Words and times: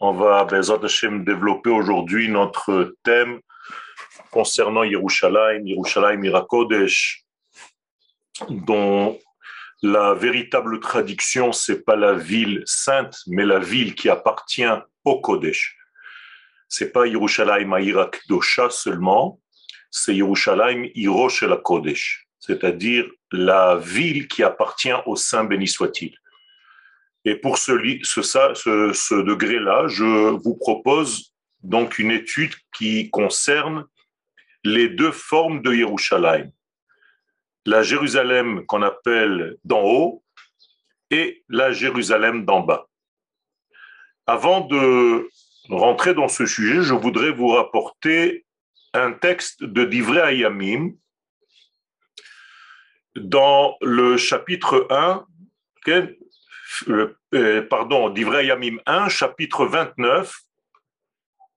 On 0.00 0.12
va, 0.12 0.44
Bezat 0.44 0.78
Hashem, 0.84 1.24
développer 1.24 1.70
aujourd'hui 1.70 2.28
notre 2.28 2.94
thème 3.02 3.40
concernant 4.30 4.84
Yerushalayim, 4.84 5.66
Yerushalayim 5.66 6.22
Irakodesh, 6.22 7.24
dont 8.48 9.18
la 9.82 10.14
véritable 10.14 10.78
traduction, 10.78 11.50
c'est 11.50 11.84
pas 11.84 11.96
la 11.96 12.14
ville 12.14 12.62
sainte, 12.64 13.18
mais 13.26 13.44
la 13.44 13.58
ville 13.58 13.96
qui 13.96 14.08
appartient 14.08 14.70
au 15.04 15.20
Kodesh. 15.20 15.76
C'est 16.68 16.92
pas 16.92 17.06
Yerushalayim 17.06 17.76
Irak 17.80 18.20
Dosha 18.28 18.70
seulement, 18.70 19.40
c'est 19.90 20.14
Yerushalayim 20.14 20.88
Hirosh 20.94 21.42
la 21.42 21.56
Kodesh, 21.56 22.28
c'est-à-dire 22.38 23.04
la 23.32 23.76
ville 23.76 24.28
qui 24.28 24.44
appartient 24.44 24.94
au 25.06 25.16
Saint 25.16 25.44
béni 25.44 25.66
soit-il. 25.66 26.14
Et 27.28 27.36
pour 27.36 27.58
ce, 27.58 27.72
degré-là, 29.22 29.86
je 29.86 30.30
vous 30.30 30.54
propose 30.54 31.34
donc 31.62 31.98
une 31.98 32.10
étude 32.10 32.54
qui 32.74 33.10
concerne 33.10 33.84
les 34.64 34.88
deux 34.88 35.12
formes 35.12 35.60
de 35.60 35.74
Yerushalayim. 35.74 36.50
La 37.66 37.82
Jérusalem 37.82 38.64
qu'on 38.64 38.80
appelle 38.80 39.58
d'en 39.62 39.82
haut 39.82 40.24
et 41.10 41.44
la 41.50 41.70
Jérusalem 41.70 42.46
d'en 42.46 42.60
bas. 42.60 42.88
Avant 44.26 44.62
de 44.62 45.28
rentrer 45.68 46.14
dans 46.14 46.28
ce 46.28 46.46
sujet, 46.46 46.80
je 46.80 46.94
voudrais 46.94 47.32
vous 47.32 47.48
rapporter 47.48 48.46
un 48.94 49.12
texte 49.12 49.62
de 49.62 49.84
Divrei 49.84 50.22
Ayamim 50.22 50.92
dans 53.16 53.76
le 53.82 54.16
chapitre 54.16 54.86
1, 54.88 55.26
euh, 55.88 56.06
euh, 56.88 57.62
pardon, 57.68 58.10
d'Ivrei 58.10 58.46
Yamim 58.46 58.78
1, 58.86 59.08
chapitre 59.08 59.66
29, 59.66 60.40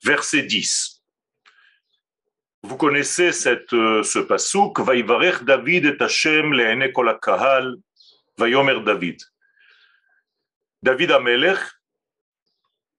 verset 0.04 0.44
10. 0.44 1.02
Vous 2.64 2.78
connaissez 2.78 3.32
cette, 3.32 3.74
euh, 3.74 4.04
ce 4.04 4.20
pasuk, 4.20 4.80
Vaïvarech 4.80 5.44
David 5.44 5.86
et 5.86 5.98
Hashem 6.00 6.54
le'ene 6.54 6.92
kol 6.94 7.18
kahal, 7.22 7.76
Vayomer 8.38 8.80
David. 8.86 9.20
David 10.84 11.12
Amelech 11.12 11.60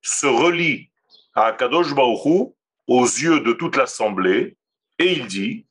se 0.00 0.26
relie 0.26 0.90
à 1.34 1.46
Akadosh 1.46 1.94
Baruch 1.94 2.52
aux 2.86 3.04
yeux 3.04 3.40
de 3.40 3.52
toute 3.52 3.76
l'assemblée 3.76 4.56
et 4.98 5.12
il 5.12 5.26
dit 5.26 5.66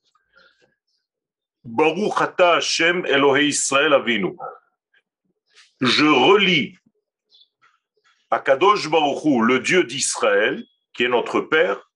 Baruch 1.63 2.21
ata 2.21 2.55
Hashem 2.55 3.05
Elohei 3.05 3.47
Israël 3.47 3.93
Avinu 3.93 4.35
je 5.81 6.05
relis 6.05 6.77
à 8.29 8.39
Kadosh 8.39 8.87
le 8.87 9.57
Dieu 9.59 9.83
d'Israël, 9.83 10.63
qui 10.93 11.03
est 11.03 11.09
notre 11.09 11.41
Père, 11.41 11.89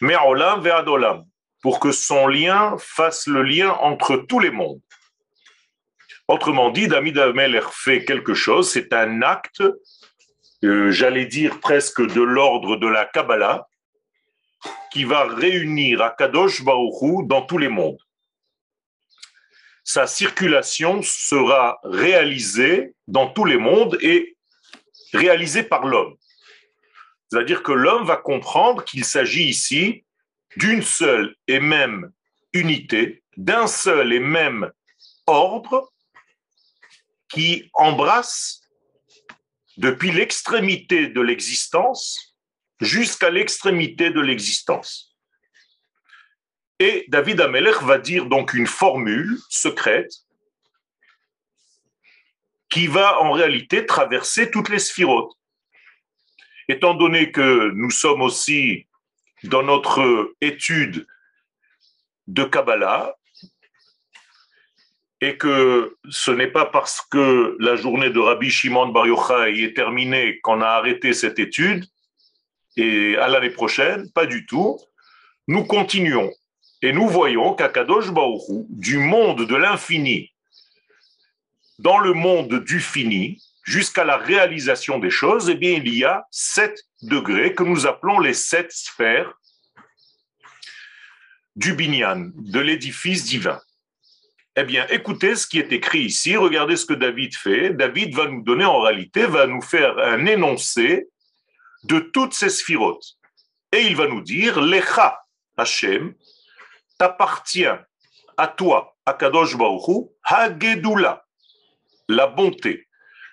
mais 0.00 0.16
Olam 0.16 0.60
Ve'adolam, 0.60 1.24
pour 1.62 1.78
que 1.80 1.92
son 1.92 2.26
lien 2.26 2.76
fasse 2.78 3.26
le 3.26 3.42
lien 3.42 3.70
entre 3.70 4.16
tous 4.16 4.40
les 4.40 4.50
mondes. 4.50 4.80
Autrement 6.26 6.70
dit, 6.70 6.88
David 6.88 7.18
Ameler 7.18 7.62
fait 7.70 8.04
quelque 8.04 8.34
chose, 8.34 8.70
c'est 8.70 8.92
un 8.92 9.22
acte, 9.22 9.62
euh, 10.64 10.90
j'allais 10.90 11.24
dire 11.24 11.60
presque 11.60 12.02
de 12.02 12.20
l'ordre 12.20 12.76
de 12.76 12.86
la 12.86 13.06
Kabbalah, 13.06 13.68
qui 14.92 15.04
va 15.04 15.24
réunir 15.24 16.02
Akadosh 16.02 16.64
Baruchou 16.64 17.22
dans 17.24 17.42
tous 17.42 17.58
les 17.58 17.68
mondes 17.68 17.98
sa 19.88 20.06
circulation 20.06 21.00
sera 21.00 21.80
réalisée 21.82 22.92
dans 23.06 23.26
tous 23.30 23.46
les 23.46 23.56
mondes 23.56 23.96
et 24.02 24.36
réalisée 25.14 25.62
par 25.62 25.86
l'homme. 25.86 26.14
C'est-à-dire 27.30 27.62
que 27.62 27.72
l'homme 27.72 28.04
va 28.04 28.18
comprendre 28.18 28.84
qu'il 28.84 29.02
s'agit 29.06 29.48
ici 29.48 30.04
d'une 30.56 30.82
seule 30.82 31.34
et 31.46 31.58
même 31.58 32.12
unité, 32.52 33.22
d'un 33.38 33.66
seul 33.66 34.12
et 34.12 34.20
même 34.20 34.70
ordre 35.26 35.90
qui 37.30 37.70
embrasse 37.72 38.60
depuis 39.78 40.12
l'extrémité 40.12 41.08
de 41.08 41.20
l'existence 41.22 42.36
jusqu'à 42.78 43.30
l'extrémité 43.30 44.10
de 44.10 44.20
l'existence. 44.20 45.07
Et 46.80 47.04
David 47.08 47.40
Amelech 47.40 47.82
va 47.82 47.98
dire 47.98 48.26
donc 48.26 48.54
une 48.54 48.66
formule 48.66 49.36
secrète 49.48 50.12
qui 52.70 52.86
va 52.86 53.20
en 53.20 53.32
réalité 53.32 53.86
traverser 53.86 54.50
toutes 54.50 54.68
les 54.68 54.78
sphirotes. 54.78 55.32
Étant 56.68 56.94
donné 56.94 57.32
que 57.32 57.70
nous 57.72 57.90
sommes 57.90 58.22
aussi 58.22 58.86
dans 59.44 59.62
notre 59.62 60.34
étude 60.40 61.06
de 62.26 62.44
Kabbalah, 62.44 63.14
et 65.20 65.36
que 65.36 65.96
ce 66.10 66.30
n'est 66.30 66.50
pas 66.50 66.66
parce 66.66 67.00
que 67.00 67.56
la 67.58 67.74
journée 67.74 68.10
de 68.10 68.20
Rabbi 68.20 68.50
Shimon 68.50 68.88
Bar 68.88 69.06
Yochai 69.06 69.64
est 69.64 69.74
terminée 69.74 70.38
qu'on 70.40 70.60
a 70.60 70.68
arrêté 70.68 71.12
cette 71.12 71.40
étude, 71.40 71.84
et 72.76 73.16
à 73.16 73.26
l'année 73.26 73.50
prochaine, 73.50 74.10
pas 74.12 74.26
du 74.26 74.46
tout. 74.46 74.78
Nous 75.48 75.64
continuons 75.64 76.30
et 76.82 76.92
nous 76.92 77.08
voyons 77.08 77.54
qu'Akadosh 77.54 78.10
Baoru, 78.10 78.64
du 78.68 78.98
monde 78.98 79.46
de 79.46 79.56
l'infini, 79.56 80.32
dans 81.78 81.98
le 81.98 82.12
monde 82.12 82.64
du 82.64 82.80
fini, 82.80 83.42
jusqu'à 83.64 84.04
la 84.04 84.16
réalisation 84.16 84.98
des 84.98 85.10
choses, 85.10 85.48
eh 85.50 85.54
bien, 85.54 85.72
il 85.72 85.92
y 85.94 86.04
a 86.04 86.26
sept 86.30 86.84
degrés 87.02 87.54
que 87.54 87.62
nous 87.62 87.86
appelons 87.86 88.18
les 88.18 88.34
sept 88.34 88.72
sphères 88.72 89.32
du 91.54 91.74
binyan, 91.74 92.30
de 92.34 92.60
l'édifice 92.60 93.24
divin. 93.24 93.60
Eh 94.56 94.64
bien, 94.64 94.86
écoutez 94.88 95.36
ce 95.36 95.46
qui 95.46 95.58
est 95.58 95.72
écrit 95.72 96.00
ici, 96.00 96.36
regardez 96.36 96.76
ce 96.76 96.86
que 96.86 96.94
David 96.94 97.36
fait. 97.36 97.70
David 97.70 98.14
va 98.14 98.26
nous 98.26 98.42
donner 98.42 98.64
en 98.64 98.80
réalité, 98.80 99.26
va 99.26 99.46
nous 99.46 99.60
faire 99.60 99.98
un 99.98 100.26
énoncé 100.26 101.08
de 101.84 101.98
toutes 101.98 102.34
ces 102.34 102.48
sphirotes. 102.48 103.18
Et 103.72 103.82
il 103.82 103.94
va 103.94 104.08
nous 104.08 104.22
dire, 104.22 104.60
Lecha 104.60 105.20
Hashem, 105.56 106.14
t'appartient 106.98 107.66
à 108.36 108.46
toi, 108.48 108.96
à 109.06 109.14
Kadosh 109.14 109.56
Baruchu, 109.56 110.10
Ha-Gedula, 110.24 111.24
la 112.08 112.26
bonté. 112.26 112.86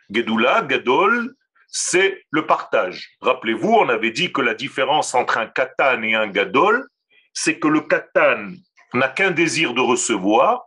Gedula, 0.09 0.61
Gadol, 0.61 1.35
c'est 1.67 2.23
le 2.31 2.45
partage. 2.45 3.09
Rappelez-vous, 3.21 3.73
on 3.73 3.89
avait 3.89 4.11
dit 4.11 4.31
que 4.31 4.41
la 4.41 4.53
différence 4.53 5.13
entre 5.13 5.37
un 5.37 5.47
katan 5.47 6.03
et 6.03 6.15
un 6.15 6.27
gadol, 6.27 6.87
c'est 7.33 7.59
que 7.59 7.67
le 7.67 7.81
katan 7.81 8.53
n'a 8.93 9.09
qu'un 9.09 9.31
désir 9.31 9.73
de 9.73 9.81
recevoir, 9.81 10.63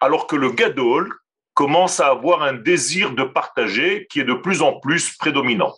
alors 0.00 0.28
que 0.28 0.36
le 0.36 0.50
gadol 0.52 1.12
commence 1.54 1.98
à 1.98 2.08
avoir 2.08 2.42
un 2.42 2.52
désir 2.52 3.12
de 3.12 3.24
partager 3.24 4.06
qui 4.08 4.20
est 4.20 4.24
de 4.24 4.34
plus 4.34 4.62
en 4.62 4.78
plus 4.78 5.16
prédominant. 5.16 5.74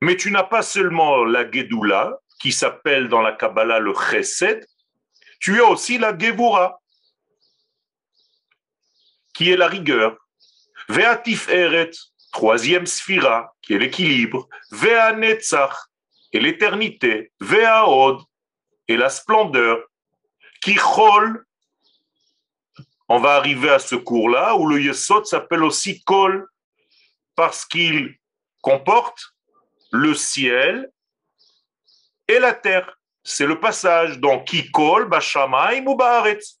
Mais 0.00 0.16
tu 0.16 0.30
n'as 0.30 0.44
pas 0.44 0.62
seulement 0.62 1.24
la 1.24 1.50
Gedula, 1.50 2.18
qui 2.40 2.52
s'appelle 2.52 3.08
dans 3.08 3.20
la 3.20 3.32
Kabbalah 3.32 3.80
le 3.80 3.92
Chesed, 3.94 4.66
tu 5.44 5.60
as 5.60 5.66
aussi 5.66 5.98
la 5.98 6.16
Gevura, 6.16 6.80
qui 9.34 9.50
est 9.50 9.58
la 9.58 9.68
rigueur. 9.68 10.16
Veatif 10.88 11.50
Eret, 11.50 11.90
troisième 12.32 12.86
sphira, 12.86 13.54
qui 13.60 13.74
est 13.74 13.78
l'équilibre. 13.78 14.48
Vea 14.70 15.12
Netzach, 15.12 15.76
et 16.32 16.40
l'éternité. 16.40 17.30
Vea 17.40 17.86
Od, 17.86 18.22
et 18.88 18.96
la 18.96 19.10
splendeur. 19.10 19.84
Qui 20.62 20.78
on 23.10 23.18
va 23.18 23.34
arriver 23.34 23.68
à 23.68 23.78
ce 23.78 23.96
cours-là, 23.96 24.54
où 24.56 24.66
le 24.66 24.80
Yesod 24.80 25.26
s'appelle 25.26 25.62
aussi 25.62 26.02
Kol, 26.04 26.48
parce 27.34 27.66
qu'il 27.66 28.18
comporte 28.62 29.34
le 29.92 30.14
ciel 30.14 30.90
et 32.28 32.38
la 32.38 32.54
terre 32.54 32.98
c'est 33.24 33.46
le 33.46 33.58
passage. 33.58 34.18
Donc, 34.18 34.44
Kikol, 34.44 35.08
Bashamaim 35.08 35.86
ou 35.86 35.96
Baaretz. 35.96 36.60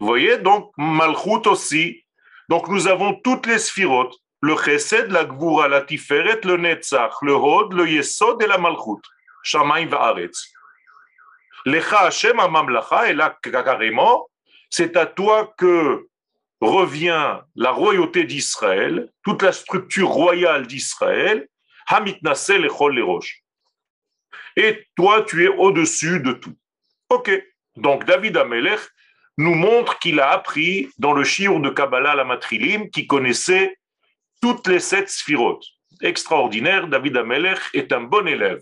Vous 0.00 0.06
voyez, 0.06 0.38
donc, 0.38 0.72
Malchut 0.76 1.46
aussi. 1.46 2.04
Donc, 2.48 2.68
nous 2.68 2.88
avons 2.88 3.14
toutes 3.14 3.46
les 3.46 3.58
sphirotes. 3.58 4.14
Le 4.40 4.56
Chesed, 4.56 5.12
la 5.12 5.24
Gvura, 5.24 5.68
la 5.68 5.82
Tiferet, 5.82 6.40
le 6.44 6.56
Netzach, 6.56 7.14
le 7.22 7.34
Hod, 7.34 7.74
le 7.74 7.88
Yesod 7.88 8.42
et 8.42 8.46
la 8.46 8.58
Malchut. 8.58 9.02
Shamaim 9.44 9.86
Baaretz. 9.86 10.52
Lecha 11.64 12.06
Hashem 12.06 12.40
Amamlacha, 12.40 13.10
et 13.10 13.14
là, 13.14 13.38
carrément, 13.40 14.28
c'est 14.68 14.96
à 14.96 15.06
toi 15.06 15.54
que 15.56 16.08
revient 16.60 17.38
la 17.54 17.70
royauté 17.70 18.24
d'Israël, 18.24 19.08
toute 19.22 19.42
la 19.42 19.52
structure 19.52 20.08
royale 20.08 20.66
d'Israël, 20.66 21.48
Hamit 21.86 22.18
Nasel 22.22 22.64
et 22.64 22.68
Rosh 22.68 23.42
et 24.56 24.86
toi, 24.96 25.22
tu 25.22 25.44
es 25.44 25.48
au-dessus 25.48 26.20
de 26.20 26.32
tout. 26.32 26.54
Ok. 27.08 27.30
Donc, 27.76 28.04
David 28.04 28.36
Amelech 28.36 28.80
nous 29.38 29.54
montre 29.54 29.98
qu'il 29.98 30.20
a 30.20 30.30
appris 30.30 30.88
dans 30.98 31.12
le 31.12 31.24
shiur 31.24 31.60
de 31.60 31.70
Kabbalah 31.70 32.14
la 32.14 32.24
Matrilim, 32.24 32.90
qui 32.90 33.06
connaissait 33.06 33.76
toutes 34.40 34.66
les 34.66 34.80
sept 34.80 35.08
sphirotes. 35.08 35.64
extraordinaire, 36.00 36.88
David 36.88 37.16
Amelech 37.16 37.60
est 37.74 37.92
un 37.92 38.02
bon 38.02 38.26
élève. 38.26 38.60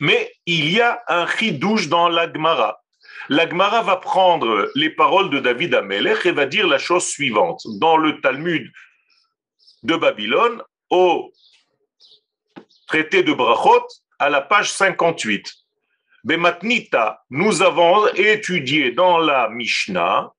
Mais 0.00 0.32
il 0.46 0.70
y 0.70 0.80
a 0.80 1.02
un 1.06 1.26
chidouche 1.26 1.88
dans 1.88 2.08
l'Agmara. 2.08 2.82
L'Agmara 3.28 3.82
va 3.82 3.96
prendre 3.96 4.70
les 4.74 4.90
paroles 4.90 5.30
de 5.30 5.38
David 5.38 5.74
Amelech 5.74 6.26
et 6.26 6.32
va 6.32 6.46
dire 6.46 6.66
la 6.66 6.78
chose 6.78 7.06
suivante. 7.06 7.62
Dans 7.78 7.96
le 7.96 8.20
Talmud 8.20 8.72
de 9.82 9.96
Babylone, 9.96 10.62
au 10.90 11.32
traité 12.88 13.22
de 13.22 13.32
Brachot, 13.32 13.86
à 14.22 14.30
la 14.30 14.40
page 14.40 14.70
58. 14.70 15.52
Bematnita, 16.22 17.24
nous 17.30 17.60
avons 17.60 18.06
étudié 18.14 18.92
dans 18.92 19.18
la 19.18 19.48
Mishnah 19.48 20.32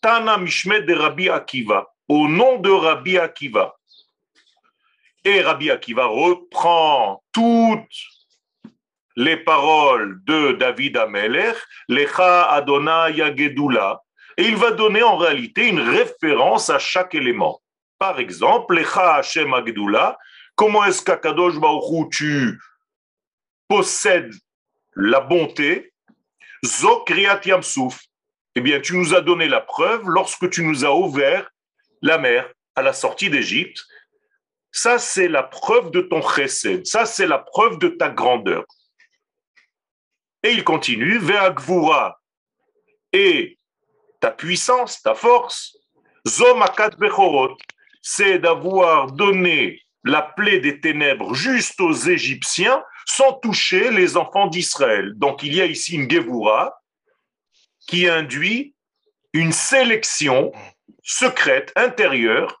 Tana 0.00 0.38
Mishmet 0.38 0.82
de 0.82 0.92
Rabbi 0.92 1.28
Akiva, 1.28 1.86
au 2.08 2.26
nom 2.26 2.58
de 2.58 2.68
Rabbi 2.68 3.16
Akiva. 3.16 3.76
Et 5.24 5.40
Rabbi 5.40 5.70
Akiva 5.70 6.06
reprend 6.06 7.22
toutes 7.32 8.02
les 9.14 9.36
paroles 9.36 10.18
de 10.24 10.52
David 10.52 10.96
Amelech, 10.96 11.58
Lecha 11.88 12.50
Adonai 12.50 13.12
Yagedula, 13.14 14.02
et 14.36 14.46
il 14.46 14.56
va 14.56 14.72
donner 14.72 15.04
en 15.04 15.16
réalité 15.16 15.68
une 15.68 15.80
référence 15.80 16.70
à 16.70 16.80
chaque 16.80 17.14
élément. 17.14 17.60
Par 18.00 18.18
exemple, 18.18 18.74
Lecha 18.74 19.14
Hashem 19.14 19.54
Agedula, 19.54 20.18
comment 20.56 20.84
est-ce 20.84 21.04
qu'Akadosh 21.04 21.60
Baruch 21.60 22.10
tu 22.10 22.58
possèdes 23.68 24.32
la 24.94 25.20
bonté 25.20 25.92
Zokriat 26.64 27.40
Yamsouf, 27.44 28.00
eh 28.54 28.60
bien, 28.60 28.80
tu 28.80 28.96
nous 28.96 29.14
as 29.14 29.20
donné 29.20 29.46
la 29.48 29.60
preuve 29.60 30.02
lorsque 30.08 30.50
tu 30.50 30.64
nous 30.64 30.84
as 30.84 30.92
ouvert 30.92 31.48
la 32.02 32.18
mer 32.18 32.52
à 32.74 32.82
la 32.82 32.92
sortie 32.92 33.30
d'Égypte. 33.30 33.84
Ça, 34.72 34.98
c'est 34.98 35.28
la 35.28 35.42
preuve 35.42 35.90
de 35.90 36.00
ton 36.00 36.20
chesed. 36.20 36.86
Ça, 36.86 37.06
c'est 37.06 37.26
la 37.26 37.38
preuve 37.38 37.78
de 37.78 37.88
ta 37.88 38.10
grandeur. 38.10 38.64
Et 40.42 40.50
il 40.50 40.64
continue, 40.64 41.18
Ve'agvura 41.18 42.20
et 43.12 43.58
ta 44.20 44.30
puissance, 44.30 45.02
ta 45.02 45.14
force, 45.14 45.76
Zomakat 46.26 46.90
Bechorot, 46.98 47.56
c'est 48.02 48.38
d'avoir 48.38 49.12
donné 49.12 49.82
la 50.04 50.22
plaie 50.22 50.60
des 50.60 50.80
ténèbres 50.80 51.34
juste 51.34 51.80
aux 51.80 51.92
Égyptiens 51.92 52.82
sans 53.06 53.32
toucher 53.34 53.90
les 53.90 54.16
enfants 54.16 54.46
d'Israël. 54.46 55.12
Donc 55.16 55.42
il 55.42 55.54
y 55.54 55.60
a 55.60 55.66
ici 55.66 55.94
une 55.94 56.10
Gevura 56.10 56.80
qui 57.88 58.06
induit 58.08 58.74
une 59.32 59.52
sélection 59.52 60.52
secrète 61.02 61.72
intérieure 61.76 62.60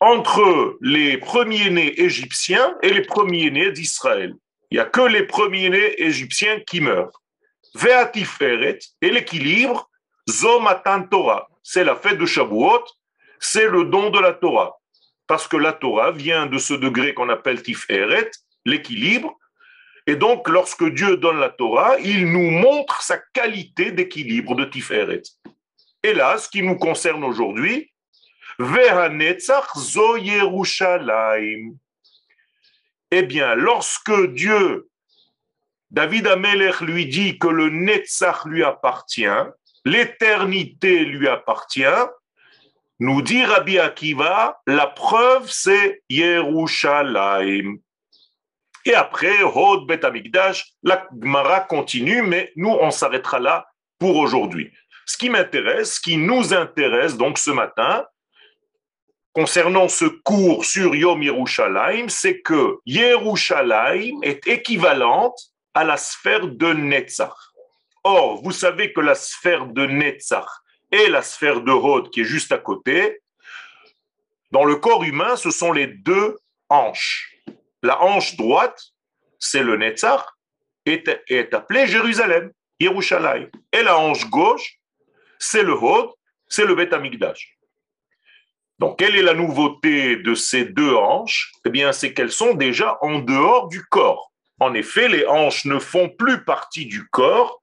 entre 0.00 0.78
les 0.80 1.16
premiers-nés 1.16 2.00
égyptiens 2.00 2.76
et 2.82 2.90
les 2.92 3.02
premiers-nés 3.02 3.70
d'Israël. 3.70 4.34
Il 4.70 4.76
n'y 4.76 4.80
a 4.80 4.84
que 4.84 5.02
les 5.02 5.24
premiers-nés 5.24 6.02
égyptiens 6.02 6.60
qui 6.60 6.80
meurent. 6.80 7.22
Veatiferet 7.74 8.80
et 9.00 9.10
l'équilibre, 9.10 9.88
Zomatan 10.28 11.04
Torah. 11.04 11.48
C'est 11.62 11.84
la 11.84 11.94
fête 11.94 12.18
de 12.18 12.26
Shavuot, 12.26 12.84
c'est 13.38 13.68
le 13.68 13.84
don 13.84 14.10
de 14.10 14.18
la 14.18 14.32
Torah. 14.32 14.76
Parce 15.32 15.48
que 15.48 15.56
la 15.56 15.72
Torah 15.72 16.10
vient 16.12 16.44
de 16.44 16.58
ce 16.58 16.74
degré 16.74 17.14
qu'on 17.14 17.30
appelle 17.30 17.62
Tiferet, 17.62 18.30
l'équilibre, 18.66 19.38
et 20.06 20.14
donc, 20.14 20.46
lorsque 20.46 20.84
Dieu 20.84 21.16
donne 21.16 21.40
la 21.40 21.48
Torah, 21.48 21.98
il 22.00 22.30
nous 22.30 22.50
montre 22.50 23.00
sa 23.00 23.16
qualité 23.16 23.92
d'équilibre 23.92 24.54
de 24.54 24.66
Tiferet. 24.66 25.22
Et 26.02 26.12
là, 26.12 26.36
ce 26.36 26.50
qui 26.50 26.62
nous 26.62 26.76
concerne 26.76 27.24
aujourd'hui. 27.24 27.90
Eh 33.10 33.22
bien, 33.22 33.54
lorsque 33.54 34.26
Dieu, 34.34 34.90
David 35.90 36.26
Amelech 36.26 36.80
lui 36.82 37.06
dit 37.06 37.38
que 37.38 37.48
le 37.48 37.70
Netzach 37.70 38.44
lui 38.44 38.62
appartient, 38.62 39.40
l'éternité 39.86 41.06
lui 41.06 41.26
appartient, 41.26 41.86
nous 43.02 43.20
dit 43.20 43.44
Rabbi 43.44 43.80
Akiva, 43.80 44.60
la 44.64 44.86
preuve 44.86 45.50
c'est 45.50 46.04
Yerushalayim. 46.08 47.78
Et 48.84 48.94
après, 48.94 49.42
Hod 49.42 49.88
Bet 49.88 50.04
Amigdash, 50.04 50.74
la 50.84 51.08
Gemara 51.20 51.62
continue, 51.62 52.22
mais 52.22 52.52
nous, 52.54 52.70
on 52.70 52.92
s'arrêtera 52.92 53.40
là 53.40 53.66
pour 53.98 54.16
aujourd'hui. 54.18 54.70
Ce 55.04 55.16
qui 55.16 55.30
m'intéresse, 55.30 55.94
ce 55.94 56.00
qui 56.00 56.16
nous 56.16 56.54
intéresse 56.54 57.16
donc 57.16 57.38
ce 57.38 57.50
matin, 57.50 58.06
concernant 59.32 59.88
ce 59.88 60.04
cours 60.04 60.64
sur 60.64 60.94
Yom 60.94 61.24
Yerushalayim, 61.24 62.08
c'est 62.08 62.40
que 62.40 62.78
Yerushalayim 62.86 64.20
est 64.22 64.46
équivalente 64.46 65.38
à 65.74 65.82
la 65.82 65.96
sphère 65.96 66.46
de 66.46 66.72
Netzach. 66.72 67.34
Or, 68.04 68.40
vous 68.44 68.52
savez 68.52 68.92
que 68.92 69.00
la 69.00 69.16
sphère 69.16 69.66
de 69.66 69.86
Netzach 69.86 70.61
et 70.92 71.08
la 71.08 71.22
sphère 71.22 71.62
de 71.62 71.72
Hod, 71.72 72.10
qui 72.10 72.20
est 72.20 72.24
juste 72.24 72.52
à 72.52 72.58
côté, 72.58 73.20
dans 74.52 74.64
le 74.64 74.76
corps 74.76 75.02
humain, 75.02 75.34
ce 75.36 75.50
sont 75.50 75.72
les 75.72 75.86
deux 75.86 76.38
hanches. 76.68 77.34
La 77.82 78.00
hanche 78.02 78.36
droite, 78.36 78.80
c'est 79.38 79.62
le 79.62 79.76
Netzach, 79.76 80.24
est, 80.84 81.08
est 81.28 81.54
appelée 81.54 81.86
Jérusalem, 81.86 82.52
Yerushalayim. 82.78 83.48
Et 83.72 83.82
la 83.82 83.98
hanche 83.98 84.28
gauche, 84.28 84.78
c'est 85.38 85.62
le 85.62 85.72
Hod, 85.72 86.10
c'est 86.46 86.66
le 86.66 86.74
Bet 86.74 86.92
Amikdash. 86.92 87.56
Donc, 88.78 88.98
quelle 88.98 89.16
est 89.16 89.22
la 89.22 89.34
nouveauté 89.34 90.16
de 90.16 90.34
ces 90.34 90.64
deux 90.64 90.94
hanches? 90.94 91.52
Eh 91.64 91.70
bien, 91.70 91.92
c'est 91.92 92.12
qu'elles 92.12 92.32
sont 92.32 92.54
déjà 92.54 92.98
en 93.00 93.20
dehors 93.20 93.68
du 93.68 93.84
corps. 93.84 94.32
En 94.58 94.74
effet, 94.74 95.08
les 95.08 95.26
hanches 95.26 95.64
ne 95.64 95.78
font 95.78 96.08
plus 96.08 96.44
partie 96.44 96.86
du 96.86 97.08
corps. 97.08 97.61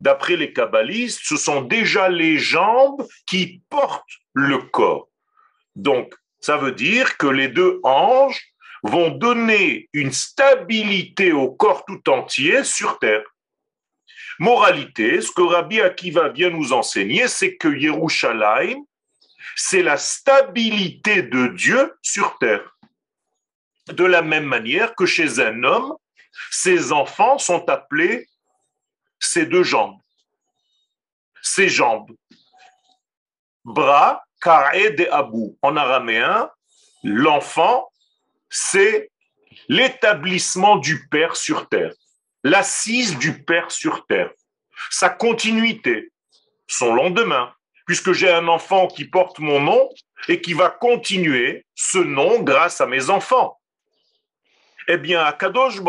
D'après 0.00 0.36
les 0.36 0.52
kabbalistes, 0.52 1.20
ce 1.22 1.36
sont 1.36 1.62
déjà 1.62 2.08
les 2.08 2.38
jambes 2.38 3.06
qui 3.26 3.62
portent 3.68 4.04
le 4.32 4.58
corps. 4.58 5.08
Donc, 5.76 6.14
ça 6.40 6.56
veut 6.56 6.72
dire 6.72 7.18
que 7.18 7.26
les 7.26 7.48
deux 7.48 7.80
hanches 7.82 8.42
vont 8.82 9.10
donner 9.10 9.90
une 9.92 10.12
stabilité 10.12 11.32
au 11.32 11.50
corps 11.50 11.84
tout 11.84 12.08
entier 12.08 12.64
sur 12.64 12.98
terre. 12.98 13.22
Moralité, 14.38 15.20
ce 15.20 15.30
que 15.30 15.42
Rabbi 15.42 15.82
Akiva 15.82 16.30
vient 16.30 16.48
nous 16.48 16.72
enseigner, 16.72 17.28
c'est 17.28 17.56
que 17.56 17.68
Yerushalayim, 17.68 18.82
c'est 19.54 19.82
la 19.82 19.98
stabilité 19.98 21.22
de 21.22 21.48
Dieu 21.48 21.94
sur 22.00 22.38
terre. 22.38 22.74
De 23.88 24.04
la 24.04 24.22
même 24.22 24.46
manière 24.46 24.94
que 24.94 25.04
chez 25.04 25.40
un 25.40 25.62
homme, 25.62 25.94
ses 26.50 26.90
enfants 26.90 27.36
sont 27.36 27.68
appelés 27.68 28.29
ses 29.20 29.46
deux 29.46 29.62
jambes. 29.62 29.98
Ses 31.42 31.68
jambes. 31.68 32.10
Bras, 33.64 34.24
ka'e 34.40 34.90
de 34.96 35.06
abou. 35.10 35.56
En 35.62 35.76
araméen, 35.76 36.50
l'enfant 37.04 37.90
c'est 38.50 39.10
l'établissement 39.68 40.76
du 40.76 41.06
Père 41.08 41.36
sur 41.36 41.68
terre, 41.68 41.92
l'assise 42.42 43.16
du 43.18 43.42
Père 43.44 43.70
sur 43.70 44.06
terre, 44.06 44.30
sa 44.90 45.08
continuité, 45.08 46.10
son 46.66 46.94
lendemain, 46.94 47.54
puisque 47.86 48.12
j'ai 48.12 48.30
un 48.30 48.48
enfant 48.48 48.88
qui 48.88 49.04
porte 49.04 49.38
mon 49.38 49.60
nom 49.60 49.88
et 50.28 50.40
qui 50.40 50.52
va 50.52 50.68
continuer 50.68 51.64
ce 51.74 51.98
nom 51.98 52.40
grâce 52.42 52.80
à 52.80 52.86
mes 52.86 53.10
enfants. 53.10 53.60
Eh 54.88 54.98
bien, 54.98 55.24
à 55.24 55.32
Kadosh 55.32 55.80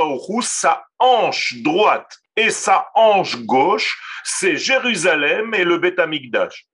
sa 0.41 0.85
hanche 0.99 1.55
droite 1.57 2.20
et 2.41 2.49
sa 2.49 2.87
hanche 2.95 3.37
gauche, 3.37 3.99
c'est 4.23 4.57
Jérusalem 4.57 5.53
et 5.53 5.63
le 5.63 5.77
Beth 5.77 5.99
Amikdash. 5.99 6.65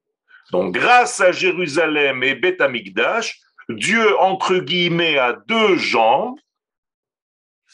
Donc, 0.51 0.73
grâce 0.73 1.19
à 1.19 1.31
Jérusalem 1.31 2.23
et 2.23 2.35
Beth 2.35 2.61
Amikdash, 2.61 3.37
Dieu, 3.69 4.17
entre 4.19 4.57
guillemets, 4.57 5.17
a 5.17 5.33
deux 5.33 5.75
jambes 5.75 6.39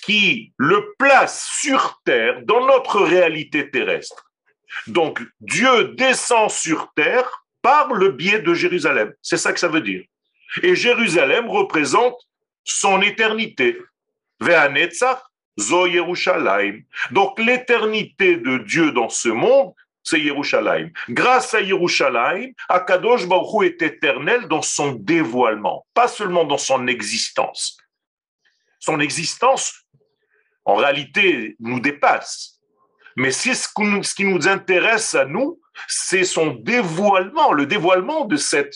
qui 0.05 0.53
le 0.57 0.93
placent 0.97 1.49
sur 1.61 2.01
terre 2.03 2.41
dans 2.43 2.65
notre 2.65 3.01
réalité 3.01 3.69
terrestre. 3.69 4.31
Donc 4.87 5.21
Dieu 5.39 5.93
descend 5.95 6.49
sur 6.49 6.91
terre 6.95 7.45
par 7.61 7.93
le 7.93 8.11
biais 8.11 8.39
de 8.39 8.53
Jérusalem. 8.53 9.13
C'est 9.21 9.37
ça 9.37 9.53
que 9.53 9.59
ça 9.59 9.67
veut 9.67 9.81
dire. 9.81 10.03
Et 10.61 10.75
Jérusalem 10.75 11.47
représente 11.47 12.19
son 12.63 13.01
éternité. 13.01 13.77
Zo 15.59 15.85
Yerushalayim. 15.87 16.83
Donc 17.11 17.39
l'éternité 17.39 18.37
de 18.37 18.57
Dieu 18.59 18.91
dans 18.91 19.09
ce 19.09 19.29
monde, 19.29 19.73
c'est 20.03 20.19
Yerushalayim. 20.19 20.91
Grâce 21.09 21.53
à 21.53 21.61
Yerushalayim, 21.61 22.51
Akadosh 22.67 23.27
Baruch 23.27 23.65
est 23.65 23.81
éternel 23.81 24.47
dans 24.47 24.61
son 24.61 24.93
dévoilement, 24.93 25.85
pas 25.93 26.07
seulement 26.07 26.43
dans 26.43 26.57
son 26.57 26.87
existence. 26.87 27.77
Son 28.79 28.99
existence, 28.99 29.85
en 30.65 30.75
réalité, 30.75 31.55
nous 31.59 31.79
dépasse. 31.79 32.59
Mais 33.15 33.31
c'est 33.31 33.53
ce, 33.53 33.67
ce 33.67 34.15
qui 34.15 34.25
nous 34.25 34.47
intéresse 34.47 35.15
à 35.15 35.25
nous, 35.25 35.61
c'est 35.87 36.25
son 36.25 36.47
dévoilement, 36.47 37.53
le 37.53 37.65
dévoilement 37.65 38.25
de 38.25 38.35
cette 38.35 38.75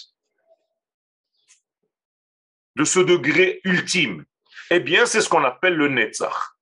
de 2.75 2.84
ce 2.84 3.00
degré 3.00 3.60
ultime 3.63 4.24
Eh 4.69 4.79
bien, 4.79 5.07
c'est 5.07 5.22
ce 5.22 5.29
qu'on 5.29 5.43
appelle 5.43 5.74
le 5.74 5.88
Netzach. 5.88 6.57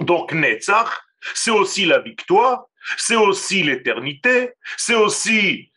Donc, 0.00 0.32
Netzach, 0.32 0.90
c'est 1.34 1.50
aussi 1.50 1.86
la 1.86 1.98
victoire, 2.00 2.66
c'est 2.96 3.16
aussi 3.16 3.62
l'éternité, 3.62 4.52
c'est 4.76 4.94
aussi 4.94 5.72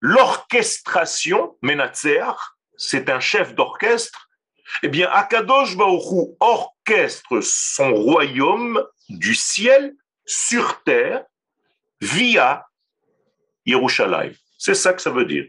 l'orchestration, 0.00 1.56
Menatseach, 1.62 2.36
c'est 2.76 3.08
un 3.08 3.20
chef 3.20 3.54
d'orchestre. 3.54 4.28
Eh 4.82 4.88
bien, 4.88 5.08
Akadosh 5.10 5.76
Baruch 5.76 6.34
orchestre 6.40 7.40
son 7.42 7.94
royaume 7.94 8.84
du 9.08 9.34
ciel 9.34 9.94
sur 10.24 10.82
terre 10.82 11.24
via 12.00 12.66
Yerushalayim. 13.66 14.32
C'est 14.58 14.74
ça 14.74 14.92
que 14.92 15.02
ça 15.02 15.10
veut 15.10 15.24
dire. 15.24 15.46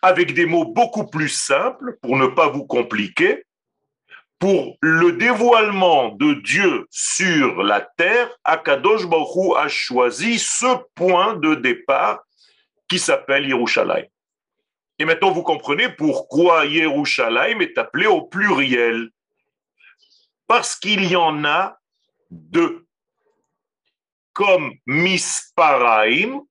Avec 0.00 0.32
des 0.32 0.46
mots 0.46 0.64
beaucoup 0.64 1.06
plus 1.06 1.28
simples, 1.28 1.98
pour 2.00 2.16
ne 2.16 2.28
pas 2.28 2.48
vous 2.48 2.64
compliquer, 2.64 3.44
pour 4.38 4.76
le 4.80 5.12
dévoilement 5.12 6.10
de 6.10 6.34
Dieu 6.34 6.86
sur 6.90 7.62
la 7.62 7.80
terre, 7.80 8.30
Akadosh 8.44 9.06
Baruch 9.06 9.56
a 9.56 9.68
choisi 9.68 10.38
ce 10.38 10.78
point 10.94 11.34
de 11.36 11.56
départ 11.56 12.20
qui 12.88 12.98
s'appelle 12.98 13.48
Yerushalayim. 13.48 14.06
Et 14.98 15.04
maintenant, 15.04 15.30
vous 15.30 15.42
comprenez 15.42 15.88
pourquoi 15.88 16.66
Yerushalayim 16.66 17.60
est 17.60 17.78
appelé 17.78 18.06
au 18.06 18.22
pluriel. 18.22 19.10
Parce 20.46 20.76
qu'il 20.76 21.04
y 21.04 21.14
en 21.14 21.44
a 21.44 21.78
deux. 22.30 22.86
Comme 24.32 24.72
Misparaim, 24.86 26.42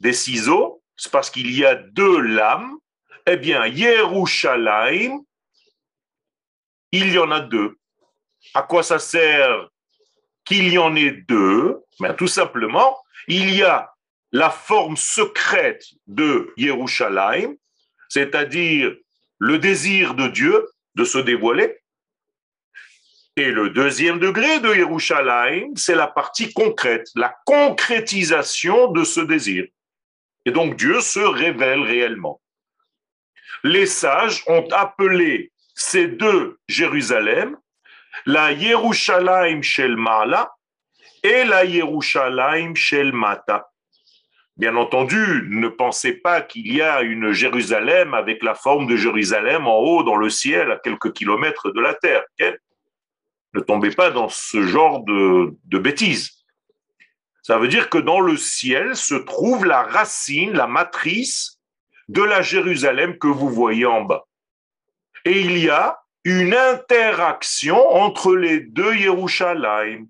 des 0.00 0.12
ciseaux, 0.12 0.82
c'est 0.96 1.10
parce 1.10 1.30
qu'il 1.30 1.50
y 1.56 1.64
a 1.64 1.74
deux 1.74 2.20
lames. 2.20 2.76
Eh 3.26 3.36
bien, 3.36 3.66
Yerushalayim, 3.66 5.20
il 6.92 7.12
y 7.12 7.18
en 7.18 7.30
a 7.30 7.40
deux. 7.40 7.76
À 8.54 8.62
quoi 8.62 8.82
ça 8.82 8.98
sert 8.98 9.68
qu'il 10.44 10.72
y 10.72 10.78
en 10.78 10.94
ait 10.94 11.10
deux? 11.10 11.80
Ben, 12.00 12.14
Tout 12.14 12.28
simplement, 12.28 12.98
il 13.28 13.54
y 13.54 13.62
a 13.62 13.92
la 14.32 14.50
forme 14.50 14.96
secrète 14.96 15.84
de 16.06 16.52
Yerushalayim, 16.56 17.54
c'est-à-dire 18.08 18.94
le 19.38 19.58
désir 19.58 20.14
de 20.14 20.28
Dieu 20.28 20.68
de 20.94 21.04
se 21.04 21.18
dévoiler. 21.18 21.78
Et 23.36 23.50
le 23.50 23.70
deuxième 23.70 24.18
degré 24.18 24.60
de 24.60 24.74
Yerushalayim, 24.74 25.72
c'est 25.76 25.94
la 25.94 26.06
partie 26.06 26.52
concrète, 26.52 27.08
la 27.14 27.34
concrétisation 27.46 28.92
de 28.92 29.04
ce 29.04 29.20
désir. 29.20 29.64
Et 30.44 30.50
donc 30.50 30.76
Dieu 30.76 31.00
se 31.00 31.20
révèle 31.20 31.80
réellement. 31.82 32.40
Les 33.64 33.86
sages 33.86 34.42
ont 34.48 34.68
appelé 34.70 35.52
ces 35.82 36.06
deux 36.06 36.58
Jérusalem 36.68 37.56
la 38.26 38.52
Yerushalayim 38.52 39.62
Shel 39.62 39.96
Mala 39.96 40.52
et 41.22 41.44
la 41.44 41.64
Yerushalayim 41.64 42.74
Shel 42.74 43.12
Mata. 43.12 43.68
Bien 44.56 44.76
entendu, 44.76 45.48
ne 45.48 45.68
pensez 45.68 46.12
pas 46.12 46.40
qu'il 46.40 46.72
y 46.72 46.82
a 46.82 47.02
une 47.02 47.32
Jérusalem 47.32 48.14
avec 48.14 48.42
la 48.42 48.54
forme 48.54 48.86
de 48.86 48.96
Jérusalem 48.96 49.66
en 49.66 49.78
haut 49.78 50.02
dans 50.04 50.16
le 50.16 50.30
ciel 50.30 50.70
à 50.70 50.76
quelques 50.76 51.12
kilomètres 51.12 51.70
de 51.70 51.80
la 51.80 51.94
terre. 51.94 52.22
ne 53.54 53.60
tombez 53.60 53.90
pas 53.90 54.10
dans 54.10 54.28
ce 54.28 54.62
genre 54.62 55.00
de, 55.04 55.56
de 55.64 55.78
bêtises. 55.78 56.44
Ça 57.42 57.58
veut 57.58 57.68
dire 57.68 57.90
que 57.90 57.98
dans 57.98 58.20
le 58.20 58.36
ciel 58.36 58.94
se 58.94 59.16
trouve 59.16 59.64
la 59.64 59.82
racine, 59.82 60.52
la 60.52 60.68
matrice 60.68 61.60
de 62.08 62.22
la 62.22 62.40
Jérusalem 62.40 63.18
que 63.18 63.26
vous 63.26 63.48
voyez 63.48 63.86
en 63.86 64.02
bas. 64.02 64.26
Et 65.24 65.40
il 65.40 65.58
y 65.58 65.70
a 65.70 65.98
une 66.24 66.54
interaction 66.54 67.76
entre 67.90 68.34
les 68.36 68.60
deux 68.60 68.94
Yerushalayim. 68.94 70.06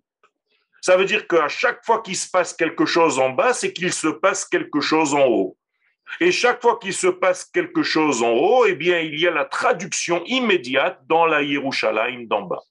Ça 0.81 0.97
veut 0.97 1.05
dire 1.05 1.27
qu'à 1.29 1.49
chaque 1.49 1.85
fois 1.85 2.03
qu'il 2.03 2.17
se 2.17 2.29
passe 2.29 2.53
quelque 2.53 2.87
chose 2.87 3.19
en 3.19 3.31
bas, 3.31 3.53
c'est 3.55 3.73
qu'il 3.73 3.93
se 3.93 4.09
passe 4.09 4.45
quelque 4.45 4.81
chose 4.81 5.15
en 5.15 5.27
haut. 5.27 5.57
Et 6.21 6.33
chaque 6.33 6.61
fois 6.61 6.79
qu'il 6.79 6.93
se 6.93 7.07
passe 7.07 7.45
quelque 7.45 7.83
chose 7.83 8.23
en 8.23 8.33
haut, 8.33 8.67
eh 8.67 8.75
bien, 8.75 9.01
il 9.01 9.19
y 9.19 9.27
a 9.27 9.31
la 9.31 9.45
traduction 9.45 10.23
immédiate 10.27 11.01
dans 11.07 11.25
la 11.25 11.43
Yerushalayim 11.43 12.27
d'en 12.27 12.43
bas. 12.43 12.63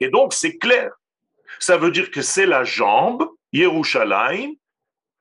Et 0.00 0.10
donc, 0.10 0.34
c'est 0.34 0.58
clair. 0.58 0.90
Ça 1.58 1.76
veut 1.76 1.90
dire 1.90 2.10
que 2.10 2.22
c'est 2.22 2.46
la 2.46 2.64
jambe, 2.64 3.28
Yerushalayim, 3.52 4.54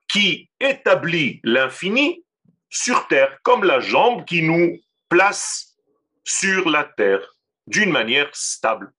qui 0.08 0.50
établit 0.60 1.40
l'infini 1.44 2.24
sur 2.70 3.08
terre, 3.08 3.40
comme 3.44 3.64
la 3.64 3.80
jambe 3.80 4.26
qui 4.26 4.42
nous 4.42 4.78
place 5.10 5.76
sur 6.24 6.70
la 6.70 6.84
terre 6.84 7.36
d'une 7.68 7.92
manière 7.92 8.30
stable. 8.34 8.92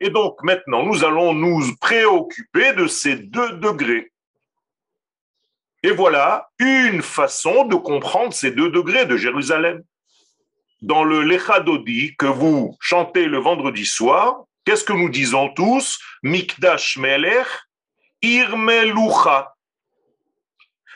Et 0.00 0.10
donc 0.10 0.42
maintenant, 0.42 0.84
nous 0.84 1.04
allons 1.04 1.34
nous 1.34 1.74
préoccuper 1.80 2.72
de 2.74 2.86
ces 2.86 3.16
deux 3.16 3.52
degrés. 3.52 4.12
Et 5.82 5.90
voilà 5.90 6.50
une 6.58 7.02
façon 7.02 7.64
de 7.64 7.76
comprendre 7.76 8.32
ces 8.32 8.50
deux 8.50 8.70
degrés 8.70 9.06
de 9.06 9.16
Jérusalem. 9.16 9.82
Dans 10.82 11.04
le 11.04 11.22
Lechadodi 11.22 12.16
que 12.16 12.26
vous 12.26 12.76
chantez 12.80 13.26
le 13.26 13.38
vendredi 13.38 13.84
soir, 13.84 14.44
qu'est-ce 14.64 14.84
que 14.84 14.92
nous 14.92 15.08
disons 15.08 15.52
tous? 15.54 15.98
Mikdash 16.22 16.98
Melech 16.98 17.46
Irmelucha. 18.22 19.54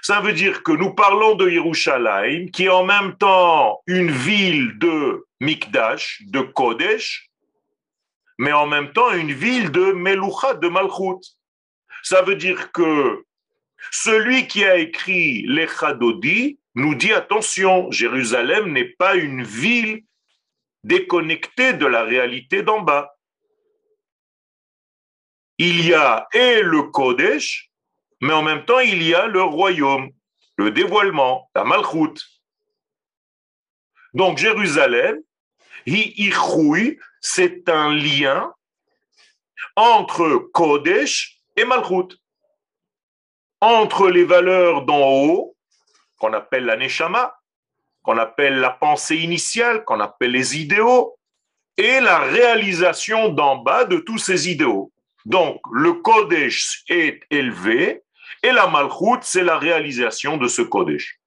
Ça 0.02 0.20
veut 0.20 0.32
dire 0.32 0.64
que 0.64 0.72
nous 0.72 0.92
parlons 0.94 1.36
de 1.36 1.48
Yerushalayim, 1.48 2.50
qui 2.50 2.64
est 2.64 2.68
en 2.68 2.84
même 2.84 3.16
temps 3.16 3.80
une 3.86 4.10
ville 4.10 4.76
de 4.78 5.24
Mikdash, 5.40 6.22
de 6.26 6.40
Kodesh, 6.40 7.30
mais 8.36 8.52
en 8.52 8.66
même 8.66 8.92
temps 8.92 9.12
une 9.12 9.32
ville 9.32 9.70
de 9.70 9.92
Melucha, 9.92 10.54
de 10.54 10.66
Malchut. 10.66 11.22
Ça 12.02 12.22
veut 12.22 12.34
dire 12.34 12.72
que 12.72 13.24
celui 13.92 14.48
qui 14.48 14.64
a 14.64 14.76
écrit 14.76 15.42
l'Echadodi 15.46 16.58
nous 16.74 16.96
dit 16.96 17.12
attention, 17.12 17.88
Jérusalem 17.92 18.72
n'est 18.72 18.96
pas 18.98 19.14
une 19.14 19.44
ville 19.44 20.02
déconnectée 20.82 21.74
de 21.74 21.86
la 21.86 22.02
réalité 22.02 22.62
d'en 22.62 22.80
bas. 22.80 23.14
Il 25.58 25.86
y 25.86 25.94
a 25.94 26.26
et 26.32 26.60
le 26.62 26.82
Kodesh, 26.84 27.71
mais 28.22 28.32
en 28.32 28.42
même 28.42 28.64
temps 28.64 28.78
il 28.78 29.02
y 29.02 29.14
a 29.14 29.26
le 29.26 29.42
royaume, 29.42 30.10
le 30.56 30.70
dévoilement, 30.70 31.50
la 31.54 31.64
Malchut. 31.64 32.14
Donc 34.14 34.38
Jérusalem, 34.38 35.20
c'est 37.20 37.68
un 37.68 37.92
lien 37.92 38.54
entre 39.76 40.36
Kodesh 40.52 41.40
et 41.56 41.64
Malchut, 41.64 42.16
entre 43.60 44.08
les 44.08 44.24
valeurs 44.24 44.82
d'en 44.82 45.02
haut, 45.02 45.56
qu'on 46.18 46.32
appelle 46.32 46.64
la 46.64 46.76
Neshama, 46.76 47.36
qu'on 48.02 48.18
appelle 48.18 48.58
la 48.60 48.70
pensée 48.70 49.16
initiale, 49.16 49.84
qu'on 49.84 49.98
appelle 49.98 50.30
les 50.30 50.58
idéaux, 50.58 51.18
et 51.76 52.00
la 52.00 52.20
réalisation 52.20 53.30
d'en 53.30 53.56
bas 53.56 53.84
de 53.84 53.96
tous 53.96 54.18
ces 54.18 54.48
idéaux. 54.48 54.92
Donc, 55.24 55.60
le 55.72 55.94
Kodesh 55.94 56.82
est 56.88 57.22
élevé, 57.30 58.02
et 58.42 58.52
la 58.52 58.66
Malchut, 58.66 59.20
c'est 59.22 59.44
la 59.44 59.58
réalisation 59.58 60.36
de 60.36 60.48
ce 60.48 60.62
Kodesh. 60.62 61.18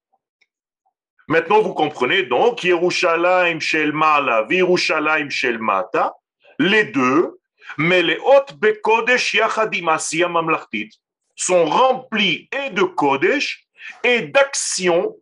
Maintenant, 1.28 1.62
vous 1.62 1.74
comprenez 1.74 2.24
donc, 2.24 2.64
Yerushalayim 2.64 3.60
Shel 3.60 3.94
Mala, 3.94 4.46
Yerushalayim 4.50 5.30
Shel 5.30 5.58
Mata, 5.58 6.14
les 6.60 6.86
deux, 6.86 7.40
mais 7.78 8.04
les 8.04 8.20
hautes 8.20 8.54
Bekodesh 8.60 9.34
Yachadim 9.34 9.86
Mamlachtit 10.30 10.92
sont 11.36 11.66
remplis 11.66 12.48
et 12.52 12.70
de 12.70 12.84
Kodesh 12.84 13.66
et 14.04 14.22
d'action 14.22 15.16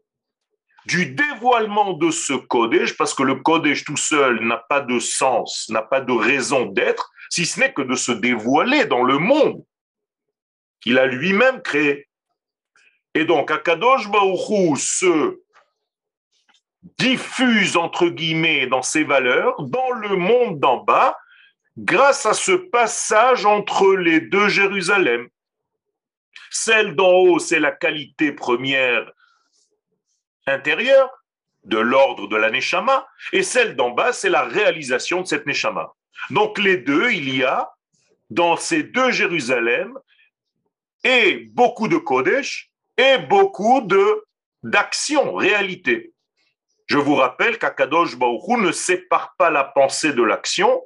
du 0.86 1.06
dévoilement 1.06 1.94
de 1.94 2.12
ce 2.12 2.34
Kodesh, 2.34 2.98
parce 2.98 3.14
que 3.14 3.24
le 3.24 3.36
Kodesh 3.36 3.86
tout 3.86 3.96
seul 3.96 4.46
n'a 4.46 4.58
pas 4.58 4.82
de 4.82 5.00
sens, 5.00 5.70
n'a 5.70 5.82
pas 5.82 6.02
de 6.02 6.12
raison 6.12 6.66
d'être, 6.66 7.12
si 7.30 7.46
ce 7.46 7.62
n'est 7.62 7.72
que 7.72 7.82
de 7.82 7.96
se 7.96 8.12
dévoiler 8.12 8.84
dans 8.86 9.04
le 9.04 9.18
monde 9.18 9.64
qu'il 10.84 11.00
a 11.00 11.08
lui-même 11.08 11.62
créé. 11.62 12.08
Et 13.16 13.26
donc, 13.26 13.52
Akadosh 13.52 14.10
Baruchou 14.10 14.76
se 14.76 15.40
diffuse, 16.98 17.78
entre 17.78 18.10
guillemets, 18.10 18.68
dans 18.68 18.82
ses 18.82 19.06
valeurs, 19.06 19.62
dans 19.62 19.92
le 19.92 20.16
monde 20.18 20.60
d'en 20.60 20.84
bas, 20.84 21.18
grâce 21.78 22.26
à 22.26 22.34
ce 22.34 22.52
passage 22.52 23.46
entre 23.46 23.96
les 23.96 24.20
deux 24.20 24.50
Jérusalem. 24.50 25.30
Celle 26.52 26.96
d'en 26.96 27.14
haut, 27.14 27.40
c'est 27.40 27.60
la 27.60 27.72
qualité 27.72 28.34
première 28.34 29.10
intérieure, 30.46 31.10
de 31.64 31.78
l'ordre 31.78 32.28
de 32.28 32.36
la 32.36 32.52
Neshama, 32.52 33.08
et 33.32 33.42
celle 33.42 33.78
d'en 33.78 33.92
bas, 33.92 34.12
c'est 34.12 34.30
la 34.30 34.44
réalisation 34.44 35.22
de 35.22 35.28
cette 35.28 35.46
Neshama. 35.46 35.94
Donc 36.30 36.58
les 36.60 36.76
deux, 36.76 37.12
il 37.12 37.34
y 37.34 37.44
a 37.44 37.70
dans 38.30 38.58
ces 38.58 38.84
deux 38.84 39.12
Jérusalem 39.12 39.98
et 41.04 41.50
beaucoup 41.52 41.88
de 41.88 41.98
Kodesh 41.98 42.72
et 42.98 43.18
beaucoup 43.18 43.82
de 43.82 44.24
d'action, 44.64 45.34
réalité. 45.34 46.14
Je 46.88 46.98
vous 46.98 47.16
rappelle 47.16 47.58
qu'Akadosh 47.58 48.18
Baruch 48.18 48.60
ne 48.60 48.72
sépare 48.72 49.36
pas 49.38 49.50
la 49.50 49.64
pensée 49.64 50.14
de 50.14 50.24
l'action. 50.24 50.82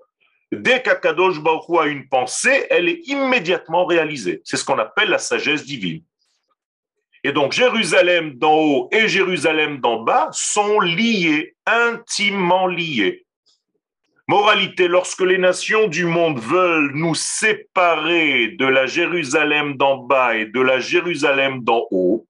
Dès 0.52 0.82
qu'Akadosh 0.82 1.40
Baruch 1.40 1.80
a 1.80 1.86
une 1.86 2.08
pensée, 2.08 2.66
elle 2.70 2.90
est 2.90 3.08
immédiatement 3.08 3.86
réalisée. 3.86 4.42
C'est 4.44 4.58
ce 4.58 4.66
qu'on 4.66 4.80
appelle 4.80 5.10
la 5.10 5.20
sagesse 5.20 5.64
divine. 5.64 6.04
Et 7.24 7.32
donc 7.32 7.52
Jérusalem 7.52 8.36
d'en 8.36 8.56
haut 8.56 8.90
et 8.92 9.08
Jérusalem 9.08 9.80
d'en 9.80 10.02
bas 10.02 10.30
sont 10.32 10.80
liés, 10.80 11.56
intimement 11.66 12.68
liés. 12.68 13.27
Moralité, 14.30 14.90
lorsque 14.90 15.22
les 15.22 15.38
nations 15.38 15.88
du 15.88 16.04
monde 16.04 16.40
veulent 16.40 16.92
nous 16.94 17.16
séparer 17.16 18.50
de 18.60 18.66
la 18.66 18.86
Jérusalem 18.86 19.78
d'en 19.78 20.00
bas 20.00 20.36
et 20.36 20.46
de 20.46 20.60
la 20.60 20.82
Jérusalem 20.82 21.64
d'en 21.64 21.86
haut, 21.92 22.28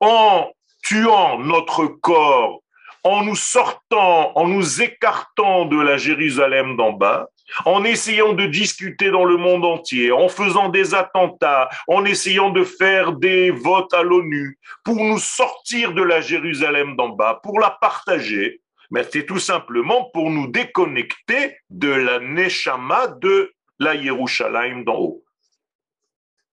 en 0.00 0.50
tuant 0.82 1.38
notre 1.40 1.84
corps, 1.84 2.62
en 3.04 3.22
nous 3.22 3.36
sortant, 3.36 4.32
en 4.34 4.48
nous 4.48 4.80
écartant 4.80 5.66
de 5.66 5.78
la 5.78 5.98
Jérusalem 5.98 6.74
d'en 6.78 6.92
bas, 6.92 7.28
en 7.66 7.84
essayant 7.84 8.32
de 8.32 8.46
discuter 8.46 9.10
dans 9.10 9.24
le 9.24 9.36
monde 9.36 9.66
entier, 9.66 10.10
en 10.10 10.30
faisant 10.30 10.70
des 10.70 10.94
attentats, 10.94 11.68
en 11.86 12.06
essayant 12.06 12.48
de 12.48 12.64
faire 12.64 13.12
des 13.12 13.50
votes 13.50 13.92
à 13.92 14.02
l'ONU 14.02 14.58
pour 14.84 14.96
nous 14.96 15.18
sortir 15.18 15.92
de 15.92 16.02
la 16.02 16.22
Jérusalem 16.22 16.96
d'en 16.96 17.10
bas, 17.10 17.40
pour 17.42 17.60
la 17.60 17.76
partager, 17.78 18.62
mais 18.90 19.06
c'est 19.10 19.26
tout 19.26 19.38
simplement 19.38 20.10
pour 20.12 20.30
nous 20.30 20.46
déconnecter 20.46 21.58
de 21.70 21.88
la 21.88 22.18
Neshama 22.18 23.08
de 23.08 23.52
la 23.78 23.94
Yerushalayim 23.94 24.84
d'en 24.84 24.96
haut. 24.96 25.24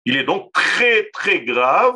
Il 0.05 0.17
est 0.17 0.23
donc 0.23 0.51
très 0.53 1.09
très 1.11 1.41
grave 1.41 1.95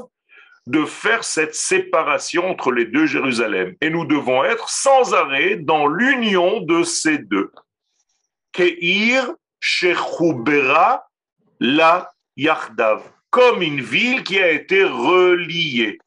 de 0.67 0.85
faire 0.85 1.23
cette 1.23 1.55
séparation 1.55 2.49
entre 2.49 2.71
les 2.71 2.85
deux 2.85 3.05
Jérusalem. 3.05 3.75
Et 3.81 3.89
nous 3.89 4.05
devons 4.05 4.43
être 4.43 4.69
sans 4.69 5.13
arrêt 5.13 5.57
dans 5.57 5.87
l'union 5.87 6.61
de 6.61 6.83
ces 6.83 7.17
deux. 7.17 7.51
Keir 8.53 9.33
Shechubera 9.59 11.07
la 11.59 12.09
Yachdav, 12.37 13.01
comme 13.29 13.61
une 13.61 13.81
ville 13.81 14.23
qui 14.23 14.39
a 14.39 14.51
été 14.51 14.83
reliée. 14.83 15.99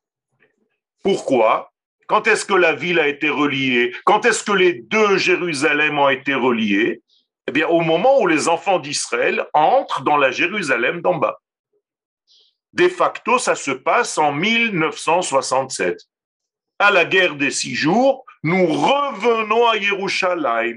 Pourquoi? 1.03 1.73
Quand 2.07 2.27
est-ce 2.27 2.45
que 2.45 2.55
la 2.55 2.73
ville 2.73 3.01
a 3.01 3.09
été 3.09 3.29
reliée? 3.29 3.93
Quand 4.05 4.25
est-ce 4.25 4.45
que 4.45 4.53
les 4.53 4.75
deux 4.75 5.19
Jérusalem 5.19 5.99
ont 5.99 6.09
été 6.09 6.35
reliés 6.35 7.03
Eh 7.49 7.53
bien, 7.53 7.67
au 7.67 7.81
moment 7.81 8.21
où 8.21 8.27
les 8.27 8.49
enfants 8.49 8.79
d'Israël 8.79 9.45
entrent 9.55 10.03
dans 10.03 10.17
la 10.17 10.31
Jérusalem 10.31 11.01
d'en 11.01 11.17
bas. 11.17 11.41
De 12.73 12.89
facto, 12.89 13.39
ça 13.39 13.55
se 13.55 13.71
passe 13.71 14.19
en 14.19 14.33
1967. 14.33 15.99
À 16.79 16.91
la 16.91 17.05
guerre 17.05 17.37
des 17.37 17.51
six 17.51 17.75
jours, 17.75 18.25
nous 18.43 18.67
revenons 18.67 19.67
à 19.67 19.77
Yerushalayim. 19.77 20.77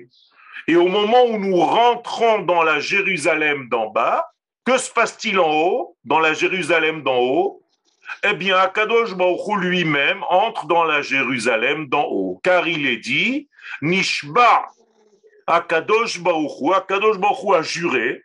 Et 0.68 0.76
au 0.76 0.88
moment 0.88 1.26
où 1.26 1.38
nous 1.38 1.58
rentrons 1.58 2.40
dans 2.40 2.64
la 2.64 2.80
Jérusalem 2.80 3.68
d'en 3.70 3.90
bas, 3.90 4.26
que 4.66 4.78
se 4.78 4.92
passe-t-il 4.92 5.40
en 5.40 5.52
haut, 5.52 5.98
dans 6.04 6.20
la 6.20 6.34
Jérusalem 6.34 7.04
d'en 7.04 7.18
haut 7.18 7.64
Eh 8.24 8.34
bien, 8.34 8.58
Akadosh 8.58 9.14
Baruch 9.14 9.60
lui-même 9.60 10.24
entre 10.30 10.68
dans 10.68 10.84
la 10.84 11.02
Jérusalem 11.02 11.88
d'en 11.88 12.06
haut, 12.06 12.40
car 12.44 12.68
il 12.68 12.86
est 12.86 12.98
dit, 12.98 13.50
Nishba 13.82 14.66
Akadosh 15.48 16.20
Baruch 16.20 16.76
Akadosh 16.76 17.18
Baruch 17.18 17.56
a 17.56 17.62
juré, 17.62 18.24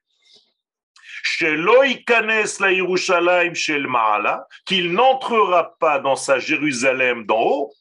qu'il 4.66 4.92
n'entrera 4.92 5.74
pas 5.78 5.98
dans 5.98 6.16
sa 6.16 6.38
Jérusalem 6.38 7.24
d'en 7.24 7.40
haut, 7.40 7.72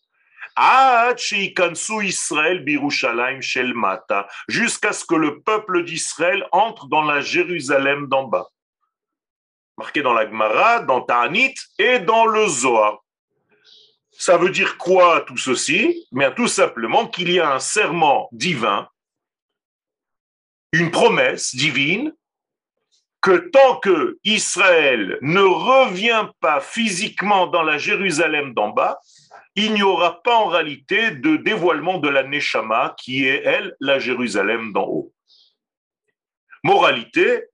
jusqu'à 4.48 4.94
ce 4.94 5.06
que 5.06 5.16
le 5.16 5.42
peuple 5.42 5.84
d'Israël 5.84 6.48
entre 6.52 6.88
dans 6.88 7.02
la 7.04 7.20
Jérusalem 7.20 8.08
d'en 8.08 8.24
bas. 8.24 8.48
Marqué 9.84 10.02
dans 10.02 10.14
la 10.14 10.26
Gemara, 10.26 10.80
dans 10.80 11.02
Ta'anit 11.02 11.56
et 11.78 12.00
dans 12.00 12.26
le 12.26 12.48
Zohar. 12.48 13.04
Ça 14.14 14.38
veut 14.38 14.50
dire 14.50 14.78
quoi 14.78 15.26
tout 15.28 15.36
ceci? 15.36 16.08
Mais 16.14 16.34
tout 16.34 16.48
simplement 16.48 17.06
qu'il 17.06 17.30
y 17.30 17.42
a 17.42 17.54
un 17.54 17.60
serment 17.60 18.30
divin, 18.32 18.88
une 20.72 20.90
promesse 20.90 21.54
divine, 21.54 22.14
que 23.20 23.50
tant 23.50 23.76
que 23.82 24.18
Israël 24.24 25.18
ne 25.22 25.42
revient 25.42 26.30
pas 26.40 26.62
physiquement 26.62 27.48
dans 27.48 27.64
la 27.64 27.78
Jérusalem 27.78 28.54
d'en 28.54 28.70
bas, 28.70 29.02
il 29.56 29.74
n'y 29.74 29.84
aura 29.84 30.24
pas 30.24 30.38
en 30.38 30.46
réalité 30.46 31.12
de 31.12 31.36
dévoilement 31.36 31.98
de 31.98 32.08
la 32.08 32.24
Neshama, 32.24 32.96
qui 32.98 33.28
est, 33.28 33.44
elle, 33.44 33.76
la 33.82 34.00
Jérusalem 34.00 34.72
d'en 34.72 34.88
haut. 34.88 35.14
Moralité, 36.64 37.48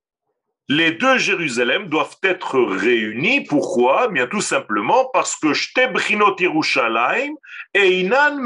les 0.71 0.91
deux 0.91 1.17
Jérusalem 1.17 1.89
doivent 1.89 2.19
être 2.21 2.61
réunis. 2.61 3.41
Pourquoi? 3.41 4.07
Bien 4.07 4.27
tout 4.27 4.39
simplement 4.39 5.09
parce 5.11 5.35
que 5.35 5.51
et 7.73 7.99
Inan. 7.99 8.37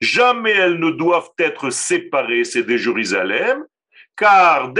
Jamais 0.00 0.50
elles 0.50 0.80
ne 0.80 0.90
doivent 0.90 1.30
être 1.38 1.68
séparées, 1.70 2.44
ces 2.44 2.62
deux 2.62 2.78
Jérusalem, 2.78 3.64
car 4.16 4.72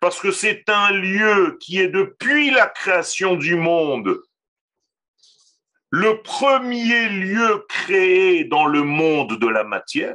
parce 0.00 0.20
que 0.20 0.30
c'est 0.32 0.64
un 0.68 0.90
lieu 0.90 1.56
qui 1.60 1.80
est 1.80 1.88
depuis 1.88 2.50
la 2.50 2.66
création 2.66 3.36
du 3.36 3.54
monde 3.54 4.18
le 5.90 6.22
premier 6.22 7.08
lieu 7.08 7.64
créé 7.68 8.44
dans 8.44 8.66
le 8.66 8.82
monde 8.82 9.38
de 9.38 9.48
la 9.48 9.64
matière. 9.64 10.14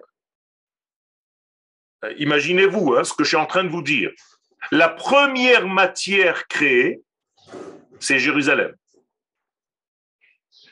Euh, 2.04 2.14
imaginez-vous 2.18 2.96
hein, 2.96 3.04
ce 3.04 3.14
que 3.14 3.24
je 3.24 3.30
suis 3.30 3.38
en 3.38 3.46
train 3.46 3.64
de 3.64 3.70
vous 3.70 3.82
dire. 3.82 4.12
La 4.72 4.90
première 4.90 5.68
matière 5.68 6.48
créée, 6.48 7.02
c'est 8.00 8.20
Jérusalem. 8.20 8.74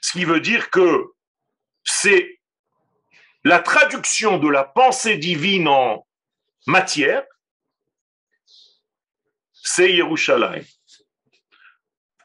Ce 0.02 0.14
qui 0.14 0.26
veut 0.26 0.40
dire 0.40 0.70
que 0.70 1.06
c'est 1.84 2.40
la 3.44 3.60
traduction 3.60 4.38
de 4.38 4.48
la 4.48 4.64
pensée 4.64 5.18
divine 5.18 5.68
en 5.68 6.08
matière, 6.66 7.26
c'est 9.52 9.92
Yerushalayim. 9.92 10.64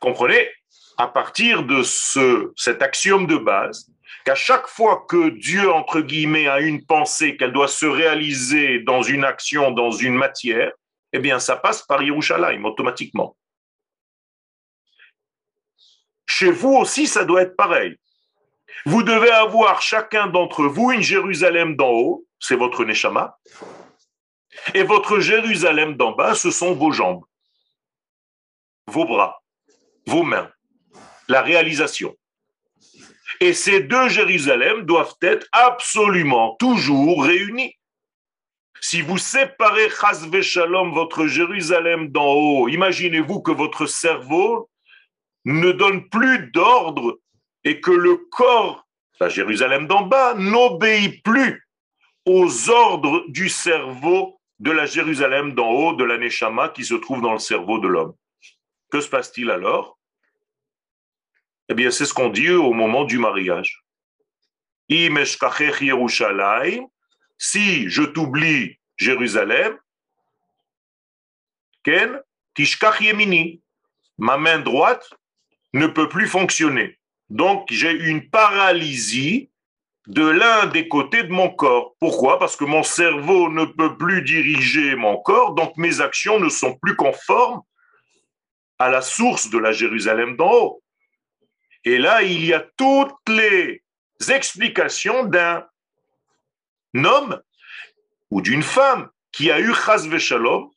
Comprenez? 0.00 0.48
À 0.98 1.06
partir 1.06 1.62
de 1.62 1.82
ce, 1.82 2.52
cet 2.56 2.82
axiome 2.82 3.26
de 3.26 3.36
base, 3.36 3.88
qu'à 4.24 4.34
chaque 4.34 4.66
fois 4.66 5.06
que 5.08 5.30
Dieu, 5.30 5.72
entre 5.72 6.00
guillemets, 6.00 6.48
a 6.48 6.60
une 6.60 6.84
pensée 6.84 7.36
qu'elle 7.36 7.52
doit 7.52 7.68
se 7.68 7.86
réaliser 7.86 8.80
dans 8.80 9.02
une 9.02 9.24
action, 9.24 9.70
dans 9.70 9.92
une 9.92 10.14
matière, 10.14 10.72
eh 11.12 11.18
bien, 11.18 11.38
ça 11.38 11.56
passe 11.56 11.82
par 11.82 12.02
Yerushalayim 12.02 12.64
automatiquement. 12.64 13.36
Chez 16.26 16.50
vous 16.50 16.74
aussi, 16.74 17.06
ça 17.06 17.24
doit 17.24 17.42
être 17.42 17.56
pareil. 17.56 17.96
Vous 18.84 19.02
devez 19.02 19.30
avoir 19.30 19.80
chacun 19.80 20.26
d'entre 20.26 20.64
vous 20.64 20.92
une 20.92 21.00
Jérusalem 21.00 21.76
d'en 21.76 21.90
haut, 21.90 22.26
c'est 22.38 22.56
votre 22.56 22.84
Neshama, 22.84 23.38
et 24.74 24.82
votre 24.82 25.20
Jérusalem 25.20 25.96
d'en 25.96 26.12
bas, 26.12 26.34
ce 26.34 26.50
sont 26.50 26.74
vos 26.74 26.92
jambes, 26.92 27.24
vos 28.86 29.04
bras, 29.04 29.42
vos 30.06 30.22
mains, 30.22 30.50
la 31.28 31.42
réalisation. 31.42 32.16
Et 33.40 33.52
ces 33.52 33.80
deux 33.80 34.08
Jérusalem 34.08 34.82
doivent 34.82 35.16
être 35.22 35.46
absolument 35.52 36.56
toujours 36.58 37.24
réunis. 37.24 37.74
Si 38.80 39.02
vous 39.02 39.18
séparez 39.18 39.90
Chazve 39.90 40.40
Shalom, 40.40 40.92
votre 40.92 41.26
Jérusalem 41.26 42.08
d'en 42.08 42.32
haut, 42.32 42.68
imaginez-vous 42.68 43.40
que 43.42 43.50
votre 43.50 43.86
cerveau 43.86 44.70
ne 45.44 45.72
donne 45.72 46.08
plus 46.08 46.50
d'ordre 46.50 47.18
et 47.64 47.80
que 47.80 47.90
le 47.90 48.16
corps, 48.16 48.86
la 49.20 49.28
Jérusalem 49.28 49.86
d'en 49.86 50.02
bas, 50.02 50.34
n'obéit 50.34 51.22
plus 51.22 51.66
aux 52.24 52.70
ordres 52.70 53.24
du 53.28 53.48
cerveau 53.48 54.40
de 54.58 54.70
la 54.70 54.86
Jérusalem 54.86 55.54
d'en 55.54 55.70
haut, 55.70 55.92
de 55.92 56.04
la 56.04 56.18
Neshama 56.18 56.68
qui 56.68 56.84
se 56.84 56.94
trouve 56.94 57.20
dans 57.20 57.32
le 57.32 57.38
cerveau 57.38 57.78
de 57.78 57.88
l'homme. 57.88 58.14
Que 58.90 59.00
se 59.00 59.08
passe-t-il 59.08 59.50
alors? 59.50 59.97
Eh 61.68 61.74
bien, 61.74 61.90
c'est 61.90 62.06
ce 62.06 62.14
qu'on 62.14 62.30
dit 62.30 62.50
au 62.50 62.72
moment 62.72 63.04
du 63.04 63.18
mariage. 63.18 63.84
Si 67.38 67.88
je 67.88 68.02
t'oublie 68.02 68.78
Jérusalem, 68.96 69.76
Ken, 71.84 72.20
ma 74.18 74.36
main 74.36 74.58
droite 74.58 75.10
ne 75.74 75.86
peut 75.86 76.08
plus 76.08 76.26
fonctionner. 76.26 76.98
Donc, 77.28 77.66
j'ai 77.70 77.92
une 77.92 78.28
paralysie 78.30 79.50
de 80.06 80.26
l'un 80.26 80.66
des 80.66 80.88
côtés 80.88 81.22
de 81.22 81.30
mon 81.30 81.50
corps. 81.50 81.94
Pourquoi? 82.00 82.38
Parce 82.38 82.56
que 82.56 82.64
mon 82.64 82.82
cerveau 82.82 83.50
ne 83.50 83.66
peut 83.66 83.96
plus 83.98 84.22
diriger 84.22 84.96
mon 84.96 85.18
corps, 85.18 85.54
donc 85.54 85.76
mes 85.76 86.00
actions 86.00 86.40
ne 86.40 86.48
sont 86.48 86.74
plus 86.76 86.96
conformes 86.96 87.60
à 88.78 88.88
la 88.88 89.02
source 89.02 89.50
de 89.50 89.58
la 89.58 89.72
Jérusalem 89.72 90.36
d'en 90.36 90.50
haut. 90.50 90.82
Et 91.84 91.98
là, 91.98 92.22
il 92.22 92.44
y 92.44 92.52
a 92.52 92.60
toutes 92.76 93.28
les 93.28 93.82
explications 94.28 95.24
d'un 95.24 95.66
homme 96.94 97.40
ou 98.30 98.40
d'une 98.40 98.62
femme 98.62 99.10
qui 99.32 99.50
a 99.50 99.60
eu 99.60 99.72
chas 99.74 100.06
shalom, 100.18 100.70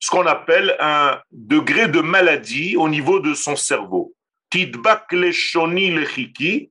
ce 0.00 0.10
qu'on 0.10 0.26
appelle 0.26 0.76
un 0.80 1.22
degré 1.30 1.88
de 1.88 2.00
maladie 2.00 2.76
au 2.76 2.88
niveau 2.88 3.20
de 3.20 3.32
son 3.34 3.56
cerveau. 3.56 4.14
Tidbak 4.50 5.12
leshoni 5.12 5.90
lechiki, 5.90 6.70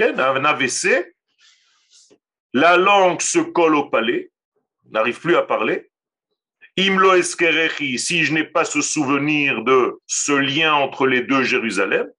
un 0.00 0.44
AVC, 0.44 1.14
la 2.52 2.76
langue 2.76 3.20
se 3.20 3.38
colle 3.38 3.76
au 3.76 3.88
palais, 3.88 4.30
n'arrive 4.90 5.20
plus 5.20 5.36
à 5.36 5.42
parler. 5.42 5.90
Imlo 6.76 7.14
eskerechi, 7.14 7.98
si 8.00 8.24
je 8.24 8.32
n'ai 8.32 8.44
pas 8.44 8.64
ce 8.64 8.80
souvenir 8.80 9.62
de 9.62 9.96
ce 10.06 10.32
lien 10.32 10.74
entre 10.74 11.06
les 11.06 11.22
deux 11.22 11.44
Jérusalem. 11.44 12.10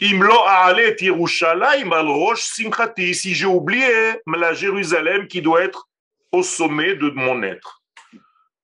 Imlo 0.00 0.34
aalet 0.46 0.96
Yerushalayim 1.00 1.92
al 1.92 2.08
rosh 2.08 2.42
simchati, 2.42 3.14
si 3.14 3.34
j'ai 3.34 3.46
oublié 3.46 4.20
la 4.26 4.54
Jérusalem 4.54 5.26
qui 5.26 5.42
doit 5.42 5.62
être 5.62 5.88
au 6.32 6.42
sommet 6.42 6.94
de 6.94 7.10
mon 7.10 7.42
être. 7.42 7.82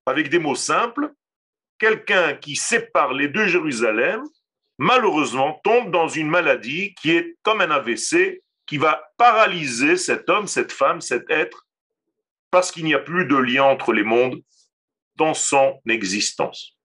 Avec 0.06 0.30
des 0.30 0.38
mots 0.38 0.54
simples, 0.54 1.12
quelqu'un 1.78 2.34
qui 2.34 2.56
sépare 2.56 3.12
les 3.12 3.28
deux 3.28 3.48
Jérusalem, 3.48 4.22
malheureusement, 4.78 5.60
tombe 5.62 5.90
dans 5.90 6.08
une 6.08 6.28
maladie 6.28 6.94
qui 6.94 7.10
est 7.10 7.36
comme 7.42 7.60
un 7.60 7.70
AVC, 7.70 8.42
qui 8.66 8.78
va 8.78 9.02
paralyser 9.18 9.98
cet 9.98 10.30
homme, 10.30 10.46
cette 10.46 10.72
femme, 10.72 11.02
cet 11.02 11.28
être, 11.28 11.63
parce 12.54 12.70
qu'il 12.70 12.84
n'y 12.84 12.94
a 12.94 13.00
plus 13.00 13.26
de 13.26 13.34
lien 13.34 13.64
entre 13.64 13.92
les 13.92 14.04
mondes 14.04 14.40
dans 15.16 15.34
son 15.34 15.80
existence. 15.88 16.78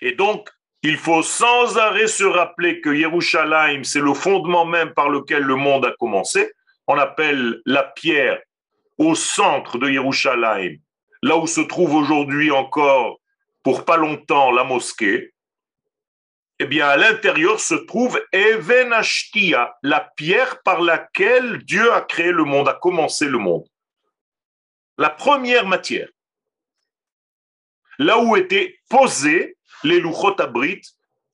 Et 0.00 0.12
donc, 0.12 0.48
il 0.84 0.96
faut 0.98 1.24
sans 1.24 1.76
arrêt 1.78 2.06
se 2.06 2.22
rappeler 2.22 2.80
que 2.80 2.90
Yerushalayim, 2.90 3.82
c'est 3.82 3.98
le 3.98 4.14
fondement 4.14 4.66
même 4.66 4.94
par 4.94 5.08
lequel 5.08 5.42
le 5.42 5.56
monde 5.56 5.84
a 5.84 5.96
commencé. 5.98 6.52
On 6.86 6.96
appelle 6.96 7.60
la 7.66 7.82
pierre 7.82 8.40
au 8.98 9.16
centre 9.16 9.78
de 9.78 9.90
Yerushalayim, 9.90 10.76
là 11.24 11.36
où 11.36 11.48
se 11.48 11.62
trouve 11.62 11.96
aujourd'hui 11.96 12.52
encore, 12.52 13.18
pour 13.64 13.84
pas 13.84 13.96
longtemps, 13.96 14.52
la 14.52 14.62
mosquée 14.62 15.34
eh 16.60 16.66
bien, 16.66 16.86
à 16.86 16.96
l'intérieur 16.96 17.58
se 17.58 17.74
trouve 17.74 18.22
Even 18.32 18.94
la 19.82 20.08
pierre 20.16 20.62
par 20.62 20.82
laquelle 20.82 21.64
Dieu 21.64 21.92
a 21.92 22.00
créé 22.00 22.30
le 22.30 22.44
monde, 22.44 22.68
a 22.68 22.74
commencé 22.74 23.26
le 23.26 23.38
monde. 23.38 23.64
La 24.98 25.10
première 25.10 25.66
matière. 25.66 26.08
Là 27.98 28.18
où 28.18 28.36
étaient 28.36 28.78
posés 28.88 29.56
les 29.82 30.00
Luchot 30.00 30.40
Abrit 30.40 30.82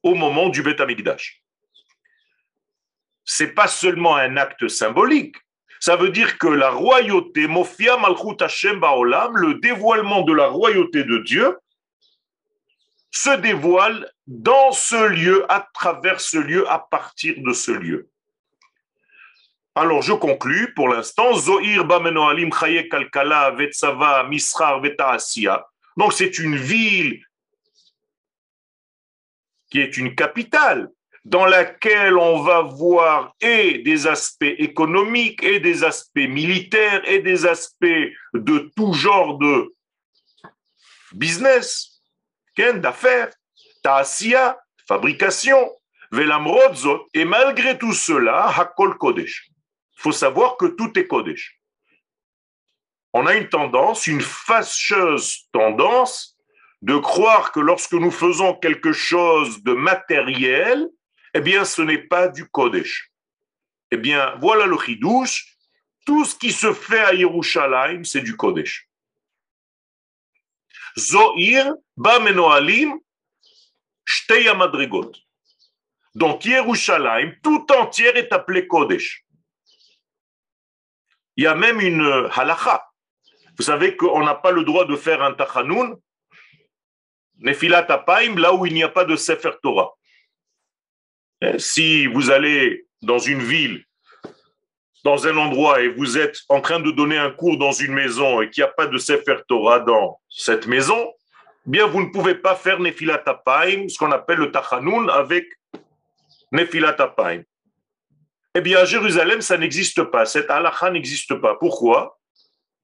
au 0.02 0.14
moment 0.14 0.48
du 0.48 0.62
Beth 0.62 0.80
Amikdash. 0.80 1.42
C'est 3.24 3.54
pas 3.54 3.68
seulement 3.68 4.16
un 4.16 4.36
acte 4.36 4.68
symbolique. 4.68 5.36
Ça 5.78 5.96
veut 5.96 6.10
dire 6.10 6.38
que 6.38 6.48
la 6.48 6.70
royauté, 6.70 7.46
Mofia 7.46 7.96
Malchut 7.96 8.42
Hashem 8.42 8.80
Baolam, 8.80 9.36
le 9.36 9.54
dévoilement 9.54 10.22
de 10.22 10.32
la 10.32 10.48
royauté 10.48 11.04
de 11.04 11.18
Dieu, 11.18 11.56
se 13.10 13.36
dévoile 13.36 14.10
dans 14.26 14.72
ce 14.72 15.08
lieu, 15.08 15.50
à 15.50 15.68
travers 15.74 16.20
ce 16.20 16.38
lieu, 16.38 16.68
à 16.70 16.78
partir 16.78 17.34
de 17.38 17.52
ce 17.52 17.72
lieu. 17.72 18.10
Alors 19.74 20.02
je 20.02 20.12
conclus 20.12 20.74
pour 20.74 20.88
l'instant. 20.88 21.32
Zohir 21.34 21.84
Bamenoalim 21.84 22.52
Chaye 22.52 22.88
Kalkala 22.88 23.52
Vetsava 23.52 24.24
Misrar 24.24 24.80
Vetaasia. 24.80 25.66
Donc 25.96 26.12
c'est 26.12 26.38
une 26.38 26.56
ville 26.56 27.22
qui 29.70 29.80
est 29.80 29.96
une 29.96 30.14
capitale 30.14 30.90
dans 31.24 31.46
laquelle 31.46 32.16
on 32.16 32.42
va 32.42 32.62
voir 32.62 33.34
et 33.40 33.78
des 33.78 34.06
aspects 34.06 34.54
économiques 34.58 35.42
et 35.44 35.60
des 35.60 35.84
aspects 35.84 36.16
militaires 36.16 37.02
et 37.08 37.20
des 37.20 37.46
aspects 37.46 38.10
de 38.34 38.70
tout 38.74 38.92
genre 38.94 39.38
de 39.38 39.74
business 41.12 42.00
d'affaires, 42.74 43.30
ta'asia, 43.82 44.58
fabrication, 44.86 45.72
velamrodzot, 46.10 47.08
et 47.14 47.24
malgré 47.24 47.78
tout 47.78 47.92
cela, 47.92 48.48
hakol 48.48 48.98
kodesh. 48.98 49.50
Il 50.00 50.04
faut 50.04 50.12
savoir 50.12 50.56
que 50.56 50.64
tout 50.64 50.98
est 50.98 51.06
kodesh. 51.06 51.60
On 53.12 53.26
a 53.26 53.34
une 53.34 53.50
tendance, 53.50 54.06
une 54.06 54.22
fâcheuse 54.22 55.46
tendance, 55.52 56.38
de 56.80 56.96
croire 56.96 57.52
que 57.52 57.60
lorsque 57.60 57.92
nous 57.92 58.10
faisons 58.10 58.54
quelque 58.54 58.92
chose 58.92 59.62
de 59.62 59.74
matériel, 59.74 60.88
eh 61.34 61.42
bien, 61.42 61.66
ce 61.66 61.82
n'est 61.82 62.06
pas 62.08 62.28
du 62.28 62.48
kodesh. 62.48 63.10
Eh 63.90 63.98
bien, 63.98 64.36
voilà 64.40 64.64
le 64.64 64.78
chidouche. 64.78 65.54
Tout 66.06 66.24
ce 66.24 66.34
qui 66.34 66.50
se 66.50 66.72
fait 66.72 67.00
à 67.00 67.12
Yerushalayim, 67.12 68.02
c'est 68.02 68.22
du 68.22 68.38
kodesh. 68.38 68.88
Zohir, 70.98 71.74
Bamenoalim, 71.98 72.98
Shteya 74.06 74.54
Madrigot. 74.54 75.12
Donc 76.14 76.46
Yerushalayim, 76.46 77.34
tout 77.42 77.66
entière 77.70 78.16
est 78.16 78.32
appelé 78.32 78.66
Kodesh. 78.66 79.26
Il 81.40 81.44
y 81.44 81.46
a 81.46 81.54
même 81.54 81.80
une 81.80 82.28
halacha. 82.36 82.84
Vous 83.56 83.62
savez 83.62 83.96
qu'on 83.96 84.22
n'a 84.22 84.34
pas 84.34 84.50
le 84.50 84.62
droit 84.62 84.84
de 84.84 84.94
faire 84.94 85.22
un 85.22 85.32
tachanoun, 85.32 85.96
Nefilat 87.38 87.86
Apaim, 87.90 88.34
là 88.36 88.52
où 88.52 88.66
il 88.66 88.74
n'y 88.74 88.82
a 88.82 88.90
pas 88.90 89.06
de 89.06 89.16
Sefer 89.16 89.52
Torah. 89.62 89.90
Si 91.56 92.06
vous 92.08 92.30
allez 92.30 92.84
dans 93.00 93.18
une 93.18 93.40
ville 93.40 93.82
dans 95.02 95.26
un 95.26 95.38
endroit 95.38 95.80
et 95.80 95.88
vous 95.88 96.18
êtes 96.18 96.40
en 96.50 96.60
train 96.60 96.78
de 96.78 96.90
donner 96.90 97.16
un 97.16 97.30
cours 97.30 97.56
dans 97.56 97.72
une 97.72 97.94
maison 97.94 98.42
et 98.42 98.50
qu'il 98.50 98.62
n'y 98.62 98.68
a 98.68 98.72
pas 98.74 98.86
de 98.86 98.98
Sefer 98.98 99.38
Torah 99.48 99.80
dans 99.80 100.20
cette 100.28 100.66
maison, 100.66 101.10
bien 101.64 101.86
vous 101.86 102.02
ne 102.02 102.10
pouvez 102.10 102.34
pas 102.34 102.54
faire 102.54 102.78
Nefilat 102.80 103.22
Apaim, 103.24 103.88
ce 103.88 103.96
qu'on 103.96 104.12
appelle 104.12 104.40
le 104.40 104.52
Tachanoun 104.52 105.08
avec 105.08 105.46
Nefilat 106.52 106.96
Apaim. 106.98 107.44
Eh 108.54 108.60
bien, 108.60 108.84
Jérusalem, 108.84 109.40
ça 109.40 109.56
n'existe 109.56 110.02
pas. 110.04 110.26
Cette 110.26 110.50
halakha 110.50 110.90
n'existe 110.90 111.34
pas. 111.34 111.54
Pourquoi? 111.54 112.18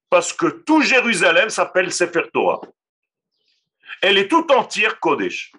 Parce 0.09 0.31
que 0.31 0.47
tout 0.47 0.81
Jérusalem 0.81 1.49
s'appelle 1.49 1.91
Sefer 1.91 2.23
Torah. 2.33 2.61
Elle 4.01 4.17
est 4.17 4.29
tout 4.29 4.49
entière 4.51 4.99
Kodesh. 4.99 5.51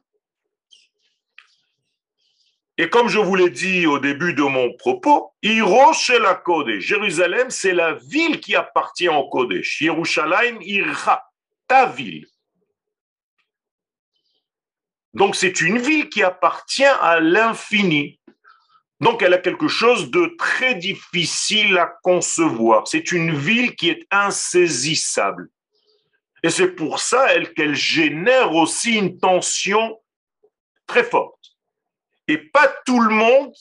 Et 2.81 2.89
comme 2.89 3.09
je 3.09 3.19
vous 3.19 3.35
l'ai 3.35 3.51
dit 3.51 3.87
au 3.87 3.99
début 3.99 4.35
de 4.35 4.43
mon 4.43 4.73
propos, 4.75 5.35
Kodesh. 6.45 6.85
Jérusalem, 6.85 7.51
c'est 7.51 7.73
la 7.73 7.95
ville 7.95 8.41
qui 8.41 8.55
appartient 8.55 9.09
au 9.09 9.29
Kodesh. 9.29 9.83
Yerushalayim 9.83 10.59
Irha, 10.63 11.29
ta 11.67 11.87
ville. 11.87 12.27
Donc 15.13 15.35
c'est 15.35 15.61
une 15.61 15.79
ville 15.79 16.09
qui 16.09 16.23
appartient 16.23 16.85
à 16.85 17.19
l'infini. 17.19 18.21
Donc 19.01 19.23
elle 19.23 19.35
a 19.35 19.39
quelque 19.39 19.69
chose 19.69 20.11
de 20.11 20.35
très 20.39 20.75
difficile 20.75 21.79
à 21.79 21.87
concevoir. 22.03 22.89
C'est 22.89 23.13
une 23.13 23.35
ville 23.35 23.77
qui 23.77 23.91
est 23.91 24.07
insaisissable. 24.11 25.49
Et 26.43 26.51
c'est 26.51 26.73
pour 26.73 27.01
ça 27.01 27.29
qu'elle 27.57 27.75
génère 27.75 28.55
aussi 28.55 28.97
une 28.97 29.19
tension 29.19 30.01
très 30.87 31.05
forte. 31.05 31.57
Et 32.27 32.39
pas 32.39 32.69
tout 32.85 33.01
le 33.01 33.15
monde 33.15 33.53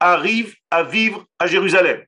arrive 0.00 0.54
à 0.70 0.82
vivre 0.82 1.24
à 1.38 1.46
Jérusalem. 1.46 2.04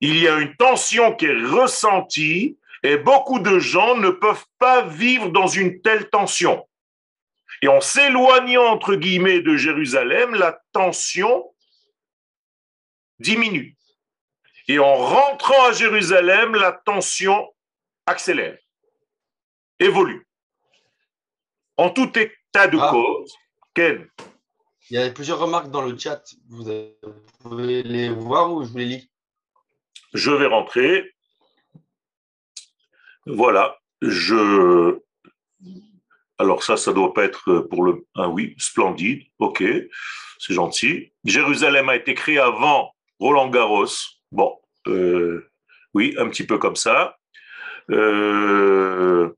Il 0.00 0.18
y 0.18 0.28
a 0.28 0.38
une 0.38 0.54
tension 0.56 1.14
qui 1.14 1.26
est 1.26 1.44
ressentie 1.46 2.58
et 2.82 2.96
beaucoup 2.96 3.38
de 3.38 3.58
gens 3.58 3.96
ne 3.96 4.10
peuvent 4.10 4.44
pas 4.58 4.82
vivre 4.82 5.30
dans 5.30 5.46
une 5.46 5.80
telle 5.80 6.10
tension. 6.10 6.66
Et 7.64 7.68
en 7.68 7.80
s'éloignant, 7.80 8.66
entre 8.66 8.94
guillemets, 8.94 9.40
de 9.40 9.56
Jérusalem, 9.56 10.34
la 10.34 10.60
tension 10.72 11.50
diminue. 13.18 13.74
Et 14.68 14.78
en 14.78 14.94
rentrant 14.94 15.64
à 15.64 15.72
Jérusalem, 15.72 16.54
la 16.56 16.72
tension 16.72 17.54
accélère, 18.04 18.58
évolue. 19.78 20.28
En 21.78 21.88
tout 21.88 22.12
état 22.18 22.66
de 22.66 22.76
ah. 22.78 22.90
cause, 22.90 23.34
Ken, 23.72 24.10
il 24.90 24.98
y 24.98 24.98
a 24.98 25.10
plusieurs 25.10 25.38
remarques 25.38 25.70
dans 25.70 25.86
le 25.86 25.96
chat. 25.96 26.22
Vous 26.50 26.70
pouvez 27.40 27.82
les 27.82 28.10
voir 28.10 28.52
ou 28.52 28.62
je 28.62 28.68
vous 28.68 28.76
les 28.76 28.84
lis? 28.84 29.10
Je 30.12 30.30
vais 30.30 30.48
rentrer. 30.48 31.14
Voilà. 33.24 33.78
Je 34.02 35.00
Alors 36.38 36.62
ça, 36.62 36.76
ça 36.76 36.92
doit 36.92 37.14
pas 37.14 37.24
être 37.24 37.60
pour 37.70 37.84
le... 37.84 38.04
Ah 38.14 38.28
oui, 38.28 38.54
splendide, 38.58 39.22
ok, 39.38 39.62
c'est 40.38 40.54
gentil. 40.54 41.12
Jérusalem 41.24 41.88
a 41.88 41.96
été 41.96 42.14
créé 42.14 42.38
avant 42.38 42.92
Roland 43.20 43.48
Garros. 43.48 43.86
Bon, 44.32 44.58
euh, 44.88 45.48
oui, 45.94 46.14
un 46.18 46.28
petit 46.28 46.44
peu 46.44 46.58
comme 46.58 46.76
ça. 46.76 47.16
Euh, 47.90 49.30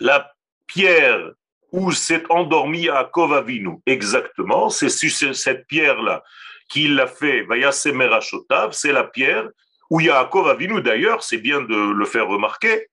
la 0.00 0.32
pierre 0.66 1.32
où 1.72 1.92
s'est 1.92 2.24
endormi 2.30 2.82
Yaakov 2.82 3.32
Avinu, 3.32 3.78
exactement, 3.86 4.70
c'est 4.70 4.88
cette 4.88 5.66
pierre-là 5.66 6.22
qu'il 6.68 6.98
a 7.00 7.06
fait, 7.06 7.46
c'est 7.72 8.92
la 8.92 9.04
pierre 9.04 9.48
où 9.90 10.00
Yaakov 10.00 10.48
Avinu, 10.48 10.82
d'ailleurs, 10.82 11.22
c'est 11.22 11.38
bien 11.38 11.62
de 11.62 11.92
le 11.92 12.04
faire 12.04 12.28
remarquer, 12.28 12.88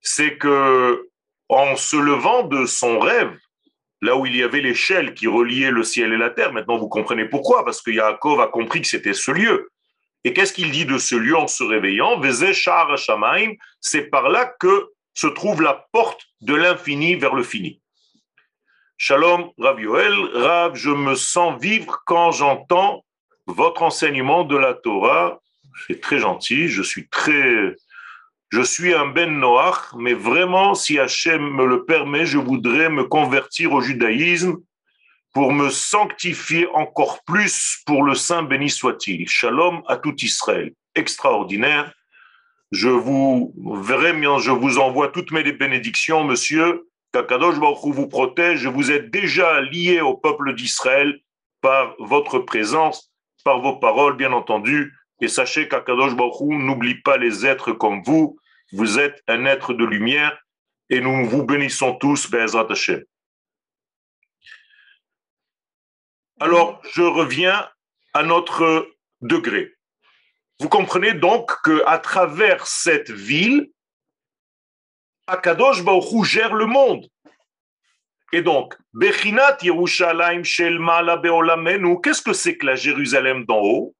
c'est 0.00 0.36
que 0.36 1.08
en 1.54 1.76
se 1.76 1.96
levant 1.96 2.42
de 2.42 2.66
son 2.66 2.98
rêve, 2.98 3.36
là 4.02 4.16
où 4.16 4.26
il 4.26 4.36
y 4.36 4.42
avait 4.42 4.60
l'échelle 4.60 5.14
qui 5.14 5.26
reliait 5.26 5.70
le 5.70 5.82
ciel 5.82 6.12
et 6.12 6.18
la 6.18 6.30
terre, 6.30 6.52
maintenant 6.52 6.76
vous 6.76 6.88
comprenez 6.88 7.24
pourquoi, 7.24 7.64
parce 7.64 7.80
que 7.80 7.90
Yaakov 7.90 8.40
a 8.40 8.48
compris 8.48 8.80
que 8.82 8.88
c'était 8.88 9.14
ce 9.14 9.30
lieu. 9.30 9.70
Et 10.24 10.32
qu'est-ce 10.32 10.52
qu'il 10.52 10.70
dit 10.70 10.86
de 10.86 10.98
ce 10.98 11.14
lieu 11.14 11.36
en 11.36 11.46
se 11.46 11.62
réveillant? 11.62 12.20
C'est 13.80 14.10
par 14.10 14.28
là 14.28 14.46
que 14.58 14.88
se 15.12 15.26
trouve 15.26 15.62
la 15.62 15.86
porte 15.92 16.22
de 16.40 16.54
l'infini 16.54 17.14
vers 17.14 17.34
le 17.34 17.42
fini. 17.42 17.80
Shalom, 18.96 19.50
Rav 19.58 19.80
Yoel. 19.80 20.14
Rav, 20.34 20.74
je 20.74 20.90
me 20.90 21.14
sens 21.14 21.60
vivre 21.60 22.02
quand 22.06 22.30
j'entends 22.30 23.04
votre 23.46 23.82
enseignement 23.82 24.44
de 24.44 24.56
la 24.56 24.74
Torah. 24.74 25.40
C'est 25.86 26.00
très 26.00 26.18
gentil, 26.18 26.68
je 26.68 26.82
suis 26.82 27.08
très... 27.08 27.74
Je 28.56 28.62
suis 28.62 28.94
un 28.94 29.06
Ben 29.06 29.40
Noach, 29.40 29.96
mais 29.96 30.14
vraiment, 30.14 30.76
si 30.76 31.00
Hachem 31.00 31.42
me 31.42 31.66
le 31.66 31.84
permet, 31.84 32.24
je 32.24 32.38
voudrais 32.38 32.88
me 32.88 33.02
convertir 33.02 33.72
au 33.72 33.80
judaïsme 33.80 34.58
pour 35.32 35.52
me 35.52 35.70
sanctifier 35.70 36.68
encore 36.72 37.24
plus 37.24 37.82
pour 37.84 38.04
le 38.04 38.14
Saint 38.14 38.44
béni 38.44 38.70
soit-il. 38.70 39.28
Shalom 39.28 39.82
à 39.88 39.96
tout 39.96 40.14
Israël. 40.18 40.72
Extraordinaire. 40.94 41.92
Je 42.70 42.88
vous, 42.88 43.52
vraiment, 43.56 44.38
je 44.38 44.52
vous 44.52 44.78
envoie 44.78 45.08
toutes 45.08 45.32
mes 45.32 45.42
bénédictions, 45.50 46.22
monsieur. 46.22 46.86
Kakadosh 47.12 47.58
Baruch 47.58 47.92
vous 47.92 48.06
protège. 48.06 48.68
Vous 48.68 48.92
êtes 48.92 49.10
déjà 49.10 49.62
lié 49.62 50.00
au 50.00 50.16
peuple 50.16 50.54
d'Israël 50.54 51.18
par 51.60 51.96
votre 51.98 52.38
présence, 52.38 53.10
par 53.44 53.60
vos 53.60 53.80
paroles, 53.80 54.16
bien 54.16 54.30
entendu. 54.30 54.94
Et 55.20 55.26
sachez 55.26 55.66
qu'Akadosh 55.66 56.14
Baruch 56.14 56.40
n'oublie 56.40 57.00
pas 57.02 57.16
les 57.16 57.44
êtres 57.44 57.72
comme 57.72 58.00
vous. 58.04 58.38
Vous 58.74 58.98
êtes 58.98 59.22
un 59.28 59.44
être 59.44 59.72
de 59.72 59.84
lumière 59.84 60.36
et 60.90 61.00
nous 61.00 61.28
vous 61.28 61.44
bénissons 61.44 61.94
tous, 61.94 62.28
Be'ezrat 62.28 62.66
Hashem. 62.68 63.04
Alors, 66.40 66.82
je 66.92 67.02
reviens 67.02 67.70
à 68.14 68.24
notre 68.24 68.90
degré. 69.20 69.76
Vous 70.58 70.68
comprenez 70.68 71.14
donc 71.14 71.52
qu'à 71.62 71.98
travers 71.98 72.66
cette 72.66 73.12
ville, 73.12 73.70
Akadosh 75.28 75.84
Baruch 75.84 76.24
gère 76.24 76.54
le 76.54 76.66
monde. 76.66 77.08
Et 78.32 78.42
donc, 78.42 78.76
Bechinat 78.92 79.58
Yerushalayim 79.62 80.42
Shel 80.42 80.78
Beolamenu, 80.78 82.00
qu'est-ce 82.00 82.22
que 82.22 82.32
c'est 82.32 82.58
que 82.58 82.66
la 82.66 82.74
Jérusalem 82.74 83.44
d'en 83.44 83.60
haut? 83.60 83.94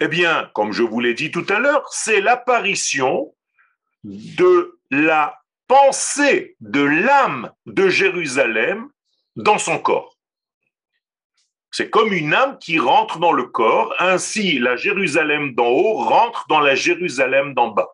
Eh 0.00 0.08
bien, 0.08 0.50
comme 0.54 0.72
je 0.72 0.82
vous 0.82 1.00
l'ai 1.00 1.14
dit 1.14 1.30
tout 1.30 1.46
à 1.48 1.58
l'heure, 1.58 1.88
c'est 1.90 2.20
l'apparition 2.20 3.34
de 4.04 4.78
la 4.90 5.40
pensée 5.68 6.56
de 6.60 6.82
l'âme 6.82 7.52
de 7.66 7.88
Jérusalem 7.88 8.88
dans 9.36 9.58
son 9.58 9.78
corps. 9.78 10.16
C'est 11.70 11.88
comme 11.88 12.12
une 12.12 12.34
âme 12.34 12.58
qui 12.58 12.78
rentre 12.78 13.18
dans 13.18 13.32
le 13.32 13.44
corps, 13.44 13.94
ainsi 13.98 14.58
la 14.58 14.76
Jérusalem 14.76 15.54
d'en 15.54 15.68
haut 15.68 15.94
rentre 15.94 16.44
dans 16.48 16.60
la 16.60 16.74
Jérusalem 16.74 17.54
d'en 17.54 17.68
bas. 17.68 17.88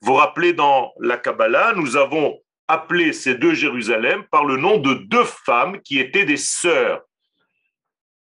Vous 0.00 0.12
vous 0.12 0.18
rappelez 0.18 0.54
dans 0.54 0.92
la 0.98 1.18
Kabbalah, 1.18 1.74
nous 1.74 1.96
avons 1.96 2.40
appelé 2.68 3.12
ces 3.12 3.34
deux 3.34 3.54
Jérusalem 3.54 4.24
par 4.30 4.44
le 4.44 4.56
nom 4.56 4.78
de 4.78 4.94
deux 4.94 5.24
femmes 5.24 5.80
qui 5.82 5.98
étaient 5.98 6.24
des 6.24 6.36
sœurs. 6.38 7.02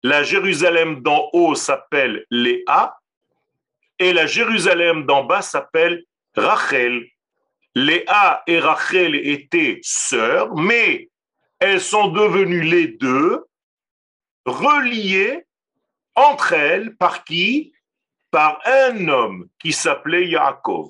La 0.02 0.24
Jérusalem 0.24 1.02
d'en 1.02 1.30
haut 1.34 1.56
s'appelle 1.56 2.26
Léa 2.32 2.98
et 4.00 4.14
la 4.14 4.26
Jérusalem 4.26 5.06
d'en 5.06 5.26
bas 5.26 5.42
s'appelle 5.42 6.04
Rachel. 6.40 7.06
Léa 7.76 8.44
et 8.48 8.60
Rachel 8.60 9.16
étaient 9.16 9.80
sœurs, 9.84 10.56
mais 10.56 11.10
elles 11.60 11.82
sont 11.82 12.08
devenues 12.08 12.64
les 12.64 12.88
deux 12.88 13.46
reliées 14.46 15.46
entre 16.16 16.54
elles 16.54 16.96
par 16.96 17.24
qui? 17.24 17.74
Par 18.32 18.60
un 18.66 19.08
homme 19.08 19.48
qui 19.60 19.74
s'appelait 19.74 20.28
Yaakov. 20.28 20.90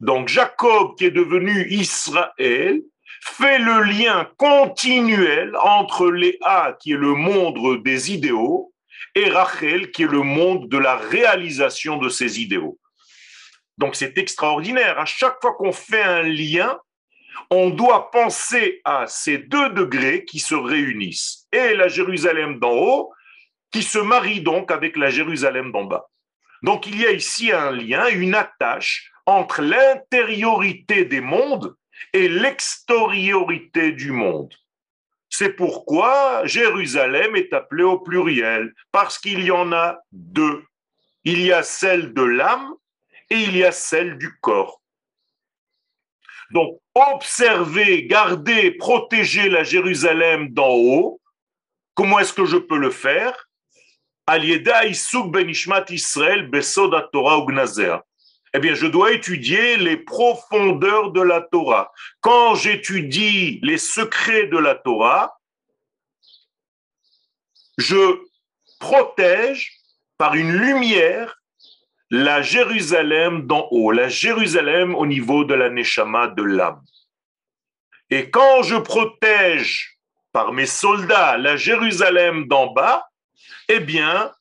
Donc 0.00 0.28
Jacob, 0.28 0.96
qui 0.96 1.06
est 1.06 1.10
devenu 1.10 1.66
Israël, 1.70 2.82
fait 3.22 3.58
le 3.58 3.82
lien 3.82 4.30
continuel 4.36 5.56
entre 5.56 6.10
Léa, 6.10 6.76
qui 6.78 6.92
est 6.92 6.96
le 6.96 7.14
monde 7.14 7.82
des 7.82 8.12
idéaux, 8.12 8.72
et 9.14 9.28
Rachel, 9.30 9.90
qui 9.90 10.02
est 10.02 10.06
le 10.06 10.22
monde 10.22 10.68
de 10.68 10.78
la 10.78 10.96
réalisation 10.96 11.96
de 11.96 12.08
ces 12.08 12.40
idéaux. 12.40 12.78
Donc 13.78 13.94
c'est 13.94 14.18
extraordinaire. 14.18 14.98
À 14.98 15.04
chaque 15.04 15.40
fois 15.40 15.54
qu'on 15.54 15.72
fait 15.72 16.02
un 16.02 16.22
lien, 16.22 16.78
on 17.50 17.70
doit 17.70 18.10
penser 18.10 18.80
à 18.84 19.06
ces 19.06 19.38
deux 19.38 19.70
degrés 19.70 20.24
qui 20.24 20.40
se 20.40 20.54
réunissent. 20.54 21.46
Et 21.52 21.74
la 21.74 21.88
Jérusalem 21.88 22.58
d'en 22.58 22.72
haut, 22.72 23.12
qui 23.70 23.82
se 23.82 23.98
marie 23.98 24.40
donc 24.40 24.70
avec 24.70 24.96
la 24.96 25.10
Jérusalem 25.10 25.72
d'en 25.72 25.84
bas. 25.84 26.08
Donc 26.62 26.86
il 26.86 27.00
y 27.00 27.06
a 27.06 27.12
ici 27.12 27.52
un 27.52 27.70
lien, 27.70 28.08
une 28.08 28.34
attache 28.34 29.12
entre 29.26 29.62
l'intériorité 29.62 31.04
des 31.04 31.20
mondes 31.20 31.76
et 32.12 32.28
l'extériorité 32.28 33.92
du 33.92 34.10
monde. 34.10 34.52
C'est 35.30 35.52
pourquoi 35.52 36.44
Jérusalem 36.46 37.36
est 37.36 37.52
appelée 37.52 37.84
au 37.84 37.98
pluriel, 37.98 38.74
parce 38.90 39.18
qu'il 39.18 39.44
y 39.44 39.50
en 39.50 39.72
a 39.72 39.98
deux. 40.10 40.64
Il 41.24 41.42
y 41.42 41.52
a 41.52 41.62
celle 41.62 42.14
de 42.14 42.22
l'âme 42.22 42.72
et 43.30 43.40
il 43.42 43.56
y 43.56 43.64
a 43.64 43.72
celle 43.72 44.18
du 44.18 44.38
corps. 44.40 44.80
Donc, 46.50 46.80
observer, 46.94 48.06
garder, 48.06 48.70
protéger 48.72 49.48
la 49.48 49.64
Jérusalem 49.64 50.48
d'en 50.48 50.70
haut, 50.70 51.20
comment 51.94 52.18
est-ce 52.18 52.32
que 52.32 52.46
je 52.46 52.56
peux 52.56 52.78
le 52.78 52.90
faire? 52.90 53.48
Ben 54.26 54.42
Torah 57.12 57.46
Eh 58.54 58.58
bien, 58.60 58.74
je 58.74 58.86
dois 58.86 59.12
étudier 59.12 59.76
les 59.76 59.96
profondeurs 59.96 61.12
de 61.12 61.22
la 61.22 61.40
Torah. 61.40 61.92
Quand 62.20 62.54
j'étudie 62.54 63.60
les 63.62 63.78
secrets 63.78 64.46
de 64.46 64.58
la 64.58 64.74
Torah, 64.74 65.38
je 67.78 68.18
protège 68.80 69.78
par 70.18 70.34
une 70.34 70.52
lumière 70.52 71.37
la 72.10 72.40
Jérusalem 72.42 73.46
d'en 73.46 73.68
haut, 73.70 73.90
la 73.90 74.08
Jérusalem 74.08 74.94
au 74.94 75.06
niveau 75.06 75.44
de 75.44 75.54
la 75.54 75.68
Neshama 75.68 76.28
de 76.28 76.42
l'âme. 76.42 76.82
Et 78.10 78.30
quand 78.30 78.62
je 78.62 78.76
protège 78.76 79.98
par 80.32 80.52
mes 80.52 80.66
soldats 80.66 81.36
la 81.36 81.56
Jérusalem 81.56 82.46
d'en 82.46 82.72
bas, 82.72 83.06
eh 83.68 83.80
bien, 83.80 84.32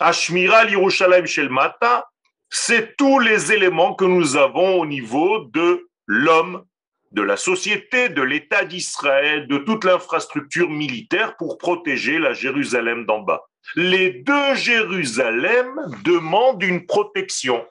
Ashmira 0.00 0.64
Yerushalayim 0.64 1.26
Shelmata, 1.26 2.08
c'est 2.48 2.96
tous 2.96 3.18
les 3.18 3.52
éléments 3.52 3.94
que 3.94 4.04
nous 4.04 4.36
avons 4.36 4.80
au 4.80 4.86
niveau 4.86 5.40
de 5.52 5.88
l'homme, 6.06 6.64
de 7.12 7.22
la 7.22 7.36
société, 7.36 8.08
de 8.08 8.22
l'État 8.22 8.64
d'Israël, 8.64 9.46
de 9.46 9.58
toute 9.58 9.84
l'infrastructure 9.84 10.70
militaire 10.70 11.36
pour 11.36 11.58
protéger 11.58 12.18
la 12.18 12.32
Jérusalem 12.32 13.04
d'en 13.04 13.20
bas 13.20 13.42
les 13.74 14.10
deux 14.10 14.54
Jérusalem 14.54 15.80
demandent 16.04 16.62
une 16.62 16.86
protection. 16.86 17.66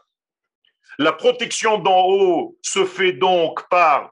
La 0.97 1.13
protection 1.13 1.77
d'en 1.77 2.05
haut 2.05 2.57
se 2.61 2.85
fait 2.85 3.13
donc 3.13 3.67
par 3.69 4.11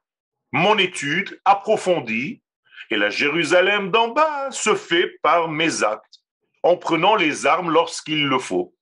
mon 0.52 0.78
étude 0.78 1.40
approfondie 1.46 2.42
et 2.90 2.98
la 2.98 3.10
Jérusalem 3.10 3.92
d'en 3.92 4.10
bas 4.10 4.52
se 4.52 4.76
fait 4.76 5.08
par 5.22 5.50
mes 5.50 5.84
actes, 5.84 6.24
en 6.64 6.76
prenant 6.76 7.16
les 7.16 7.46
armes 7.46 7.70
lorsqu'il 7.72 8.26
le 8.26 8.40
faut. 8.40 8.74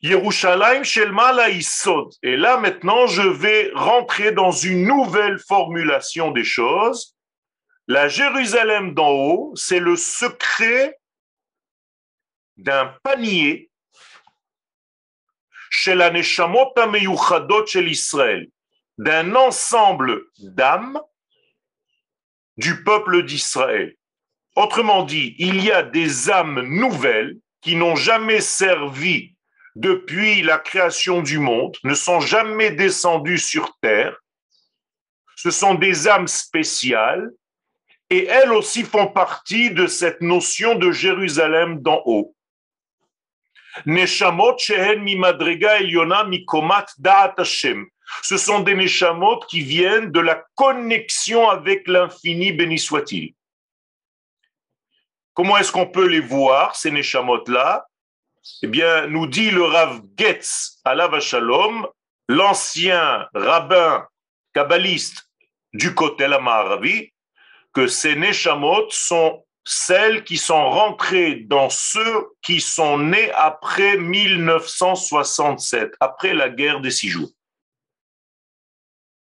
Yerushalayim 0.00 0.82
Shelma 0.82 1.48
Isod. 1.50 2.12
Et 2.22 2.36
là 2.36 2.56
maintenant, 2.56 3.06
je 3.06 3.22
vais 3.22 3.70
rentrer 3.74 4.32
dans 4.32 4.50
une 4.50 4.86
nouvelle 4.86 5.38
formulation 5.38 6.32
des 6.32 6.44
choses 6.44 7.14
la 7.92 8.08
Jérusalem 8.08 8.94
d'en 8.94 9.10
haut, 9.10 9.52
c'est 9.54 9.78
le 9.78 9.96
d'un 12.56 12.86
panier 13.02 13.70
chez 15.68 15.94
la 15.94 16.08
chez 17.66 17.84
d'un 18.96 19.34
ensemble 19.34 20.22
d'âmes 20.38 21.02
du 22.56 22.82
peuple 22.82 23.24
d'Israël. 23.24 23.94
Autrement 24.56 25.02
dit, 25.02 25.34
il 25.36 25.62
y 25.62 25.70
a 25.70 25.82
des 25.82 26.30
âmes 26.30 26.62
nouvelles 26.62 27.36
qui 27.60 27.76
n'ont 27.76 27.96
jamais 27.96 28.40
servi 28.40 29.36
depuis 29.74 30.40
la 30.40 30.56
création 30.56 31.20
du 31.20 31.38
monde, 31.38 31.76
ne 31.84 31.94
sont 31.94 32.20
jamais 32.20 32.70
descendues 32.70 33.38
sur 33.38 33.76
terre. 33.82 34.16
Ce 35.36 35.50
sont 35.50 35.74
des 35.74 36.08
âmes 36.08 36.28
spéciales 36.28 37.30
et 38.12 38.26
elles 38.26 38.52
aussi 38.52 38.82
font 38.82 39.06
partie 39.06 39.70
de 39.70 39.86
cette 39.86 40.20
notion 40.20 40.74
de 40.74 40.92
Jérusalem 40.92 41.80
d'en 41.80 42.02
haut. 42.04 42.36
Neshamot 43.86 44.58
shehen 44.58 45.08
eliona 45.08 46.24
mi 46.24 46.44
komat 46.44 46.88
da'at 46.98 47.34
Hashem. 47.38 47.86
Ce 48.22 48.36
sont 48.36 48.60
des 48.60 48.74
neshamot 48.74 49.40
qui 49.48 49.62
viennent 49.62 50.12
de 50.12 50.20
la 50.20 50.44
connexion 50.54 51.48
avec 51.48 51.88
l'infini, 51.88 52.52
béni 52.52 52.78
soit-il. 52.78 53.34
Comment 55.32 55.56
est-ce 55.56 55.72
qu'on 55.72 55.86
peut 55.86 56.06
les 56.06 56.20
voir, 56.20 56.76
ces 56.76 56.90
neshamot-là? 56.90 57.86
Eh 58.62 58.66
bien, 58.66 59.06
nous 59.06 59.26
dit 59.26 59.50
le 59.50 59.64
Rav 59.64 60.02
Getz, 60.18 60.82
la 60.84 61.20
Shalom, 61.20 61.86
l'ancien 62.28 63.26
rabbin 63.32 64.06
kabbaliste 64.52 65.30
du 65.72 65.94
Kotel 65.94 66.34
Amaravi, 66.34 67.11
que 67.72 67.86
ces 67.86 68.16
neshamot 68.16 68.90
sont 68.90 69.44
celles 69.64 70.24
qui 70.24 70.36
sont 70.38 70.70
rentrées 70.70 71.36
dans 71.36 71.70
ceux 71.70 72.28
qui 72.42 72.60
sont 72.60 72.98
nés 72.98 73.30
après 73.32 73.96
1967, 73.96 75.94
après 76.00 76.34
la 76.34 76.48
guerre 76.48 76.80
des 76.80 76.90
six 76.90 77.08
jours. 77.08 77.30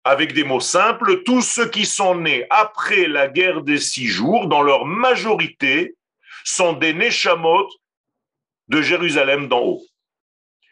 Avec 0.04 0.34
des 0.34 0.44
mots 0.44 0.60
simples, 0.60 1.24
tous 1.24 1.42
ceux 1.42 1.68
qui 1.68 1.84
sont 1.84 2.14
nés 2.14 2.46
après 2.50 3.08
la 3.08 3.28
guerre 3.28 3.62
des 3.62 3.78
six 3.78 4.06
jours, 4.06 4.46
dans 4.46 4.62
leur 4.62 4.84
majorité, 4.84 5.96
sont 6.44 6.74
des 6.74 6.92
Neshamot 6.92 7.68
de 8.68 8.82
Jérusalem 8.82 9.48
d'en 9.48 9.60
haut. 9.60 9.82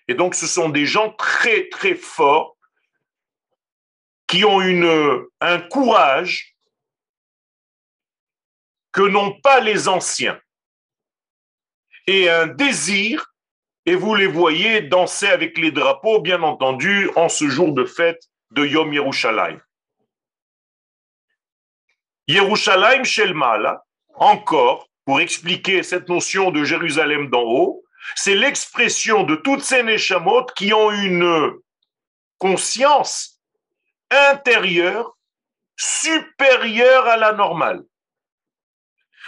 Et 0.07 0.15
donc, 0.15 0.35
ce 0.35 0.47
sont 0.47 0.69
des 0.69 0.87
gens 0.87 1.11
très, 1.11 1.69
très 1.69 1.95
forts 1.95 2.57
qui 4.29 4.45
ont 4.45 4.61
une, 4.61 5.25
un 5.41 5.59
courage 5.59 6.54
que 8.95 9.03
n'ont 9.03 9.33
pas 9.41 9.61
les 9.61 9.89
anciens 9.89 10.41
et 12.07 12.31
un 12.31 12.47
désir, 12.47 13.35
et 13.87 13.97
vous 13.97 14.15
les 14.15 14.29
voyez 14.29 14.83
danser 14.83 15.27
avec 15.27 15.59
les 15.59 15.73
drapeaux, 15.73 16.21
bien 16.21 16.43
entendu, 16.43 17.11
en 17.17 17.29
ce 17.29 17.49
jour 17.49 17.73
de 17.73 17.85
fête 17.85 18.23
de 18.53 18.65
Yom 18.65 18.93
Yerushalayim. 18.93 19.61
Yerushalayim 22.29 23.05
Shelmala, 23.05 23.85
encore, 24.15 24.89
pour 25.05 25.21
expliquer 25.21 25.83
cette 25.83 26.09
notion 26.09 26.51
de 26.51 26.65
Jérusalem 26.65 27.29
d'en 27.29 27.43
haut, 27.43 27.85
c'est 28.15 28.37
l'expression 28.37 29.25
de 29.25 29.35
toutes 29.35 29.63
ces 29.63 29.83
Neshamot 29.83 30.47
qui 30.57 30.73
ont 30.73 30.93
une 30.93 31.53
conscience 32.39 33.41
intérieure 34.11 35.17
supérieure 35.77 37.07
à 37.07 37.17
la 37.17 37.33
normale. 37.33 37.83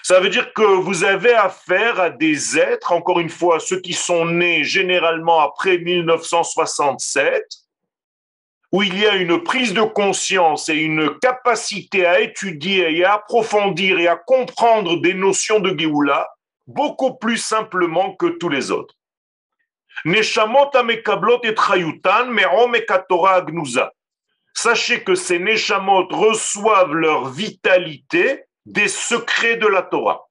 Ça 0.09 0.21
veut 0.21 0.29
dire 0.29 0.53
que 0.53 0.63
vous 0.63 1.03
avez 1.03 1.35
affaire 1.35 1.99
à 1.99 2.11
des 2.11 2.57
êtres, 2.57 2.93
encore 2.93 3.19
une 3.19 3.29
fois, 3.29 3.59
ceux 3.59 3.81
qui 3.81 3.93
sont 3.93 4.25
nés 4.25 4.63
généralement 4.63 5.41
après 5.41 5.79
1967, 5.79 7.45
où 8.71 8.85
il 8.85 8.97
y 8.97 9.05
a 9.05 9.17
une 9.17 9.43
prise 9.43 9.75
de 9.75 9.83
conscience 9.83 10.69
et 10.69 10.77
une 10.77 11.19
capacité 11.19 12.07
à 12.07 12.21
étudier 12.21 12.97
et 12.97 13.05
à 13.05 13.15
approfondir 13.15 13.99
et 13.99 14.07
à 14.07 14.15
comprendre 14.15 15.01
des 15.01 15.13
notions 15.13 15.59
de 15.59 15.77
Géoula 15.77 16.29
beaucoup 16.69 17.17
plus 17.17 17.39
simplement 17.39 18.15
que 18.15 18.27
tous 18.27 18.49
les 18.49 18.71
autres. 18.71 18.95
Sachez 24.55 25.03
que 25.03 25.17
ces 25.17 25.41
Neshamot 25.41 26.07
reçoivent 26.13 26.95
leur 26.95 27.29
vitalité 27.29 28.46
des 28.67 28.89
secrets 28.89 29.57
de 29.57 29.67
la 29.67 29.83
Torah. 29.83 30.23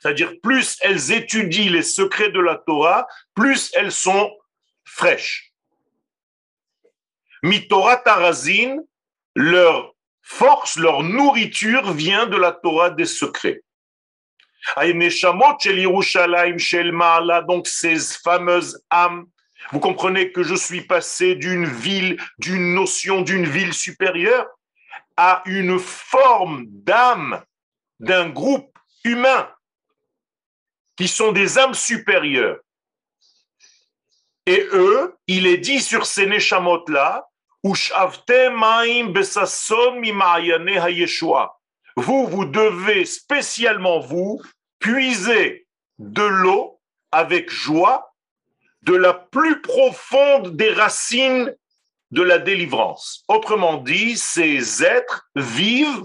C'est-à-dire, 0.00 0.32
plus 0.42 0.78
elles 0.80 1.12
étudient 1.12 1.70
les 1.70 1.82
secrets 1.82 2.30
de 2.30 2.40
la 2.40 2.56
Torah, 2.56 3.06
plus 3.34 3.72
elles 3.74 3.92
sont 3.92 4.30
fraîches. 4.84 5.52
Mitorah 7.42 7.96
Tarazin, 7.96 8.78
leur 9.34 9.94
force, 10.22 10.76
leur 10.76 11.02
nourriture 11.02 11.92
vient 11.92 12.26
de 12.26 12.36
la 12.36 12.52
Torah 12.52 12.90
des 12.90 13.06
secrets. 13.06 13.62
Donc 17.46 17.66
ces 17.66 17.98
fameuses 18.22 18.84
âmes, 18.92 19.26
vous 19.72 19.80
comprenez 19.80 20.32
que 20.32 20.42
je 20.42 20.54
suis 20.54 20.82
passé 20.82 21.34
d'une 21.34 21.64
ville, 21.64 22.20
d'une 22.38 22.74
notion 22.74 23.22
d'une 23.22 23.46
ville 23.46 23.72
supérieure 23.72 24.46
à 25.18 25.42
une 25.46 25.80
forme 25.80 26.66
d'âme 26.68 27.42
d'un 27.98 28.28
groupe 28.28 28.78
humain 29.02 29.50
qui 30.96 31.08
sont 31.08 31.32
des 31.32 31.58
âmes 31.58 31.74
supérieures. 31.74 32.60
Et 34.46 34.64
eux, 34.72 35.16
il 35.26 35.48
est 35.48 35.58
dit 35.58 35.80
sur 35.80 36.06
ces 36.06 36.26
neshamot-là, 36.26 37.28
vous, 41.96 42.26
vous 42.26 42.44
devez 42.44 43.04
spécialement, 43.04 43.98
vous, 43.98 44.40
puiser 44.78 45.66
de 45.98 46.22
l'eau 46.22 46.80
avec 47.10 47.50
joie 47.50 48.14
de 48.82 48.94
la 48.94 49.14
plus 49.14 49.60
profonde 49.62 50.56
des 50.56 50.72
racines 50.72 51.52
de 52.10 52.22
la 52.22 52.38
délivrance. 52.38 53.24
Autrement 53.28 53.76
dit, 53.76 54.16
ces 54.16 54.82
êtres 54.82 55.28
vivent 55.34 56.04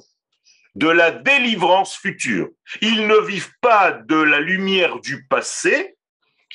de 0.76 0.89
la 0.89 1.12
délivrance 1.12 1.96
future. 1.96 2.50
Ils 2.82 3.08
ne 3.08 3.18
vivent 3.18 3.54
pas 3.62 3.92
de 3.92 4.16
la 4.16 4.39
lumière 4.39 5.00
du 5.00 5.26
passé, 5.28 5.96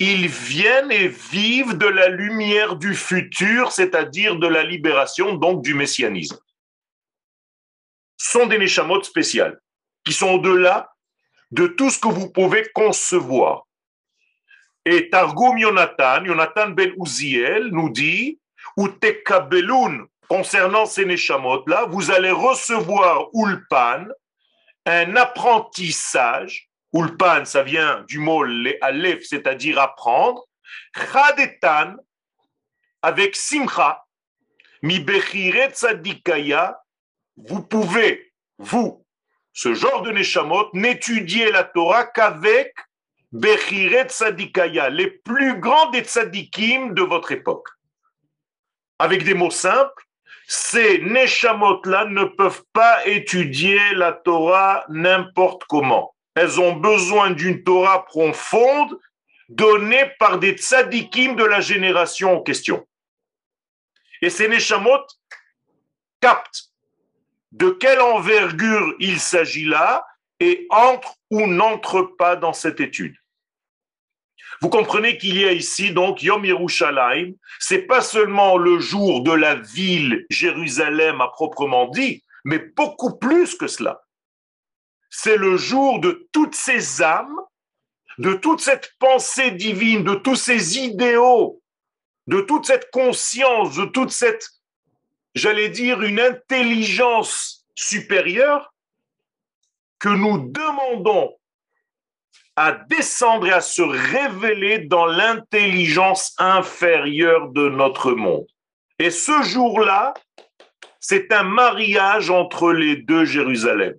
ils 0.00 0.28
viennent 0.28 0.92
et 0.92 1.08
vivent 1.08 1.76
de 1.76 1.86
la 1.86 2.08
lumière 2.08 2.76
du 2.76 2.94
futur, 2.94 3.72
c'est-à-dire 3.72 4.36
de 4.36 4.46
la 4.46 4.62
libération, 4.62 5.34
donc 5.34 5.62
du 5.62 5.74
messianisme. 5.74 6.38
Ce 8.16 8.32
sont 8.32 8.46
des 8.46 8.58
neshamot 8.58 9.02
spéciales, 9.02 9.60
qui 10.04 10.12
sont 10.12 10.30
au-delà 10.30 10.92
de 11.50 11.66
tout 11.66 11.90
ce 11.90 11.98
que 11.98 12.08
vous 12.08 12.30
pouvez 12.30 12.68
concevoir. 12.74 13.66
Et 14.84 15.08
Targum 15.10 15.58
Yonatan, 15.58 16.24
Yonatan 16.24 16.70
ben 16.70 16.92
Uziel, 16.98 17.68
nous 17.68 17.90
dit 17.90 18.38
ou 18.78 18.86
tekabeloun, 18.86 20.06
concernant 20.28 20.86
ces 20.86 21.04
neshamot-là, 21.04 21.86
vous 21.86 22.12
allez 22.12 22.30
recevoir 22.30 23.26
ulpan, 23.34 24.06
un 24.86 25.16
apprentissage. 25.16 26.68
Ulpan, 26.94 27.44
ça 27.44 27.64
vient 27.64 28.04
du 28.06 28.20
mot 28.20 28.44
alef, 28.80 29.24
c'est-à-dire 29.24 29.80
apprendre. 29.80 30.44
Chadetan, 30.94 31.96
avec 33.02 33.34
simcha, 33.34 34.04
mi 34.82 35.04
tzadikaya, 35.04 36.80
vous 37.36 37.62
pouvez, 37.62 38.32
vous, 38.58 39.04
ce 39.52 39.74
genre 39.74 40.02
de 40.02 40.12
neshamot, 40.12 40.70
n'étudier 40.72 41.50
la 41.50 41.64
Torah 41.64 42.06
qu'avec 42.06 42.76
bechiret 43.32 44.08
tzadikaya, 44.08 44.88
les 44.88 45.10
plus 45.10 45.58
grands 45.58 45.90
des 45.90 46.04
tzadikim 46.04 46.94
de 46.94 47.02
votre 47.02 47.32
époque 47.32 47.68
avec 48.98 49.24
des 49.24 49.34
mots 49.34 49.50
simples, 49.50 50.04
ces 50.46 50.98
Neshamot-là 50.98 52.06
ne 52.06 52.24
peuvent 52.24 52.64
pas 52.72 53.06
étudier 53.06 53.78
la 53.94 54.12
Torah 54.12 54.84
n'importe 54.88 55.64
comment. 55.64 56.14
Elles 56.34 56.58
ont 56.60 56.74
besoin 56.74 57.30
d'une 57.30 57.62
Torah 57.62 58.04
profonde 58.06 58.98
donnée 59.48 60.10
par 60.18 60.38
des 60.38 60.52
tzadikim 60.52 61.36
de 61.36 61.44
la 61.44 61.60
génération 61.60 62.38
en 62.38 62.42
question. 62.42 62.86
Et 64.22 64.30
ces 64.30 64.48
Neshamot 64.48 65.04
captent 66.20 66.70
de 67.52 67.70
quelle 67.70 68.00
envergure 68.00 68.94
il 68.98 69.20
s'agit 69.20 69.64
là 69.64 70.06
et 70.40 70.66
entrent 70.70 71.16
ou 71.30 71.46
n'entrent 71.46 72.16
pas 72.16 72.36
dans 72.36 72.52
cette 72.52 72.80
étude. 72.80 73.16
Vous 74.60 74.68
comprenez 74.68 75.18
qu'il 75.18 75.38
y 75.38 75.44
a 75.44 75.52
ici 75.52 75.92
donc 75.92 76.22
Yom 76.22 76.44
Yerushalayim, 76.44 77.34
c'est 77.60 77.82
pas 77.82 78.00
seulement 78.00 78.56
le 78.56 78.78
jour 78.80 79.22
de 79.22 79.32
la 79.32 79.54
ville 79.54 80.26
Jérusalem 80.30 81.20
à 81.20 81.28
proprement 81.28 81.86
dit, 81.88 82.24
mais 82.44 82.58
beaucoup 82.58 83.16
plus 83.16 83.54
que 83.54 83.66
cela. 83.66 84.02
C'est 85.10 85.36
le 85.36 85.56
jour 85.56 86.00
de 86.00 86.28
toutes 86.32 86.54
ces 86.54 87.02
âmes, 87.02 87.40
de 88.18 88.34
toute 88.34 88.60
cette 88.60 88.94
pensée 88.98 89.52
divine, 89.52 90.02
de 90.04 90.14
tous 90.14 90.36
ces 90.36 90.78
idéaux, 90.78 91.62
de 92.26 92.40
toute 92.40 92.66
cette 92.66 92.90
conscience, 92.90 93.76
de 93.76 93.84
toute 93.84 94.10
cette 94.10 94.58
j'allais 95.38 95.68
dire, 95.68 96.02
une 96.02 96.20
intelligence 96.20 97.66
supérieure 97.74 98.74
que 99.98 100.08
nous 100.08 100.50
demandons 100.50 101.37
à 102.58 102.72
descendre 102.72 103.46
et 103.46 103.52
à 103.52 103.60
se 103.60 103.82
révéler 103.82 104.80
dans 104.80 105.06
l'intelligence 105.06 106.34
inférieure 106.38 107.50
de 107.50 107.68
notre 107.68 108.10
monde. 108.10 108.48
Et 108.98 109.10
ce 109.10 109.42
jour-là, 109.42 110.12
c'est 110.98 111.32
un 111.32 111.44
mariage 111.44 112.30
entre 112.30 112.72
les 112.72 112.96
deux 112.96 113.24
Jérusalem. 113.24 113.94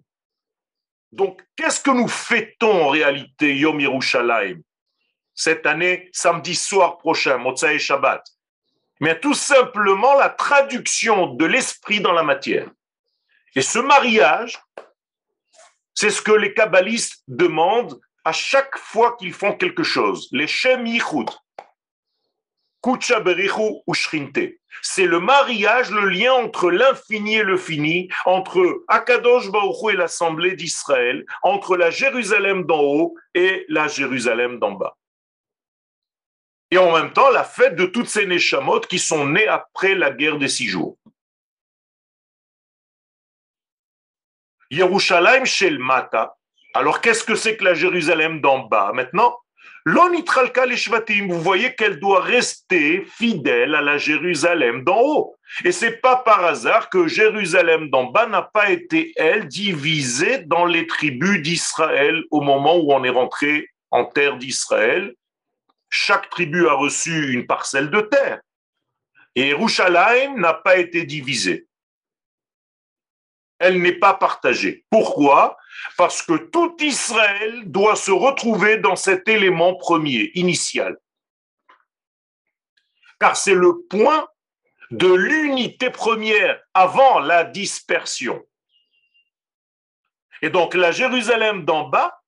Donc, 1.13 1.41
qu'est-ce 1.55 1.79
que 1.79 1.91
nous 1.91 2.09
fêtons 2.09 2.83
en 2.83 2.89
réalité, 2.89 3.55
Yom 3.55 3.79
Yerushalayim, 3.79 4.59
cette 5.33 5.65
année, 5.65 6.09
samedi 6.11 6.53
soir 6.53 6.97
prochain, 6.97 7.37
Motsai 7.37 7.79
Shabbat? 7.79 8.25
Mais 8.99 9.17
tout 9.21 9.33
simplement 9.33 10.15
la 10.15 10.27
traduction 10.27 11.27
de 11.27 11.45
l'esprit 11.45 12.01
dans 12.01 12.11
la 12.11 12.23
matière. 12.23 12.69
Et 13.55 13.61
ce 13.61 13.79
mariage, 13.79 14.59
c'est 15.93 16.09
ce 16.09 16.21
que 16.21 16.33
les 16.33 16.53
kabbalistes 16.53 17.23
demandent 17.29 17.97
à 18.25 18.31
chaque 18.31 18.77
fois 18.77 19.15
qu'ils 19.17 19.33
font 19.33 19.53
quelque 19.53 19.83
chose. 19.83 20.27
Les 20.31 20.47
Shem 20.47 20.85
Yichud, 20.85 21.29
C'est 24.81 25.05
le 25.05 25.19
mariage, 25.19 25.91
le 25.91 26.07
lien 26.07 26.33
entre 26.33 26.71
l'infini 26.71 27.35
et 27.35 27.43
le 27.43 27.57
fini, 27.57 28.09
entre 28.25 28.83
Akadosh 28.87 29.51
Baruch 29.51 29.93
et 29.93 29.97
l'assemblée 29.97 30.55
d'Israël, 30.55 31.25
entre 31.43 31.75
la 31.75 31.89
Jérusalem 31.89 32.65
d'en 32.65 32.81
haut 32.81 33.15
et 33.33 33.65
la 33.67 33.87
Jérusalem 33.87 34.59
d'en 34.59 34.71
bas. 34.71 34.95
Et 36.71 36.77
en 36.77 36.93
même 36.93 37.13
temps, 37.13 37.31
la 37.31 37.43
fête 37.43 37.75
de 37.75 37.85
toutes 37.85 38.09
ces 38.09 38.27
Neshamot 38.27 38.81
qui 38.81 38.99
sont 38.99 39.25
nées 39.25 39.47
après 39.47 39.95
la 39.95 40.11
guerre 40.11 40.37
des 40.37 40.47
six 40.47 40.67
jours. 40.67 40.97
Yerushalayim 44.69 45.45
Shel 45.45 45.79
Mata. 45.79 46.35
Alors, 46.73 47.01
qu'est-ce 47.01 47.23
que 47.23 47.35
c'est 47.35 47.57
que 47.57 47.63
la 47.63 47.73
Jérusalem 47.73 48.41
d'en 48.41 48.59
bas 48.59 48.91
maintenant? 48.93 49.35
Vous 49.85 51.41
voyez 51.41 51.73
qu'elle 51.73 51.99
doit 51.99 52.21
rester 52.21 53.05
fidèle 53.17 53.73
à 53.75 53.81
la 53.81 53.97
Jérusalem 53.97 54.83
d'en 54.83 54.99
haut. 54.99 55.35
Et 55.65 55.71
c'est 55.71 55.99
pas 56.01 56.17
par 56.17 56.45
hasard 56.45 56.89
que 56.89 57.07
Jérusalem 57.07 57.89
d'en 57.89 58.05
bas 58.11 58.27
n'a 58.27 58.43
pas 58.43 58.69
été, 58.69 59.13
elle, 59.15 59.47
divisée 59.47 60.39
dans 60.45 60.65
les 60.65 60.85
tribus 60.85 61.41
d'Israël 61.41 62.23
au 62.29 62.41
moment 62.41 62.77
où 62.77 62.91
on 62.91 63.03
est 63.03 63.09
rentré 63.09 63.69
en 63.89 64.05
terre 64.05 64.37
d'Israël. 64.37 65.15
Chaque 65.89 66.29
tribu 66.29 66.67
a 66.67 66.73
reçu 66.73 67.33
une 67.33 67.47
parcelle 67.47 67.89
de 67.89 68.01
terre. 68.01 68.41
Et 69.35 69.47
Yerushalayim 69.47 70.39
n'a 70.39 70.53
pas 70.53 70.77
été 70.77 71.03
divisée 71.03 71.68
elle 73.59 73.81
n'est 73.81 73.99
pas 73.99 74.13
partagée. 74.13 74.85
Pourquoi? 74.89 75.57
Parce 75.97 76.21
que 76.21 76.33
tout 76.33 76.75
Israël 76.79 77.63
doit 77.65 77.95
se 77.95 78.11
retrouver 78.11 78.77
dans 78.77 78.95
cet 78.95 79.27
élément 79.27 79.75
premier, 79.75 80.31
initial. 80.33 80.97
Car 83.19 83.35
c'est 83.35 83.53
le 83.53 83.81
point 83.89 84.27
de 84.91 85.13
l'unité 85.13 85.89
première 85.89 86.59
avant 86.73 87.19
la 87.19 87.43
dispersion. 87.43 88.41
Et 90.41 90.49
donc 90.49 90.73
la 90.73 90.91
Jérusalem 90.91 91.65
d'en 91.65 91.89
bas, 91.89 92.21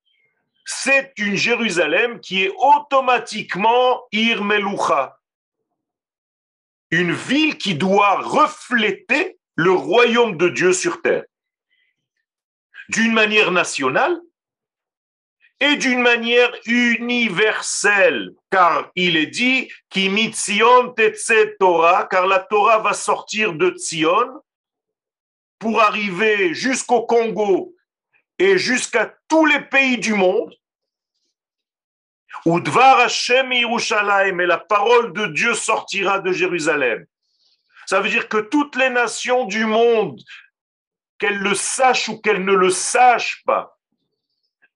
c'est 0.66 1.14
une 1.18 1.36
Jérusalem 1.36 2.20
qui 2.20 2.44
est 2.44 2.54
automatiquement 2.58 4.04
Irmelucha, 4.12 5.18
une 6.92 7.14
ville 7.14 7.58
qui 7.58 7.74
doit 7.74 8.20
refléter 8.20 9.40
le 9.56 9.72
royaume 9.72 10.38
de 10.38 10.50
Dieu 10.50 10.74
sur 10.74 11.02
terre, 11.02 11.26
d'une 12.90 13.14
manière 13.14 13.52
nationale 13.52 14.20
et 15.60 15.76
d'une 15.76 16.02
manière 16.02 16.52
universelle, 16.66 18.32
car 18.50 18.92
il 18.96 19.16
est 19.16 19.28
dit 19.28 19.72
Torah, 21.60 22.08
car 22.10 22.26
la 22.26 22.40
Torah 22.40 22.80
va 22.80 22.94
sortir 22.94 23.54
de 23.54 23.70
Tzion 23.70 24.42
pour 25.60 25.80
arriver 25.82 26.56
jusqu'au 26.56 27.04
Congo 27.04 27.76
et 28.40 28.58
jusqu'à 28.58 29.14
tous 29.28 29.46
les 29.46 29.62
pays 29.62 30.00
du 30.00 30.16
monde. 30.16 30.54
Udvar 32.46 33.00
Hashem 33.02 33.52
Yerushalayim, 33.52 34.40
et 34.40 34.48
la 34.48 34.58
parole 34.58 35.14
de 35.14 35.28
Dieu 35.28 35.54
sortira 35.54 36.20
de 36.20 36.32
Jérusalem. 36.32 37.06
Ça 37.92 38.00
veut 38.00 38.08
dire 38.08 38.30
que 38.30 38.38
toutes 38.38 38.78
les 38.78 38.90
nations 38.90 39.44
du 39.44 39.66
monde, 39.66 40.22
qu'elles 41.20 41.40
le 41.40 41.54
sachent 41.54 42.08
ou 42.08 42.22
qu'elles 42.22 42.46
ne 42.46 42.54
le 42.54 42.70
sachent 42.70 43.44
pas, 43.46 43.78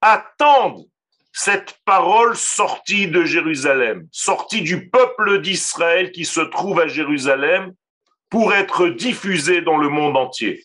attendent 0.02 0.84
cette 1.32 1.78
parole 1.86 2.36
sortie 2.36 3.08
de 3.08 3.24
Jérusalem, 3.24 4.06
sortie 4.12 4.60
du 4.60 4.90
peuple 4.90 5.40
d'Israël 5.40 6.12
qui 6.12 6.26
se 6.26 6.42
trouve 6.42 6.78
à 6.78 6.88
Jérusalem 6.88 7.72
pour 8.28 8.52
être 8.52 8.88
diffusée 8.88 9.62
dans 9.62 9.78
le 9.78 9.88
monde 9.88 10.18
entier. 10.18 10.62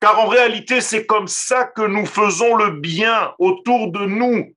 Car 0.00 0.20
en 0.20 0.28
réalité, 0.28 0.80
c'est 0.80 1.04
comme 1.04 1.26
ça 1.26 1.64
que 1.64 1.82
nous 1.82 2.06
faisons 2.06 2.54
le 2.54 2.70
bien 2.70 3.34
autour 3.40 3.90
de 3.90 4.06
nous, 4.06 4.54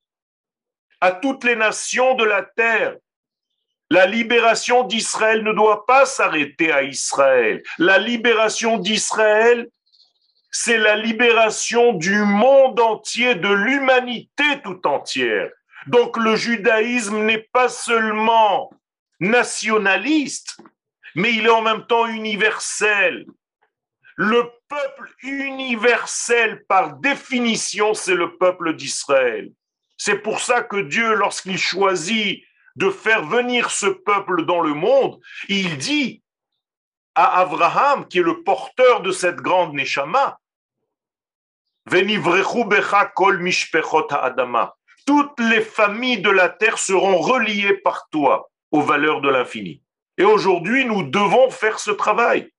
à 1.01 1.11
toutes 1.11 1.43
les 1.43 1.55
nations 1.55 2.13
de 2.13 2.23
la 2.23 2.43
terre. 2.43 2.97
La 3.91 4.07
libération 4.07 4.83
d'Israël 4.83 5.43
ne 5.43 5.53
doit 5.53 5.85
pas 5.85 6.05
s'arrêter 6.05 6.71
à 6.71 6.83
Israël. 6.83 7.61
La 7.77 7.99
libération 7.99 8.77
d'Israël, 8.77 9.67
c'est 10.51 10.77
la 10.77 10.95
libération 10.95 11.93
du 11.93 12.17
monde 12.17 12.79
entier, 12.79 13.35
de 13.35 13.49
l'humanité 13.49 14.43
tout 14.63 14.79
entière. 14.87 15.49
Donc 15.87 16.17
le 16.17 16.35
judaïsme 16.35 17.19
n'est 17.25 17.47
pas 17.53 17.69
seulement 17.69 18.71
nationaliste, 19.19 20.57
mais 21.13 21.33
il 21.33 21.45
est 21.45 21.49
en 21.49 21.61
même 21.61 21.85
temps 21.85 22.07
universel. 22.07 23.25
Le 24.15 24.49
peuple 24.67 25.13
universel, 25.21 26.65
par 26.67 26.95
définition, 26.95 27.93
c'est 27.93 28.15
le 28.15 28.37
peuple 28.37 28.75
d'Israël. 28.75 29.51
C'est 29.97 30.19
pour 30.19 30.39
ça 30.39 30.63
que 30.63 30.77
Dieu, 30.77 31.13
lorsqu'il 31.13 31.57
choisit 31.57 32.43
de 32.75 32.89
faire 32.89 33.25
venir 33.25 33.71
ce 33.71 33.87
peuple 33.87 34.45
dans 34.45 34.61
le 34.61 34.73
monde, 34.73 35.19
il 35.47 35.77
dit 35.77 36.21
à 37.15 37.39
Abraham, 37.39 38.07
qui 38.07 38.19
est 38.19 38.23
le 38.23 38.43
porteur 38.43 39.01
de 39.01 39.11
cette 39.11 39.37
grande 39.37 39.73
Neshama, 39.73 40.37
toutes 45.05 45.39
les 45.39 45.61
familles 45.61 46.21
de 46.21 46.29
la 46.29 46.49
terre 46.49 46.77
seront 46.77 47.19
reliées 47.19 47.77
par 47.77 48.09
toi 48.09 48.49
aux 48.71 48.81
valeurs 48.81 49.21
de 49.21 49.29
l'infini. 49.29 49.81
Et 50.17 50.23
aujourd'hui, 50.23 50.85
nous 50.85 51.03
devons 51.03 51.49
faire 51.49 51.79
ce 51.79 51.91
travail 51.91 52.51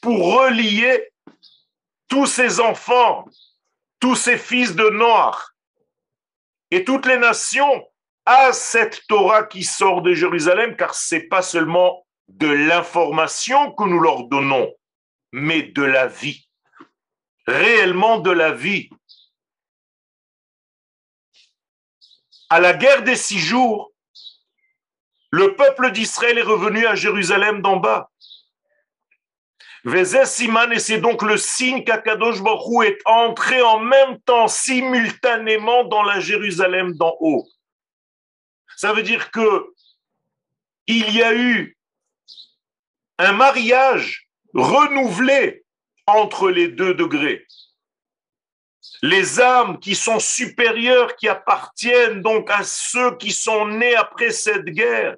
pour 0.00 0.34
relier 0.34 1.12
tous 2.08 2.26
ces 2.26 2.60
enfants, 2.60 3.26
tous 4.00 4.16
ces 4.16 4.38
fils 4.38 4.74
de 4.74 4.88
Noir 4.90 5.54
et 6.70 6.84
toutes 6.84 7.06
les 7.06 7.18
nations 7.18 7.86
à 8.26 8.52
cette 8.52 9.06
Torah 9.08 9.44
qui 9.44 9.64
sort 9.64 10.02
de 10.02 10.14
Jérusalem, 10.14 10.76
car 10.76 10.94
c'est 10.94 11.28
pas 11.28 11.42
seulement 11.42 12.06
de 12.28 12.48
l'information 12.48 13.72
que 13.72 13.84
nous 13.84 14.00
leur 14.00 14.24
donnons, 14.24 14.72
mais 15.32 15.62
de 15.62 15.82
la 15.82 16.06
vie, 16.06 16.48
réellement 17.46 18.18
de 18.18 18.30
la 18.30 18.52
vie. 18.52 18.88
À 22.48 22.60
la 22.60 22.74
guerre 22.74 23.02
des 23.02 23.16
six 23.16 23.38
jours, 23.38 23.92
le 25.30 25.56
peuple 25.56 25.90
d'Israël 25.92 26.38
est 26.38 26.42
revenu 26.42 26.86
à 26.86 26.94
Jérusalem 26.94 27.62
d'en 27.62 27.76
bas. 27.76 28.10
Siman, 30.24 30.72
et 30.72 30.78
c'est 30.78 31.00
donc 31.00 31.22
le 31.22 31.36
signe 31.36 31.82
qu'Akadosh 31.82 32.40
Baruch 32.40 32.86
est 32.86 32.98
entré 33.04 33.62
en 33.62 33.80
même 33.80 34.20
temps, 34.20 34.46
simultanément, 34.46 35.84
dans 35.84 36.02
la 36.02 36.20
Jérusalem 36.20 36.92
d'en 36.92 37.16
haut. 37.20 37.48
Ça 38.82 38.92
veut 38.92 39.04
dire 39.04 39.30
que 39.30 39.72
il 40.88 41.14
y 41.14 41.22
a 41.22 41.32
eu 41.36 41.78
un 43.16 43.30
mariage 43.30 44.28
renouvelé 44.54 45.64
entre 46.08 46.50
les 46.50 46.66
deux 46.66 46.92
degrés. 46.92 47.46
Les 49.00 49.40
âmes 49.40 49.78
qui 49.78 49.94
sont 49.94 50.18
supérieures, 50.18 51.14
qui 51.14 51.28
appartiennent 51.28 52.22
donc 52.22 52.50
à 52.50 52.64
ceux 52.64 53.16
qui 53.18 53.30
sont 53.30 53.68
nés 53.68 53.94
après 53.94 54.32
cette 54.32 54.64
guerre, 54.64 55.14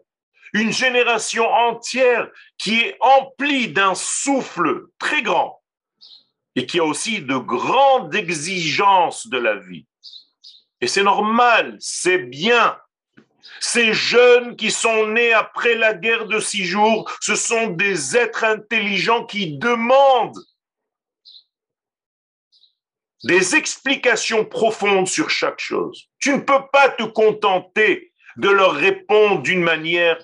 une 0.53 0.71
génération 0.71 1.51
entière 1.51 2.29
qui 2.59 2.81
est 2.81 2.99
emplie 3.01 3.69
d'un 3.69 3.95
souffle 3.95 4.89
très 4.99 5.23
grand 5.23 5.63
et 6.55 6.67
qui 6.67 6.81
a 6.81 6.85
aussi 6.85 7.23
de 7.23 7.39
grandes 7.39 8.15
exigences 8.15 9.27
de 9.27 9.39
la 9.39 9.57
vie. 9.57 9.87
Et 10.83 10.87
c'est 10.87 11.03
normal, 11.03 11.79
c'est 11.81 12.19
bien 12.19 12.79
Ces 13.61 13.93
jeunes 13.93 14.57
qui 14.57 14.71
sont 14.71 15.09
nés 15.09 15.33
après 15.33 15.75
la 15.75 15.95
guerre 15.95 16.27
de 16.27 16.39
six 16.39 16.65
jours, 16.65 17.11
ce 17.21 17.35
sont 17.35 17.69
des 17.69 18.17
êtres 18.17 18.45
intelligents 18.45 19.25
qui 19.25 19.59
demandent 19.59 20.39
des 23.25 23.57
explications 23.57 24.45
profondes 24.45 25.09
sur 25.09 25.31
chaque 25.31 25.61
chose. 25.61 26.09
Tu 26.19 26.31
ne 26.31 26.41
peux 26.41 26.67
pas 26.73 26.91
te 26.91 27.05
contenter 27.05 28.13
de 28.37 28.49
leur 28.49 28.73
répondre 28.75 29.43
d'une 29.43 29.63
manière 29.63 30.23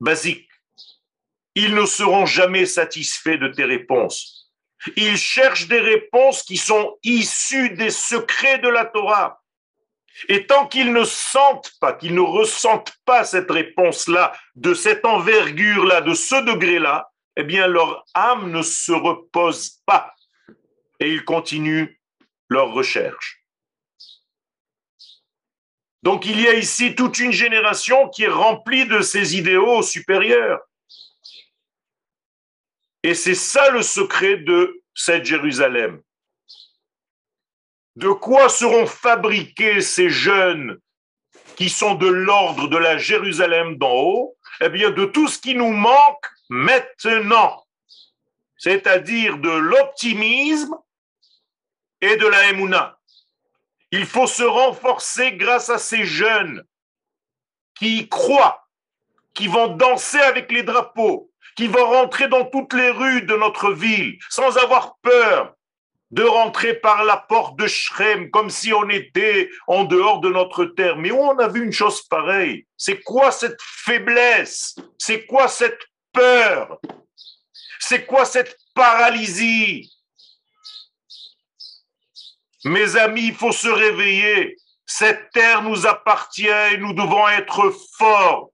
basique. 0.00 0.48
Ils 1.54 1.74
ne 1.74 1.84
seront 1.86 2.24
jamais 2.24 2.66
satisfaits 2.66 3.38
de 3.38 3.48
tes 3.48 3.64
réponses. 3.64 4.52
Ils 4.96 5.16
cherchent 5.16 5.68
des 5.68 5.80
réponses 5.80 6.42
qui 6.42 6.56
sont 6.56 6.96
issues 7.02 7.70
des 7.70 7.90
secrets 7.90 8.58
de 8.58 8.68
la 8.68 8.84
Torah. 8.84 9.37
Et 10.28 10.46
tant 10.46 10.66
qu'ils 10.66 10.92
ne 10.92 11.04
sentent 11.04 11.72
pas, 11.80 11.92
qu'ils 11.92 12.14
ne 12.14 12.20
ressentent 12.20 12.94
pas 13.04 13.24
cette 13.24 13.50
réponse-là, 13.50 14.32
de 14.56 14.74
cette 14.74 15.04
envergure-là, 15.04 16.00
de 16.00 16.14
ce 16.14 16.34
degré-là, 16.44 17.10
eh 17.36 17.44
bien 17.44 17.68
leur 17.68 18.04
âme 18.14 18.50
ne 18.50 18.62
se 18.62 18.92
repose 18.92 19.80
pas. 19.86 20.14
Et 20.98 21.12
ils 21.12 21.24
continuent 21.24 21.96
leur 22.48 22.72
recherche. 22.72 23.44
Donc 26.02 26.26
il 26.26 26.40
y 26.40 26.48
a 26.48 26.54
ici 26.54 26.94
toute 26.94 27.18
une 27.18 27.32
génération 27.32 28.08
qui 28.08 28.24
est 28.24 28.28
remplie 28.28 28.86
de 28.86 29.00
ces 29.00 29.36
idéaux 29.36 29.82
supérieurs. 29.82 30.60
Et 33.02 33.14
c'est 33.14 33.34
ça 33.34 33.70
le 33.70 33.82
secret 33.82 34.38
de 34.38 34.82
cette 34.94 35.24
Jérusalem. 35.24 36.02
De 37.98 38.10
quoi 38.10 38.48
seront 38.48 38.86
fabriqués 38.86 39.80
ces 39.80 40.08
jeunes 40.08 40.78
qui 41.56 41.68
sont 41.68 41.96
de 41.96 42.06
l'ordre 42.06 42.68
de 42.68 42.76
la 42.76 42.96
Jérusalem 42.96 43.76
d'en 43.76 43.92
haut? 43.92 44.36
Eh 44.60 44.68
bien, 44.68 44.90
de 44.90 45.04
tout 45.04 45.26
ce 45.26 45.40
qui 45.40 45.56
nous 45.56 45.72
manque 45.72 46.26
maintenant, 46.48 47.66
c'est-à-dire 48.56 49.38
de 49.38 49.50
l'optimisme 49.50 50.76
et 52.00 52.16
de 52.16 52.26
la 52.28 52.50
Emouna. 52.50 53.00
Il 53.90 54.06
faut 54.06 54.28
se 54.28 54.44
renforcer 54.44 55.32
grâce 55.32 55.68
à 55.68 55.78
ces 55.78 56.04
jeunes 56.04 56.62
qui 57.74 57.98
y 57.98 58.08
croient, 58.08 58.68
qui 59.34 59.48
vont 59.48 59.74
danser 59.74 60.20
avec 60.20 60.52
les 60.52 60.62
drapeaux, 60.62 61.32
qui 61.56 61.66
vont 61.66 61.88
rentrer 61.88 62.28
dans 62.28 62.44
toutes 62.44 62.74
les 62.74 62.90
rues 62.90 63.22
de 63.22 63.34
notre 63.34 63.72
ville 63.72 64.20
sans 64.30 64.56
avoir 64.56 64.98
peur 65.02 65.57
de 66.10 66.22
rentrer 66.22 66.74
par 66.74 67.04
la 67.04 67.16
porte 67.16 67.58
de 67.58 67.66
Shrem 67.66 68.30
comme 68.30 68.50
si 68.50 68.72
on 68.72 68.88
était 68.88 69.50
en 69.66 69.84
dehors 69.84 70.20
de 70.20 70.30
notre 70.30 70.64
terre. 70.64 70.96
Mais 70.96 71.10
où 71.10 71.18
on 71.18 71.38
a 71.38 71.48
vu 71.48 71.64
une 71.64 71.72
chose 71.72 72.02
pareille? 72.02 72.66
C'est 72.76 73.00
quoi 73.02 73.30
cette 73.30 73.60
faiblesse? 73.60 74.76
C'est 74.98 75.26
quoi 75.26 75.48
cette 75.48 75.80
peur? 76.12 76.78
C'est 77.78 78.06
quoi 78.06 78.24
cette 78.24 78.56
paralysie? 78.74 79.92
Mes 82.64 82.96
amis, 82.96 83.28
il 83.28 83.34
faut 83.34 83.52
se 83.52 83.68
réveiller. 83.68 84.56
Cette 84.86 85.30
terre 85.30 85.62
nous 85.62 85.86
appartient 85.86 86.48
et 86.48 86.78
nous 86.78 86.94
devons 86.94 87.28
être 87.28 87.70
forts. 87.96 88.50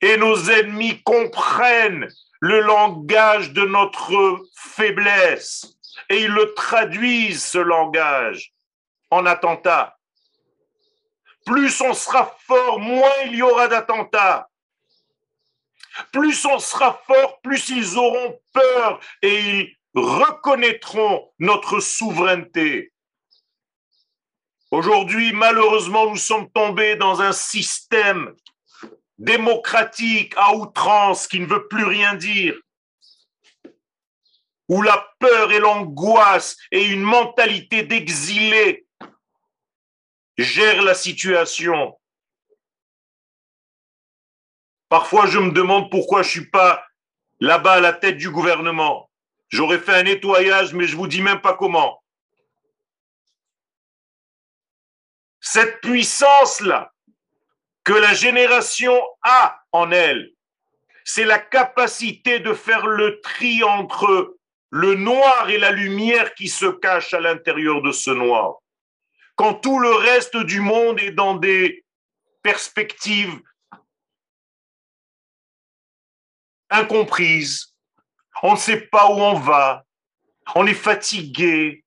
Et 0.00 0.16
nos 0.16 0.50
ennemis 0.50 1.00
comprennent 1.04 2.08
le 2.40 2.60
langage 2.60 3.52
de 3.52 3.62
notre 3.62 4.40
faiblesse 4.56 5.76
et 6.08 6.22
ils 6.22 6.30
le 6.30 6.54
traduisent, 6.54 7.44
ce 7.44 7.58
langage, 7.58 8.52
en 9.10 9.26
attentat. 9.26 9.96
Plus 11.44 11.80
on 11.80 11.92
sera 11.92 12.36
fort, 12.46 12.78
moins 12.78 13.10
il 13.26 13.36
y 13.36 13.42
aura 13.42 13.68
d'attentats. 13.68 14.48
Plus 16.12 16.44
on 16.46 16.58
sera 16.58 17.00
fort, 17.06 17.40
plus 17.42 17.68
ils 17.68 17.98
auront 17.98 18.40
peur 18.52 19.00
et 19.20 19.38
ils 19.38 19.76
reconnaîtront 19.94 21.30
notre 21.38 21.80
souveraineté. 21.80 22.92
Aujourd'hui, 24.70 25.32
malheureusement, 25.34 26.08
nous 26.08 26.16
sommes 26.16 26.50
tombés 26.50 26.96
dans 26.96 27.20
un 27.20 27.32
système 27.32 28.34
démocratique 29.18 30.32
à 30.36 30.54
outrance 30.54 31.26
qui 31.26 31.40
ne 31.40 31.46
veut 31.46 31.68
plus 31.68 31.84
rien 31.84 32.14
dire, 32.14 32.54
où 34.68 34.82
la 34.82 35.06
peur 35.18 35.52
et 35.52 35.58
l'angoisse 35.58 36.56
et 36.70 36.84
une 36.84 37.02
mentalité 37.02 37.82
d'exilé 37.82 38.86
gèrent 40.38 40.82
la 40.82 40.94
situation. 40.94 41.98
Parfois, 44.88 45.26
je 45.26 45.38
me 45.38 45.52
demande 45.52 45.90
pourquoi 45.90 46.22
je 46.22 46.30
suis 46.30 46.50
pas 46.50 46.84
là-bas 47.40 47.74
à 47.74 47.80
la 47.80 47.92
tête 47.92 48.18
du 48.18 48.30
gouvernement. 48.30 49.10
J'aurais 49.48 49.78
fait 49.78 49.94
un 49.94 50.02
nettoyage, 50.04 50.74
mais 50.74 50.86
je 50.86 50.96
vous 50.96 51.06
dis 51.06 51.22
même 51.22 51.40
pas 51.40 51.54
comment. 51.54 52.02
cette 55.42 55.80
puissance-là 55.80 56.94
que 57.84 57.92
la 57.92 58.14
génération 58.14 58.98
a 59.22 59.60
en 59.72 59.90
elle, 59.90 60.30
c'est 61.04 61.24
la 61.24 61.40
capacité 61.40 62.38
de 62.38 62.54
faire 62.54 62.86
le 62.86 63.20
tri 63.20 63.62
entre 63.64 64.36
le 64.72 64.94
noir 64.94 65.50
et 65.50 65.58
la 65.58 65.70
lumière 65.70 66.34
qui 66.34 66.48
se 66.48 66.64
cache 66.64 67.12
à 67.12 67.20
l'intérieur 67.20 67.82
de 67.82 67.92
ce 67.92 68.10
noir. 68.10 68.56
Quand 69.36 69.54
tout 69.54 69.78
le 69.78 69.94
reste 69.94 70.36
du 70.38 70.60
monde 70.60 70.98
est 70.98 71.12
dans 71.12 71.36
des 71.36 71.84
perspectives 72.42 73.38
incomprises, 76.70 77.74
on 78.42 78.52
ne 78.52 78.58
sait 78.58 78.80
pas 78.80 79.10
où 79.10 79.20
on 79.20 79.34
va, 79.34 79.84
on 80.54 80.66
est 80.66 80.74
fatigué, 80.74 81.84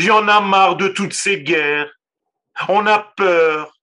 J'en 0.00 0.22
ai 0.22 0.40
marre 0.48 0.76
de 0.76 0.88
toutes 0.88 1.12
ces 1.12 1.42
guerres. 1.42 1.92
On 2.68 2.86
a 2.86 3.00
peur. 3.00 3.78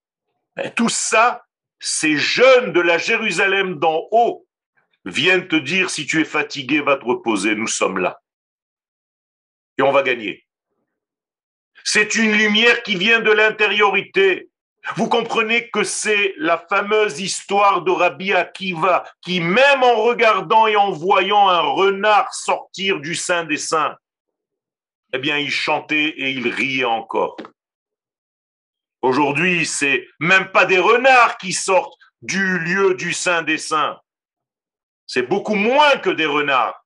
tout 0.75 0.89
ça, 0.89 1.45
ces 1.79 2.17
jeunes 2.17 2.73
de 2.73 2.81
la 2.81 2.97
Jérusalem 2.97 3.77
d'en 3.77 4.01
haut 4.09 4.46
viennent 5.09 5.47
te 5.47 5.55
dire 5.55 5.89
si 5.89 6.05
tu 6.05 6.21
es 6.21 6.25
fatigué, 6.25 6.81
va 6.81 6.97
te 6.97 7.05
reposer, 7.05 7.55
nous 7.55 7.67
sommes 7.67 7.97
là. 7.97 8.19
Et 9.77 9.81
on 9.81 9.91
va 9.91 10.03
gagner. 10.03 10.45
C'est 11.83 12.15
une 12.15 12.33
lumière 12.33 12.83
qui 12.83 12.95
vient 12.95 13.19
de 13.19 13.31
l'intériorité. 13.31 14.49
Vous 14.95 15.09
comprenez 15.09 15.69
que 15.69 15.83
c'est 15.83 16.33
la 16.37 16.57
fameuse 16.57 17.19
histoire 17.19 17.81
de 17.81 17.91
Rabbi 17.91 18.33
Akiva 18.33 19.05
qui, 19.21 19.39
même 19.39 19.83
en 19.83 19.95
regardant 20.03 20.67
et 20.67 20.75
en 20.75 20.91
voyant 20.91 21.49
un 21.49 21.61
renard 21.61 22.33
sortir 22.33 22.99
du 22.99 23.15
sein 23.15 23.43
des 23.43 23.57
saints, 23.57 23.95
eh 25.13 25.19
bien, 25.19 25.37
il 25.37 25.51
chantait 25.51 26.13
et 26.17 26.31
il 26.31 26.49
riait 26.49 26.85
encore. 26.85 27.37
Aujourd'hui, 29.01 29.65
c'est 29.65 30.07
même 30.19 30.51
pas 30.51 30.65
des 30.65 30.79
renards 30.79 31.37
qui 31.37 31.53
sortent 31.53 31.97
du 32.21 32.59
lieu 32.59 32.95
du 32.95 33.13
Saint 33.13 33.43
des 33.43 33.57
Saints. 33.57 33.99
C'est 35.07 35.23
beaucoup 35.23 35.55
moins 35.55 35.97
que 35.97 36.09
des 36.09 36.25
renards. 36.25 36.85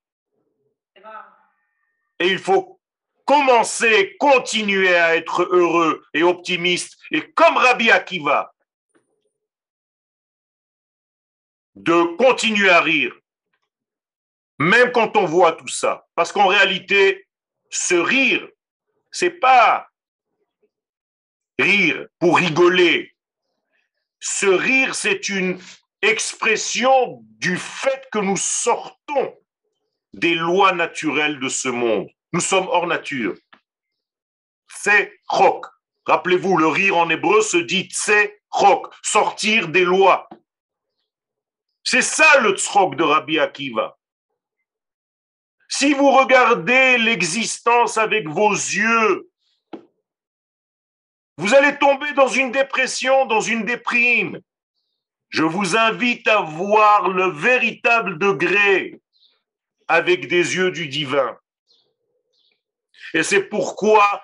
Et 2.20 2.28
il 2.28 2.38
faut 2.38 2.80
commencer, 3.26 4.16
continuer 4.20 4.96
à 4.96 5.16
être 5.16 5.44
heureux 5.44 6.06
et 6.14 6.22
optimiste. 6.22 7.00
Et 7.10 7.32
comme 7.32 7.58
Rabbi 7.58 7.90
Akiva, 7.90 8.54
de 11.76 12.16
continuer 12.18 12.70
à 12.70 12.82
rire, 12.82 13.16
même 14.60 14.92
quand 14.92 15.18
on 15.18 15.26
voit 15.26 15.54
tout 15.54 15.68
ça. 15.68 16.06
Parce 16.14 16.32
qu'en 16.32 16.48
réalité, 16.48 17.28
ce 17.72 17.96
rire, 17.96 18.48
c'est 19.10 19.32
pas 19.32 19.90
rire 21.58 22.06
pour 22.20 22.38
rigoler. 22.38 23.16
Ce 24.20 24.46
rire, 24.46 24.94
c'est 24.94 25.30
une 25.30 25.60
expression 26.02 27.24
du 27.38 27.58
fait 27.58 28.08
que 28.12 28.20
nous 28.20 28.38
sortons 28.38 29.38
des 30.14 30.36
lois 30.36 30.74
naturelles 30.74 31.40
de 31.40 31.50
ce 31.50 31.70
monde. 31.70 32.10
Nous 32.34 32.40
sommes 32.40 32.68
hors 32.68 32.88
nature. 32.88 33.36
C'est 34.68 35.20
rock. 35.28 35.66
Rappelez-vous, 36.06 36.58
le 36.58 36.68
rire 36.68 36.98
en 36.98 37.10
hébreu 37.10 37.42
se 37.42 37.58
dit 37.58 37.88
c'est 37.92 38.42
rock, 38.50 38.94
sortir 39.04 39.68
des 39.68 39.84
lois. 39.84 40.28
C'est 41.84 42.02
ça 42.02 42.40
le 42.40 42.52
tzrok 42.52 42.96
de 42.96 43.04
Rabbi 43.04 43.40
Akiva. 43.40 43.98
Si 45.70 45.94
vous 45.94 46.12
regardez 46.12 46.98
l'existence 46.98 47.98
avec 47.98 48.28
vos 48.28 48.52
yeux, 48.52 49.30
vous 51.38 51.54
allez 51.56 51.78
tomber 51.78 52.12
dans 52.14 52.28
une 52.28 52.52
dépression, 52.52 53.26
dans 53.26 53.42
une 53.42 53.66
déprime. 53.66 54.42
Je 55.32 55.44
vous 55.44 55.76
invite 55.76 56.28
à 56.28 56.42
voir 56.42 57.10
le 57.10 57.32
véritable 57.32 58.20
degré 58.20 59.02
avec 59.88 60.28
des 60.28 60.56
yeux 60.56 60.72
du 60.72 60.88
divin. 60.88 61.38
Et 63.14 63.24
c'est 63.24 63.44
pourquoi 63.44 64.22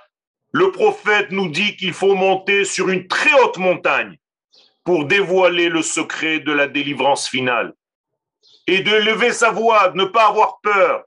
le 0.52 0.72
prophète 0.72 1.32
nous 1.32 1.50
dit 1.50 1.76
qu'il 1.76 1.94
faut 1.94 2.16
monter 2.16 2.64
sur 2.64 2.90
une 2.90 3.08
très 3.08 3.34
haute 3.42 3.58
montagne. 3.58 4.18
pour 4.88 5.04
dévoiler 5.04 5.68
le 5.68 5.82
secret 5.82 6.40
de 6.40 6.54
la 6.54 6.66
délivrance 6.66 7.28
finale 7.28 7.74
et 8.68 8.80
de 8.80 8.96
lever 8.96 9.34
sa 9.34 9.52
voix, 9.52 9.90
de 9.90 9.98
ne 9.98 10.06
pas 10.06 10.28
avoir 10.28 10.62
peur. 10.62 11.04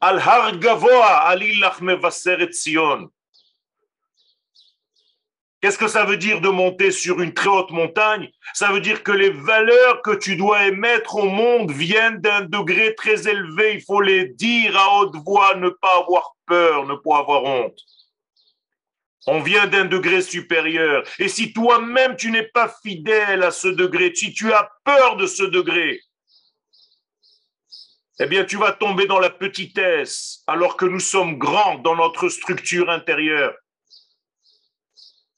Al 0.00 0.20
har 0.20 0.56
gavoa 0.56 1.34
et 1.36 2.52
Sion. 2.52 3.10
Qu'est-ce 5.60 5.78
que 5.78 5.88
ça 5.88 6.04
veut 6.04 6.16
dire 6.16 6.40
de 6.40 6.48
monter 6.48 6.92
sur 6.92 7.20
une 7.20 7.34
très 7.34 7.48
haute 7.48 7.72
montagne? 7.72 8.30
Ça 8.54 8.70
veut 8.70 8.80
dire 8.80 9.02
que 9.02 9.10
les 9.10 9.30
valeurs 9.30 10.02
que 10.02 10.14
tu 10.14 10.36
dois 10.36 10.66
émettre 10.66 11.16
au 11.16 11.28
monde 11.28 11.72
viennent 11.72 12.20
d'un 12.20 12.42
degré 12.42 12.94
très 12.94 13.28
élevé. 13.28 13.74
Il 13.74 13.82
faut 13.82 14.00
les 14.00 14.28
dire 14.28 14.76
à 14.76 14.98
haute 14.98 15.16
voix, 15.26 15.56
ne 15.56 15.68
pas 15.68 15.98
avoir 15.98 16.36
peur, 16.46 16.86
ne 16.86 16.94
pas 16.94 17.18
avoir 17.18 17.42
honte. 17.42 17.78
On 19.26 19.40
vient 19.40 19.66
d'un 19.66 19.84
degré 19.84 20.22
supérieur. 20.22 21.02
Et 21.18 21.28
si 21.28 21.52
toi-même 21.52 22.14
tu 22.14 22.30
n'es 22.30 22.44
pas 22.44 22.72
fidèle 22.82 23.42
à 23.42 23.50
ce 23.50 23.66
degré, 23.66 24.14
si 24.14 24.32
tu 24.32 24.52
as 24.52 24.70
peur 24.84 25.16
de 25.16 25.26
ce 25.26 25.42
degré, 25.42 26.00
eh 28.20 28.26
bien 28.26 28.44
tu 28.44 28.56
vas 28.56 28.72
tomber 28.72 29.06
dans 29.06 29.18
la 29.18 29.30
petitesse 29.30 30.42
alors 30.46 30.76
que 30.76 30.86
nous 30.86 31.00
sommes 31.00 31.36
grands 31.36 31.78
dans 31.78 31.96
notre 31.96 32.28
structure 32.28 32.88
intérieure. 32.90 33.54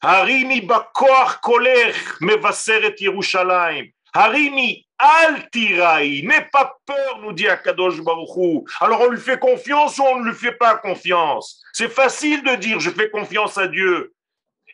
Harimi 0.03 0.63
bakoach 0.63 1.41
kolech 1.43 2.21
mevaseret 2.21 3.01
Yerushalayim. 3.01 3.91
Harimi 4.15 4.87
altirai. 4.99 6.23
N'aie 6.23 6.49
pas 6.53 6.77
peur, 6.87 7.21
nous 7.23 7.33
dit 7.33 7.49
Akadosh 7.49 8.01
Baruchou. 8.01 8.65
Alors 8.81 9.03
on 9.03 9.09
lui 9.09 9.21
fait 9.21 9.39
confiance 9.39 9.99
ou 9.99 10.03
on 10.03 10.21
ne 10.21 10.31
lui 10.31 10.35
fait 10.35 10.53
pas 10.53 10.77
confiance? 10.77 11.63
C'est 11.73 11.91
facile 11.91 12.43
de 12.43 12.55
dire 12.57 12.81
je 12.81 12.91
fais 12.91 13.11
confiance 13.11 13.59
à 13.59 13.69
Dieu. 13.69 14.13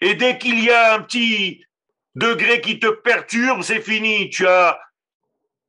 Et 0.01 0.15
dès 0.15 0.39
qu'il 0.39 0.63
y 0.63 0.71
a 0.71 0.95
un 0.95 1.01
petit 1.01 1.65
degré 2.15 2.61
qui 2.61 2.79
te 2.79 2.89
perturbe, 2.89 3.63
c'est 3.63 3.81
fini. 3.81 4.31
Tu 4.31 4.47
as 4.47 4.79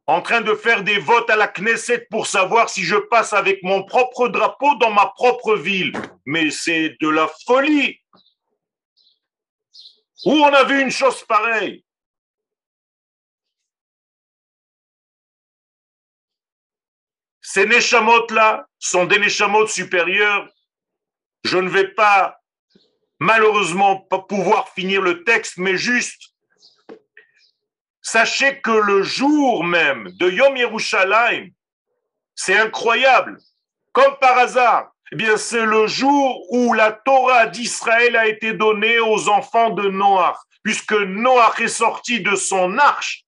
en 0.06 0.22
train 0.22 0.42
de 0.42 0.54
faire 0.56 0.84
des 0.84 1.00
votes 1.00 1.30
à 1.30 1.36
la 1.36 1.48
Knesset 1.48 2.08
pour 2.10 2.28
savoir 2.28 2.70
si 2.70 2.84
je 2.84 2.96
passe 2.96 3.34
avec 3.34 3.62
mon 3.64 3.84
propre 3.84 4.30
drapeau 4.30 4.76
dans 4.76 4.92
ma 4.92 5.08
propre 5.08 5.56
ville. 5.56 5.92
Mais 6.26 6.50
c'est 6.50 6.96
de 7.02 7.10
la 7.10 7.30
folie. 7.46 8.00
Où 10.26 10.32
on 10.32 10.54
a 10.54 10.64
vu 10.64 10.82
une 10.82 10.92
chose 10.92 11.24
pareille? 11.26 11.84
Ces 17.42 17.66
Neshamot-là 17.66 18.68
sont 18.78 19.06
des 19.06 19.20
Neshamot 19.20 19.68
supérieurs. 19.68 20.50
Je 21.44 21.58
ne 21.58 21.70
vais 21.70 21.88
pas, 21.88 22.42
malheureusement, 23.20 24.02
pas 24.02 24.20
pouvoir 24.20 24.70
finir 24.70 25.02
le 25.02 25.24
texte, 25.24 25.58
mais 25.58 25.78
juste, 25.78 26.36
sachez 28.02 28.60
que 28.62 28.72
le 28.72 29.02
jour 29.02 29.64
même 29.64 30.12
de 30.18 30.30
Yom 30.30 30.58
Yerushalayim, 30.58 31.50
c'est 32.36 32.58
incroyable, 32.58 33.40
comme 33.94 34.18
par 34.20 34.38
hasard, 34.38 34.92
eh 35.12 35.16
bien, 35.16 35.38
c'est 35.38 35.66
le 35.66 35.88
jour 35.88 36.46
où 36.52 36.74
la 36.74 36.92
Torah 36.92 37.48
d'Israël 37.48 38.16
a 38.16 38.28
été 38.28 38.54
donnée 38.54 39.00
aux 39.00 39.30
enfants 39.30 39.70
de 39.70 39.90
Noach, 39.90 40.38
puisque 40.64 40.94
Noach 40.94 41.62
est 41.62 41.68
sorti 41.68 42.22
de 42.22 42.36
son 42.36 42.78
arche 42.78 43.24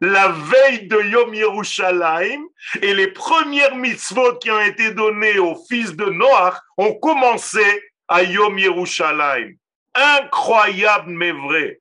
la 0.00 0.28
veille 0.28 0.86
de 0.86 1.00
Yom 1.02 1.34
Yerushalayim, 1.34 2.46
et 2.80 2.94
les 2.94 3.08
premières 3.08 3.76
mitzvot 3.76 4.38
qui 4.38 4.50
ont 4.50 4.60
été 4.60 4.92
données 4.92 5.38
aux 5.38 5.62
fils 5.68 5.94
de 5.94 6.06
Noach 6.06 6.54
ont 6.78 6.94
commencé 6.94 7.82
à 8.08 8.22
Yom 8.22 8.58
Yerushalayim. 8.58 9.54
Incroyable 9.94 11.10
mais 11.10 11.32
vrai. 11.32 11.80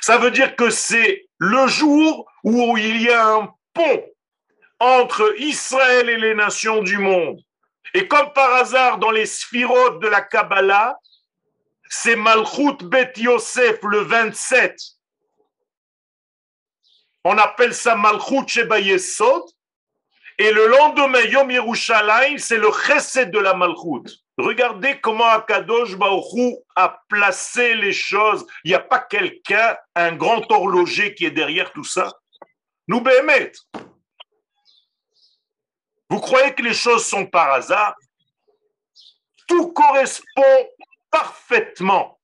Ça 0.00 0.18
veut 0.18 0.30
dire 0.30 0.54
que 0.54 0.70
c'est 0.70 1.26
le 1.38 1.66
jour 1.66 2.30
où 2.44 2.76
il 2.76 3.02
y 3.02 3.10
a 3.10 3.26
un 3.26 3.52
pont 3.74 4.06
entre 4.80 5.34
Israël 5.38 6.08
et 6.08 6.16
les 6.16 6.34
nations 6.34 6.82
du 6.82 6.98
monde. 6.98 7.40
Et 7.94 8.06
comme 8.06 8.32
par 8.32 8.54
hasard, 8.54 8.98
dans 8.98 9.10
les 9.10 9.26
sphirotes 9.26 10.00
de 10.00 10.08
la 10.08 10.20
Kabbalah, 10.20 10.96
c'est 11.88 12.16
Malchut 12.16 12.76
Bet 12.82 13.12
Yosef 13.16 13.78
le 13.82 14.00
27. 14.00 14.78
On 17.24 17.36
appelle 17.38 17.74
ça 17.74 17.96
Malchut 17.96 18.46
Sheba 18.46 18.78
Yesod. 18.78 19.42
Et 20.40 20.52
le 20.52 20.68
lendemain, 20.68 21.22
Yom 21.22 21.50
Yerushalayim, 21.50 22.38
c'est 22.38 22.58
le 22.58 22.70
chesed 22.70 23.30
de 23.30 23.38
la 23.38 23.54
Malchut. 23.54 24.04
Regardez 24.38 25.00
comment 25.00 25.26
Akadosh 25.26 25.96
Baruch 25.96 26.58
a 26.76 27.00
placé 27.08 27.74
les 27.74 27.92
choses. 27.92 28.46
Il 28.62 28.68
n'y 28.68 28.74
a 28.76 28.78
pas 28.78 29.00
quelqu'un, 29.00 29.76
un 29.96 30.12
grand 30.12 30.48
horloger 30.52 31.12
qui 31.14 31.24
est 31.24 31.32
derrière 31.32 31.72
tout 31.72 31.82
ça. 31.82 32.12
Nous, 32.86 33.00
Béhémet. 33.00 33.50
Vous 36.10 36.20
croyez 36.20 36.54
que 36.54 36.62
les 36.62 36.74
choses 36.74 37.04
sont 37.04 37.26
par 37.26 37.52
hasard? 37.52 37.94
Tout 39.46 39.72
correspond 39.72 40.68
parfaitement. 41.10 42.18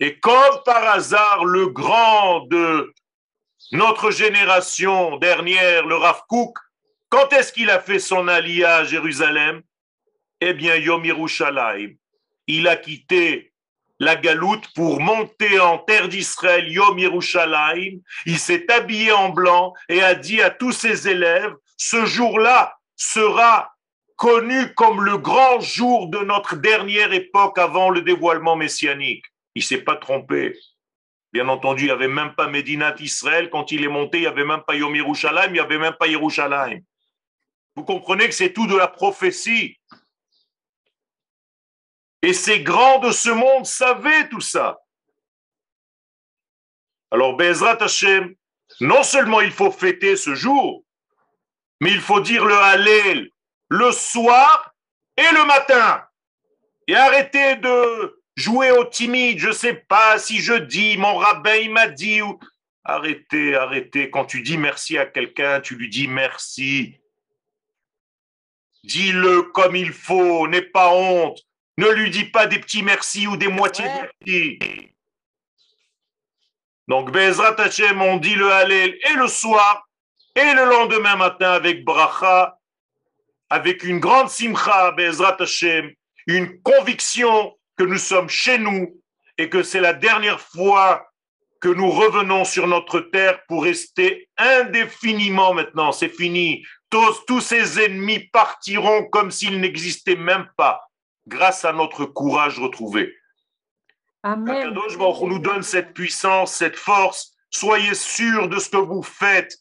Et 0.00 0.18
comme 0.18 0.62
par 0.64 0.84
hasard, 0.88 1.44
le 1.44 1.68
grand 1.68 2.46
de 2.46 2.92
notre 3.72 4.10
génération 4.10 5.16
dernière, 5.18 5.86
le 5.86 5.96
Rav 5.96 6.22
Kook, 6.28 6.58
quand 7.08 7.32
est-ce 7.32 7.52
qu'il 7.52 7.70
a 7.70 7.80
fait 7.80 8.00
son 8.00 8.28
allié 8.28 8.64
à 8.64 8.84
Jérusalem? 8.84 9.62
Eh 10.40 10.52
bien, 10.52 10.74
Yom 10.76 11.04
Yerushalayim. 11.04 11.94
Il 12.46 12.68
a 12.68 12.76
quitté 12.76 13.52
la 14.00 14.16
galoute 14.16 14.68
pour 14.74 15.00
monter 15.00 15.60
en 15.60 15.78
terre 15.78 16.08
d'Israël, 16.08 16.70
Yom 16.70 16.98
Yerushalayim. 16.98 18.00
Il 18.26 18.38
s'est 18.38 18.70
habillé 18.70 19.12
en 19.12 19.28
blanc 19.28 19.72
et 19.88 20.02
a 20.02 20.14
dit 20.14 20.42
à 20.42 20.50
tous 20.50 20.72
ses 20.72 21.08
élèves, 21.08 21.54
ce 21.76 22.04
jour-là 22.04 22.78
sera 22.96 23.74
connu 24.16 24.74
comme 24.74 25.04
le 25.04 25.18
grand 25.18 25.60
jour 25.60 26.08
de 26.08 26.18
notre 26.18 26.56
dernière 26.56 27.12
époque 27.12 27.58
avant 27.58 27.90
le 27.90 28.02
dévoilement 28.02 28.56
messianique. 28.56 29.24
Il 29.54 29.62
s'est 29.62 29.82
pas 29.82 29.96
trompé. 29.96 30.56
Bien 31.32 31.48
entendu, 31.48 31.84
il 31.84 31.86
n'y 31.86 31.92
avait 31.92 32.08
même 32.08 32.34
pas 32.34 32.46
Médinat 32.46 32.94
Israël. 33.00 33.50
Quand 33.50 33.72
il 33.72 33.84
est 33.84 33.88
monté, 33.88 34.18
il 34.18 34.20
n'y 34.22 34.26
avait 34.28 34.44
même 34.44 34.62
pas 34.66 34.76
Yom 34.76 34.94
Yerushalayim, 34.94 35.48
il 35.48 35.54
n'y 35.54 35.60
avait 35.60 35.78
même 35.78 35.96
pas 35.98 36.06
Yerushalayim. 36.06 36.80
Vous 37.74 37.84
comprenez 37.84 38.26
que 38.28 38.34
c'est 38.34 38.52
tout 38.52 38.68
de 38.68 38.76
la 38.76 38.86
prophétie. 38.86 39.76
Et 42.22 42.32
ces 42.32 42.62
grands 42.62 43.00
de 43.00 43.10
ce 43.10 43.30
monde 43.30 43.66
savaient 43.66 44.28
tout 44.28 44.40
ça. 44.40 44.78
Alors, 47.10 47.36
Bezrat 47.36 47.82
Hashem, 47.82 48.34
non 48.80 49.02
seulement 49.02 49.40
il 49.40 49.50
faut 49.50 49.70
fêter 49.70 50.16
ce 50.16 50.34
jour, 50.34 50.84
mais 51.84 51.92
il 51.92 52.00
faut 52.00 52.20
dire 52.20 52.46
le 52.46 52.56
Hallel 52.56 53.28
le 53.68 53.92
soir 53.92 54.74
et 55.18 55.34
le 55.34 55.44
matin. 55.44 56.02
Et 56.88 56.96
arrêtez 56.96 57.56
de 57.56 58.22
jouer 58.36 58.70
au 58.70 58.86
timide. 58.86 59.38
Je 59.38 59.48
ne 59.48 59.52
sais 59.52 59.74
pas 59.74 60.18
si 60.18 60.38
je 60.38 60.54
dis, 60.54 60.96
mon 60.96 61.16
rabbin 61.16 61.56
il 61.56 61.70
m'a 61.70 61.88
dit. 61.88 62.22
Ou... 62.22 62.40
Arrêtez, 62.84 63.54
arrêtez. 63.54 64.10
Quand 64.10 64.24
tu 64.24 64.40
dis 64.40 64.56
merci 64.56 64.96
à 64.96 65.04
quelqu'un, 65.04 65.60
tu 65.60 65.76
lui 65.76 65.90
dis 65.90 66.08
merci. 66.08 66.96
Dis-le 68.82 69.42
comme 69.42 69.76
il 69.76 69.92
faut, 69.92 70.48
n'aie 70.48 70.62
pas 70.62 70.88
honte. 70.88 71.38
Ne 71.76 71.90
lui 71.90 72.08
dis 72.08 72.24
pas 72.24 72.46
des 72.46 72.60
petits 72.60 72.82
merci 72.82 73.26
ou 73.26 73.36
des 73.36 73.48
moitiés 73.48 73.84
de 73.84 74.08
merci. 74.26 74.94
Donc, 76.88 77.10
Bezrat 77.10 77.60
Hashem, 77.60 78.00
on 78.00 78.16
dit 78.16 78.36
le 78.36 78.50
Hallel 78.50 78.98
et 79.10 79.14
le 79.16 79.28
soir 79.28 79.86
et 80.34 80.54
le 80.54 80.64
lendemain 80.64 81.16
matin 81.16 81.52
avec 81.52 81.84
Bracha 81.84 82.58
avec 83.50 83.84
une 83.84 84.00
grande 84.00 84.30
simcha, 84.30 84.90
Bezrat 84.92 85.36
Hashem, 85.38 85.92
une 86.26 86.60
conviction 86.62 87.56
que 87.76 87.84
nous 87.84 87.98
sommes 87.98 88.28
chez 88.28 88.58
nous 88.58 89.00
et 89.38 89.48
que 89.48 89.62
c'est 89.62 89.80
la 89.80 89.92
dernière 89.92 90.40
fois 90.40 91.06
que 91.60 91.68
nous 91.68 91.90
revenons 91.90 92.44
sur 92.44 92.66
notre 92.66 93.00
terre 93.00 93.44
pour 93.46 93.64
rester 93.64 94.28
indéfiniment 94.36 95.54
maintenant. 95.54 95.92
C'est 95.92 96.08
fini. 96.08 96.64
Tous, 96.90 97.24
tous 97.26 97.40
ces 97.40 97.80
ennemis 97.80 98.28
partiront 98.32 99.04
comme 99.04 99.30
s'ils 99.30 99.60
n'existaient 99.60 100.16
même 100.16 100.48
pas 100.56 100.90
grâce 101.26 101.64
à 101.64 101.72
notre 101.72 102.04
courage 102.04 102.58
retrouvé. 102.58 103.14
Amen. 104.22 104.74
nous 104.74 105.38
donne 105.38 105.62
cette 105.62 105.94
puissance, 105.94 106.54
cette 106.54 106.76
force. 106.76 107.34
Soyez 107.50 107.94
sûrs 107.94 108.48
de 108.48 108.58
ce 108.58 108.68
que 108.68 108.76
vous 108.76 109.02
faites. 109.02 109.56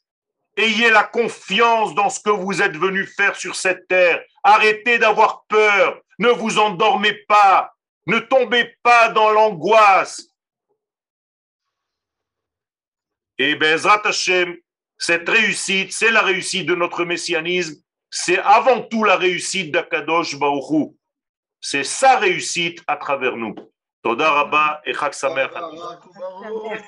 Ayez 0.56 0.90
la 0.90 1.04
confiance 1.04 1.94
dans 1.94 2.10
ce 2.10 2.20
que 2.20 2.30
vous 2.30 2.60
êtes 2.60 2.76
venu 2.76 3.06
faire 3.06 3.36
sur 3.36 3.54
cette 3.54 3.86
terre. 3.86 4.20
Arrêtez 4.42 4.98
d'avoir 4.98 5.44
peur. 5.48 6.00
Ne 6.18 6.30
vous 6.30 6.58
endormez 6.58 7.14
pas. 7.28 7.72
Ne 8.06 8.18
tombez 8.18 8.76
pas 8.82 9.08
dans 9.10 9.30
l'angoisse. 9.30 10.28
Et 13.38 13.54
Bezrat 13.54 14.02
Hashem, 14.04 14.56
cette 14.96 15.28
réussite, 15.28 15.92
c'est 15.92 16.10
la 16.10 16.22
réussite 16.22 16.66
de 16.66 16.74
notre 16.74 17.04
messianisme. 17.04 17.80
C'est 18.10 18.38
avant 18.38 18.82
tout 18.82 19.04
la 19.04 19.16
réussite 19.16 19.70
d'Akadosh 19.70 20.36
Baruchou. 20.36 20.96
C'est 21.60 21.84
sa 21.84 22.16
réussite 22.18 22.82
à 22.88 22.96
travers 22.96 23.36
nous. 23.36 23.54
תודה 24.02 24.28
רבה, 24.28 24.66
חג 24.92 25.12
שמח. 25.12 25.50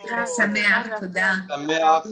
חג 0.08 0.24
שמח, 0.36 0.86
תודה. 1.00 1.32
שמח. 1.48 2.06